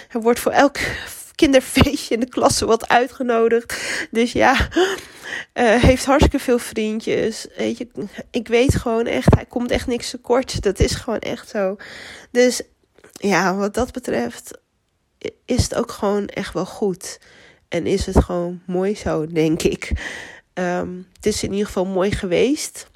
Hij 0.08 0.20
wordt 0.20 0.40
voor 0.40 0.52
elk 0.52 0.78
kinderfeestje 1.34 2.14
in 2.14 2.20
de 2.20 2.28
klasse 2.28 2.66
wat 2.66 2.88
uitgenodigd. 2.88 3.74
Dus 4.10 4.32
ja, 4.32 4.52
uh, 5.54 5.82
heeft 5.82 6.04
hartstikke 6.04 6.38
veel 6.38 6.58
vriendjes. 6.58 7.46
Weet 7.56 7.86
ik 8.30 8.48
weet 8.48 8.74
gewoon 8.74 9.06
echt, 9.06 9.34
hij 9.34 9.46
komt 9.46 9.70
echt 9.70 9.86
niks 9.86 10.10
tekort. 10.10 10.62
Dat 10.62 10.80
is 10.80 10.94
gewoon 10.94 11.18
echt 11.18 11.48
zo. 11.48 11.76
Dus 12.30 12.62
ja, 13.12 13.54
wat 13.54 13.74
dat 13.74 13.92
betreft 13.92 14.58
is 15.44 15.62
het 15.62 15.74
ook 15.74 15.90
gewoon 15.90 16.26
echt 16.26 16.54
wel 16.54 16.66
goed. 16.66 17.20
En 17.68 17.86
is 17.86 18.06
het 18.06 18.24
gewoon 18.24 18.60
mooi 18.66 18.96
zo, 18.96 19.26
denk 19.26 19.62
ik. 19.62 19.92
Um, 20.54 21.06
het 21.12 21.26
is 21.26 21.42
in 21.42 21.50
ieder 21.50 21.66
geval 21.66 21.84
mooi 21.84 22.10
geweest. 22.10 22.88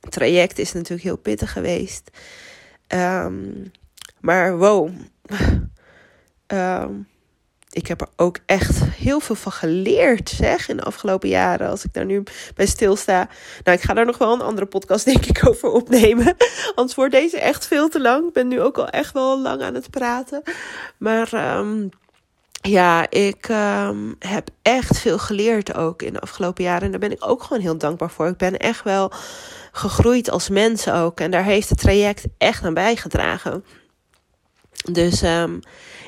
Het 0.00 0.12
traject 0.12 0.58
is 0.58 0.72
natuurlijk 0.72 1.02
heel 1.02 1.16
pittig 1.16 1.52
geweest. 1.52 2.10
Um, 2.88 3.70
maar 4.20 4.58
wow. 4.58 4.90
Um, 6.46 7.08
ik 7.70 7.86
heb 7.86 8.00
er 8.00 8.08
ook 8.16 8.38
echt 8.46 8.84
heel 8.84 9.20
veel 9.20 9.34
van 9.34 9.52
geleerd, 9.52 10.28
zeg, 10.28 10.68
in 10.68 10.76
de 10.76 10.82
afgelopen 10.82 11.28
jaren. 11.28 11.68
Als 11.68 11.84
ik 11.84 11.92
daar 11.92 12.04
nu 12.04 12.22
bij 12.54 12.66
stilsta. 12.66 13.28
Nou, 13.64 13.76
ik 13.76 13.82
ga 13.82 13.94
daar 13.94 14.06
nog 14.06 14.18
wel 14.18 14.32
een 14.32 14.40
andere 14.40 14.66
podcast, 14.66 15.04
denk 15.04 15.26
ik, 15.26 15.46
over 15.48 15.68
opnemen. 15.68 16.36
Anders 16.74 16.94
wordt 16.94 17.12
deze 17.12 17.40
echt 17.40 17.66
veel 17.66 17.88
te 17.88 18.00
lang. 18.00 18.26
Ik 18.26 18.32
ben 18.32 18.48
nu 18.48 18.60
ook 18.60 18.78
al 18.78 18.88
echt 18.88 19.12
wel 19.12 19.40
lang 19.40 19.62
aan 19.62 19.74
het 19.74 19.90
praten. 19.90 20.42
Maar 20.98 21.58
um, 21.58 21.88
ja, 22.62 23.10
ik 23.10 23.48
um, 23.48 24.16
heb 24.18 24.48
echt 24.62 24.98
veel 24.98 25.18
geleerd 25.18 25.74
ook 25.74 26.02
in 26.02 26.12
de 26.12 26.20
afgelopen 26.20 26.64
jaren. 26.64 26.82
En 26.82 26.90
daar 26.90 27.00
ben 27.00 27.12
ik 27.12 27.28
ook 27.28 27.42
gewoon 27.42 27.62
heel 27.62 27.78
dankbaar 27.78 28.10
voor. 28.10 28.26
Ik 28.26 28.36
ben 28.36 28.56
echt 28.56 28.82
wel 28.82 29.12
gegroeid 29.72 30.30
als 30.30 30.48
mens 30.48 30.88
ook. 30.88 31.20
En 31.20 31.30
daar 31.30 31.44
heeft 31.44 31.68
het 31.68 31.78
traject 31.78 32.24
echt 32.38 32.64
aan 32.64 32.74
bijgedragen. 32.74 33.64
Dus 34.92 35.22
um, 35.22 35.60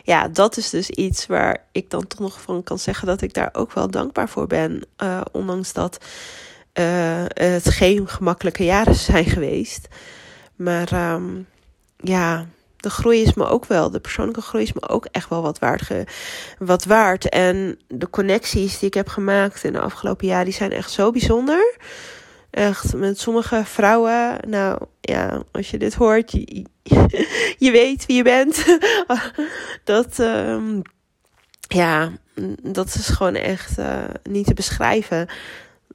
ja, 0.03 0.29
dat 0.29 0.57
is 0.57 0.71
dus 0.71 0.91
iets 0.91 1.27
waar 1.27 1.65
ik 1.73 1.91
dan 1.91 2.07
toch 2.07 2.21
nog 2.21 2.41
van 2.41 2.63
kan 2.63 2.79
zeggen 2.79 3.07
dat 3.07 3.23
ik 3.23 3.35
daar 3.35 3.51
ook 3.53 3.73
wel 3.73 3.91
dankbaar 3.91 4.29
voor 4.29 4.47
ben. 4.47 4.87
Uh, 5.03 5.21
ondanks 5.33 5.73
dat 5.73 6.05
uh, 6.79 7.25
het 7.27 7.71
geen 7.71 8.09
gemakkelijke 8.09 8.65
jaren 8.65 8.95
zijn 9.11 9.25
geweest. 9.25 9.89
Maar 10.57 11.13
um, 11.13 11.47
ja, 11.97 12.47
de 12.77 12.91
groei 12.91 13.23
is 13.23 13.35
me 13.35 13.47
ook 13.47 13.65
wel, 13.65 13.91
de 13.91 14.01
persoonlijke 14.01 14.41
groei 14.41 14.65
is 14.65 14.73
me 14.73 14.89
ook 14.89 15.07
echt 15.11 15.29
wel 15.29 15.43
wat 15.43 15.59
waard. 15.59 15.83
Ge, 15.83 16.05
wat 16.59 16.85
waard. 16.85 17.29
En 17.29 17.79
de 17.89 18.11
connecties 18.11 18.79
die 18.79 18.89
ik 18.89 18.95
heb 18.95 19.09
gemaakt 19.09 19.65
in 19.65 19.73
de 19.73 19.81
afgelopen 19.81 20.27
jaren, 20.27 20.45
die 20.45 20.55
zijn 20.55 20.73
echt 20.73 20.91
zo 20.91 21.11
bijzonder. 21.11 21.77
Echt, 22.53 22.95
met 22.95 23.19
sommige 23.19 23.65
vrouwen, 23.65 24.39
nou 24.49 24.87
ja, 25.01 25.43
als 25.53 25.71
je 25.71 25.79
dit 25.79 25.95
hoort, 25.95 26.33
je, 26.33 26.65
je 27.59 27.71
weet 27.71 28.07
wie 28.07 28.17
je 28.17 28.23
bent. 28.23 28.79
dat, 29.85 30.19
um, 30.19 30.83
ja, 31.69 32.11
dat 32.63 32.87
is 32.87 33.09
gewoon 33.09 33.35
echt 33.35 33.79
uh, 33.79 34.05
niet 34.23 34.47
te 34.47 34.55
beschrijven. 34.55 35.29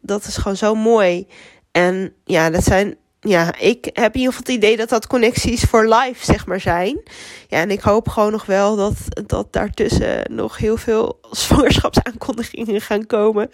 Dat 0.02 0.26
is 0.26 0.38
gewoon 0.38 0.58
zo 0.58 0.76
mooi. 0.76 1.28
En 1.72 2.14
ja, 2.26 2.50
dat 2.50 2.64
zijn 2.64 2.98
ja, 3.28 3.58
ik 3.60 3.90
heb 3.94 4.14
in 4.14 4.20
ieder 4.20 4.34
geval 4.34 4.54
het 4.54 4.64
idee 4.64 4.78
dat 4.78 4.90
dat 4.90 5.08
connecties 5.08 5.64
voor 5.64 5.88
life, 5.88 6.26
zeg 6.26 6.46
maar, 6.46 6.60
zijn. 6.60 7.02
Ja, 7.48 7.60
en 7.60 7.72
ik 7.72 7.82
hoop 7.82 8.08
gewoon 8.08 8.32
nog 8.32 8.46
wel 8.46 8.76
dat, 8.76 9.28
dat 9.28 9.54
daartussen 9.54 10.36
nog 10.36 10.58
heel 10.58 10.78
veel 10.78 11.20
zwangerschapsaankondigingen 11.32 12.82
gaan 12.82 13.06
komen. 13.06 13.50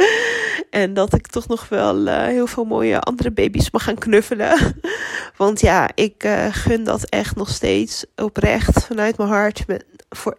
En 0.69 0.93
dat 0.93 1.13
ik 1.13 1.27
toch 1.27 1.47
nog 1.47 1.69
wel 1.69 2.07
uh, 2.07 2.25
heel 2.25 2.47
veel 2.47 2.63
mooie 2.63 2.99
andere 2.99 3.31
baby's 3.31 3.71
mag 3.71 3.83
gaan 3.83 3.97
knuffelen. 3.97 4.81
Want 5.37 5.61
ja, 5.61 5.89
ik 5.95 6.23
uh, 6.23 6.45
gun 6.51 6.83
dat 6.83 7.09
echt 7.09 7.35
nog 7.35 7.49
steeds 7.49 8.05
oprecht 8.15 8.85
vanuit 8.85 9.17
mijn 9.17 9.29
hart. 9.29 9.67
Met, 9.67 9.85
voor 10.09 10.37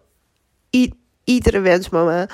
iedere 1.23 1.59
wensmama 1.59 2.27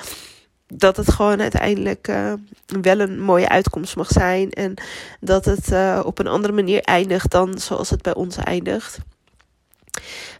dat 0.74 0.96
het 0.96 1.10
gewoon 1.10 1.40
uiteindelijk 1.40 2.08
uh, 2.08 2.32
wel 2.80 3.00
een 3.00 3.20
mooie 3.20 3.48
uitkomst 3.48 3.96
mag 3.96 4.08
zijn. 4.08 4.50
En 4.50 4.74
dat 5.20 5.44
het 5.44 5.72
uh, 5.72 6.00
op 6.04 6.18
een 6.18 6.26
andere 6.26 6.52
manier 6.52 6.80
eindigt 6.80 7.30
dan 7.30 7.58
zoals 7.58 7.90
het 7.90 8.02
bij 8.02 8.14
ons 8.14 8.36
eindigt. 8.36 8.98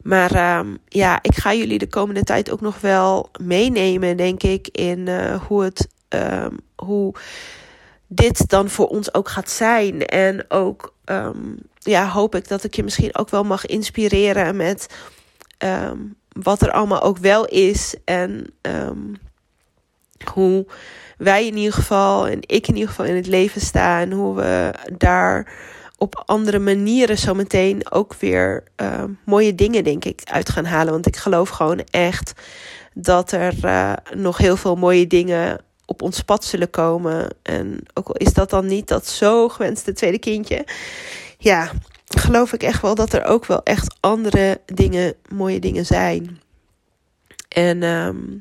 Maar 0.02 0.34
uh, 0.34 0.74
ja, 0.88 1.18
ik 1.22 1.34
ga 1.34 1.54
jullie 1.54 1.78
de 1.78 1.88
komende 1.88 2.22
tijd 2.22 2.50
ook 2.50 2.60
nog 2.60 2.80
wel 2.80 3.30
meenemen, 3.40 4.16
denk 4.16 4.42
ik, 4.42 4.68
in 4.68 4.98
uh, 4.98 5.42
hoe 5.42 5.62
het. 5.62 5.88
Um, 6.08 6.58
hoe 6.76 7.14
dit 8.06 8.48
dan 8.48 8.68
voor 8.68 8.86
ons 8.86 9.14
ook 9.14 9.28
gaat 9.28 9.50
zijn. 9.50 10.06
En 10.06 10.44
ook 10.48 10.94
um, 11.04 11.58
ja, 11.78 12.08
hoop 12.08 12.34
ik 12.34 12.48
dat 12.48 12.64
ik 12.64 12.74
je 12.74 12.82
misschien 12.82 13.16
ook 13.16 13.30
wel 13.30 13.44
mag 13.44 13.66
inspireren 13.66 14.56
met 14.56 14.86
um, 15.58 16.16
wat 16.32 16.62
er 16.62 16.70
allemaal 16.70 17.02
ook 17.02 17.18
wel 17.18 17.46
is. 17.46 17.94
En 18.04 18.46
hoe 20.28 20.66
wij 21.18 21.46
in 21.46 21.56
ieder 21.56 21.72
geval 21.72 22.28
en 22.28 22.38
ik 22.40 22.68
in 22.68 22.74
ieder 22.74 22.88
geval 22.88 23.04
in 23.04 23.16
het 23.16 23.26
leven 23.26 23.60
sta 23.60 24.00
en 24.00 24.12
hoe 24.12 24.34
we 24.34 24.74
daar 24.96 25.52
op 26.02 26.22
andere 26.26 26.58
manieren 26.58 27.18
zometeen 27.18 27.90
ook 27.90 28.14
weer 28.14 28.64
uh, 28.76 29.04
mooie 29.24 29.54
dingen, 29.54 29.84
denk 29.84 30.04
ik, 30.04 30.20
uit 30.24 30.50
gaan 30.50 30.64
halen. 30.64 30.92
Want 30.92 31.06
ik 31.06 31.16
geloof 31.16 31.48
gewoon 31.48 31.80
echt 31.90 32.32
dat 32.94 33.32
er 33.32 33.54
uh, 33.64 33.92
nog 34.14 34.38
heel 34.38 34.56
veel 34.56 34.76
mooie 34.76 35.06
dingen 35.06 35.58
op 35.86 36.02
ons 36.02 36.20
pad 36.20 36.44
zullen 36.44 36.70
komen. 36.70 37.34
En 37.42 37.78
ook 37.94 38.08
al 38.08 38.16
is 38.16 38.32
dat 38.32 38.50
dan 38.50 38.66
niet 38.66 38.88
dat 38.88 39.06
zo 39.06 39.48
gewenste 39.48 39.92
tweede 39.92 40.18
kindje, 40.18 40.66
ja, 41.38 41.70
geloof 42.04 42.52
ik 42.52 42.62
echt 42.62 42.82
wel 42.82 42.94
dat 42.94 43.12
er 43.12 43.24
ook 43.24 43.46
wel 43.46 43.62
echt 43.62 43.96
andere 44.00 44.60
dingen, 44.66 45.14
mooie 45.28 45.60
dingen 45.60 45.86
zijn. 45.86 46.40
En 47.48 47.82
um, 47.82 48.40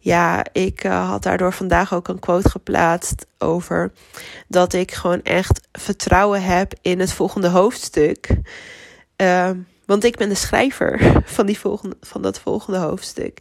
ja, 0.00 0.44
ik 0.52 0.84
uh, 0.84 1.08
had 1.08 1.22
daardoor 1.22 1.52
vandaag 1.52 1.94
ook 1.94 2.08
een 2.08 2.18
quote 2.18 2.48
geplaatst 2.48 3.26
over 3.38 3.92
dat 4.48 4.72
ik 4.72 4.92
gewoon 4.92 5.22
echt 5.22 5.68
vertrouwen 5.72 6.42
heb 6.42 6.72
in 6.82 7.00
het 7.00 7.12
volgende 7.12 7.48
hoofdstuk. 7.48 8.28
Uh, 9.16 9.50
want 9.86 10.04
ik 10.04 10.16
ben 10.16 10.28
de 10.28 10.34
schrijver 10.34 11.00
van, 11.24 11.46
die 11.46 11.58
volgende, 11.58 11.96
van 12.00 12.22
dat 12.22 12.40
volgende 12.40 12.78
hoofdstuk. 12.78 13.38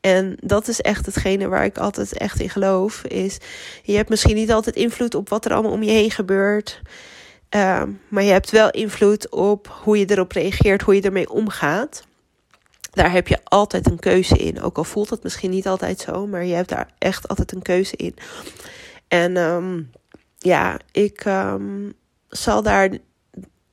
En 0.00 0.36
dat 0.40 0.68
is 0.68 0.80
echt 0.80 1.06
hetgene 1.06 1.48
waar 1.48 1.64
ik 1.64 1.78
altijd 1.78 2.12
echt 2.12 2.40
in 2.40 2.50
geloof. 2.50 3.04
Is, 3.04 3.38
je 3.82 3.96
hebt 3.96 4.08
misschien 4.08 4.34
niet 4.34 4.52
altijd 4.52 4.76
invloed 4.76 5.14
op 5.14 5.28
wat 5.28 5.44
er 5.44 5.52
allemaal 5.52 5.72
om 5.72 5.82
je 5.82 5.90
heen 5.90 6.10
gebeurt. 6.10 6.80
Ehm, 7.48 7.90
maar 8.08 8.22
je 8.22 8.30
hebt 8.30 8.50
wel 8.50 8.70
invloed 8.70 9.30
op 9.30 9.78
hoe 9.82 9.98
je 9.98 10.10
erop 10.10 10.32
reageert, 10.32 10.82
hoe 10.82 10.94
je 10.94 11.02
ermee 11.02 11.30
omgaat. 11.30 12.02
Daar 12.90 13.12
heb 13.12 13.28
je 13.28 13.38
altijd 13.44 13.86
een 13.86 13.98
keuze 13.98 14.36
in. 14.36 14.62
Ook 14.62 14.78
al 14.78 14.84
voelt 14.84 15.10
het 15.10 15.22
misschien 15.22 15.50
niet 15.50 15.66
altijd 15.66 16.00
zo, 16.00 16.26
maar 16.26 16.44
je 16.44 16.54
hebt 16.54 16.68
daar 16.68 16.90
echt 16.98 17.28
altijd 17.28 17.52
een 17.52 17.62
keuze 17.62 17.96
in. 17.96 18.14
En 19.08 19.36
ehm, 19.36 19.82
ja, 20.38 20.78
ik 20.92 21.24
um, 21.24 21.92
zal 22.28 22.62
daar 22.62 22.90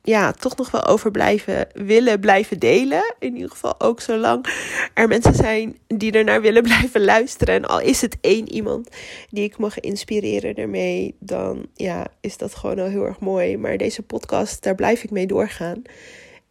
ja, 0.08 0.32
toch 0.32 0.58
nog 0.58 0.72
wel 0.72 0.86
over 0.86 1.12
blijven 1.12 1.68
willen 1.74 2.20
blijven 2.20 2.60
delen. 2.60 3.16
In 3.20 3.36
ieder 3.36 3.50
geval 3.50 3.80
ook 3.80 4.02
zolang 4.02 4.46
er 4.94 5.08
mensen 5.08 5.34
zijn 5.36 5.78
die 5.88 6.12
ernaar 6.12 6.42
willen 6.42 6.64
blijven 6.72 7.04
luisteren. 7.04 7.56
En 7.56 7.66
al 7.66 7.82
is 7.82 8.02
het 8.02 8.18
één 8.22 8.52
iemand 8.52 8.90
die 9.30 9.44
ik 9.44 9.58
mag 9.58 9.80
inspireren 9.80 10.56
ermee, 10.56 11.16
dan 11.20 11.66
ja, 11.74 12.08
is 12.22 12.38
dat 12.38 12.56
gewoon 12.56 12.80
al 12.80 12.88
heel 12.88 13.06
erg 13.06 13.20
mooi. 13.20 13.58
Maar 13.58 13.78
deze 13.78 14.02
podcast, 14.02 14.64
daar 14.64 14.76
blijf 14.76 15.04
ik 15.04 15.12
mee 15.12 15.28
doorgaan. 15.28 15.82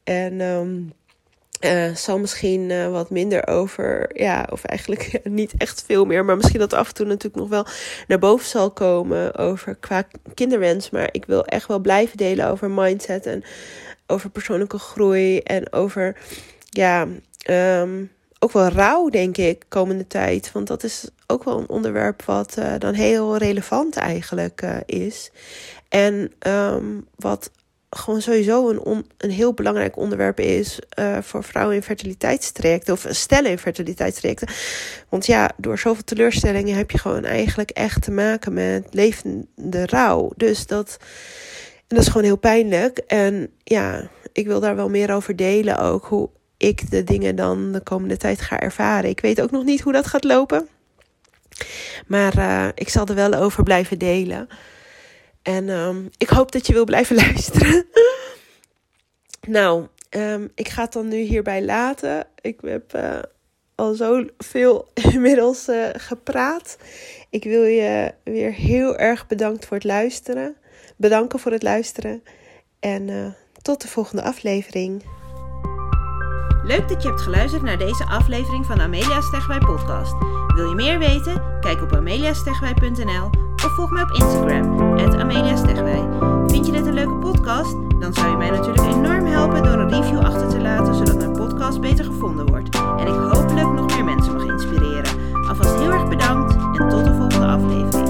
En 0.04 0.40
um, 0.40 0.92
uh, 1.60 1.94
zal 1.94 2.18
misschien 2.18 2.70
uh, 2.70 2.90
wat 2.90 3.10
minder 3.10 3.46
over, 3.46 4.20
ja, 4.20 4.46
of 4.50 4.64
eigenlijk 4.64 5.20
niet 5.24 5.52
echt 5.56 5.84
veel 5.86 6.04
meer, 6.04 6.24
maar 6.24 6.36
misschien 6.36 6.60
dat 6.60 6.72
af 6.72 6.88
en 6.88 6.94
toe 6.94 7.06
natuurlijk 7.06 7.36
nog 7.36 7.48
wel 7.48 7.66
naar 8.08 8.18
boven 8.18 8.46
zal 8.46 8.70
komen 8.70 9.36
over 9.36 9.74
qua 9.74 10.04
kinderwens. 10.34 10.90
Maar 10.90 11.08
ik 11.12 11.24
wil 11.24 11.44
echt 11.44 11.66
wel 11.68 11.78
blijven 11.78 12.16
delen 12.16 12.48
over 12.48 12.70
mindset 12.70 13.26
en 13.26 13.44
over 14.06 14.30
persoonlijke 14.30 14.78
groei 14.78 15.38
en 15.38 15.72
over, 15.72 16.16
ja, 16.70 17.06
um, 17.50 18.10
ook 18.38 18.52
wel 18.52 18.68
rouw, 18.68 19.08
denk 19.08 19.36
ik, 19.36 19.64
komende 19.68 20.06
tijd. 20.06 20.52
Want 20.52 20.66
dat 20.66 20.82
is 20.82 21.08
ook 21.26 21.44
wel 21.44 21.58
een 21.58 21.68
onderwerp 21.68 22.22
wat 22.22 22.56
uh, 22.58 22.74
dan 22.78 22.94
heel 22.94 23.36
relevant 23.36 23.96
eigenlijk 23.96 24.82
is. 24.86 25.30
En 25.88 26.32
um, 26.46 27.06
wat 27.16 27.50
gewoon 27.98 28.20
sowieso 28.20 28.68
een, 28.68 29.06
een 29.18 29.30
heel 29.30 29.52
belangrijk 29.52 29.96
onderwerp 29.96 30.40
is 30.40 30.78
uh, 30.98 31.18
voor 31.20 31.44
vrouwen 31.44 31.76
in 31.76 31.82
fertiliteitstrajecten 31.82 32.94
of 32.94 33.06
stellen 33.08 33.50
in 33.50 33.58
fertiliteitstrajecten. 33.58 34.48
Want 35.08 35.26
ja, 35.26 35.50
door 35.56 35.78
zoveel 35.78 36.04
teleurstellingen 36.04 36.76
heb 36.76 36.90
je 36.90 36.98
gewoon 36.98 37.24
eigenlijk 37.24 37.70
echt 37.70 38.02
te 38.02 38.10
maken 38.10 38.52
met 38.52 38.86
levende 38.90 39.86
rouw. 39.86 40.32
Dus 40.36 40.66
dat, 40.66 40.96
en 41.76 41.96
dat 41.96 41.98
is 41.98 42.08
gewoon 42.08 42.26
heel 42.26 42.38
pijnlijk. 42.38 42.98
En 42.98 43.50
ja, 43.64 44.10
ik 44.32 44.46
wil 44.46 44.60
daar 44.60 44.76
wel 44.76 44.88
meer 44.88 45.14
over 45.14 45.36
delen 45.36 45.78
ook. 45.78 46.04
Hoe 46.04 46.28
ik 46.56 46.90
de 46.90 47.04
dingen 47.04 47.36
dan 47.36 47.72
de 47.72 47.80
komende 47.80 48.16
tijd 48.16 48.40
ga 48.40 48.60
ervaren. 48.60 49.10
Ik 49.10 49.20
weet 49.20 49.40
ook 49.40 49.50
nog 49.50 49.64
niet 49.64 49.80
hoe 49.80 49.92
dat 49.92 50.06
gaat 50.06 50.24
lopen. 50.24 50.68
Maar 52.06 52.38
uh, 52.38 52.68
ik 52.74 52.88
zal 52.88 53.06
er 53.06 53.14
wel 53.14 53.34
over 53.34 53.62
blijven 53.62 53.98
delen. 53.98 54.48
En 55.46 55.68
um, 55.68 56.10
ik 56.18 56.28
hoop 56.28 56.52
dat 56.52 56.66
je 56.66 56.72
wil 56.72 56.84
blijven 56.84 57.16
luisteren. 57.26 57.86
nou, 59.46 59.86
um, 60.10 60.50
ik 60.54 60.68
ga 60.68 60.82
het 60.82 60.92
dan 60.92 61.08
nu 61.08 61.16
hierbij 61.16 61.64
laten. 61.64 62.26
Ik 62.40 62.60
heb 62.60 62.94
uh, 62.94 63.18
al 63.74 63.94
zo 63.94 64.26
veel 64.38 64.88
inmiddels 65.12 65.68
uh, 65.68 65.88
gepraat. 65.92 66.76
Ik 67.30 67.44
wil 67.44 67.62
je 67.62 68.14
weer 68.24 68.52
heel 68.52 68.96
erg 68.96 69.26
bedankt 69.26 69.66
voor 69.66 69.76
het 69.76 69.86
luisteren. 69.86 70.56
Bedanken 70.96 71.38
voor 71.38 71.52
het 71.52 71.62
luisteren. 71.62 72.22
En 72.80 73.08
uh, 73.08 73.26
tot 73.62 73.82
de 73.82 73.88
volgende 73.88 74.22
aflevering. 74.22 75.02
Leuk 76.66 76.88
dat 76.88 77.02
je 77.02 77.08
hebt 77.08 77.20
geluisterd 77.20 77.62
naar 77.62 77.78
deze 77.78 78.06
aflevering 78.06 78.66
van 78.66 78.80
Amelia 78.80 79.20
Stegwij 79.20 79.58
podcast. 79.58 80.14
Wil 80.54 80.68
je 80.68 80.74
meer 80.74 80.98
weten? 80.98 81.60
Kijk 81.60 81.82
op 81.82 81.92
ameliastegwij.nl 81.92 83.30
of 83.64 83.74
volg 83.74 83.90
mij 83.90 84.02
op 84.02 84.10
Instagram, 84.10 85.56
Stegwij. 85.56 86.08
Vind 86.46 86.66
je 86.66 86.72
dit 86.72 86.86
een 86.86 86.94
leuke 86.94 87.14
podcast? 87.14 87.76
Dan 88.00 88.14
zou 88.14 88.30
je 88.30 88.36
mij 88.36 88.50
natuurlijk 88.50 88.86
enorm 88.86 89.26
helpen 89.26 89.62
door 89.62 89.72
een 89.72 89.90
review 89.90 90.18
achter 90.18 90.48
te 90.48 90.60
laten, 90.60 90.94
zodat 90.94 91.16
mijn 91.16 91.32
podcast 91.32 91.80
beter 91.80 92.04
gevonden 92.04 92.46
wordt. 92.46 92.76
En 92.76 93.06
ik 93.06 93.32
hopelijk 93.32 93.72
nog 93.72 93.86
meer 93.94 94.04
mensen 94.04 94.32
mag 94.32 94.44
inspireren. 94.44 95.44
Alvast 95.48 95.78
heel 95.78 95.92
erg 95.92 96.08
bedankt 96.08 96.52
en 96.54 96.88
tot 96.88 97.04
de 97.04 97.14
volgende 97.14 97.46
aflevering. 97.46 98.05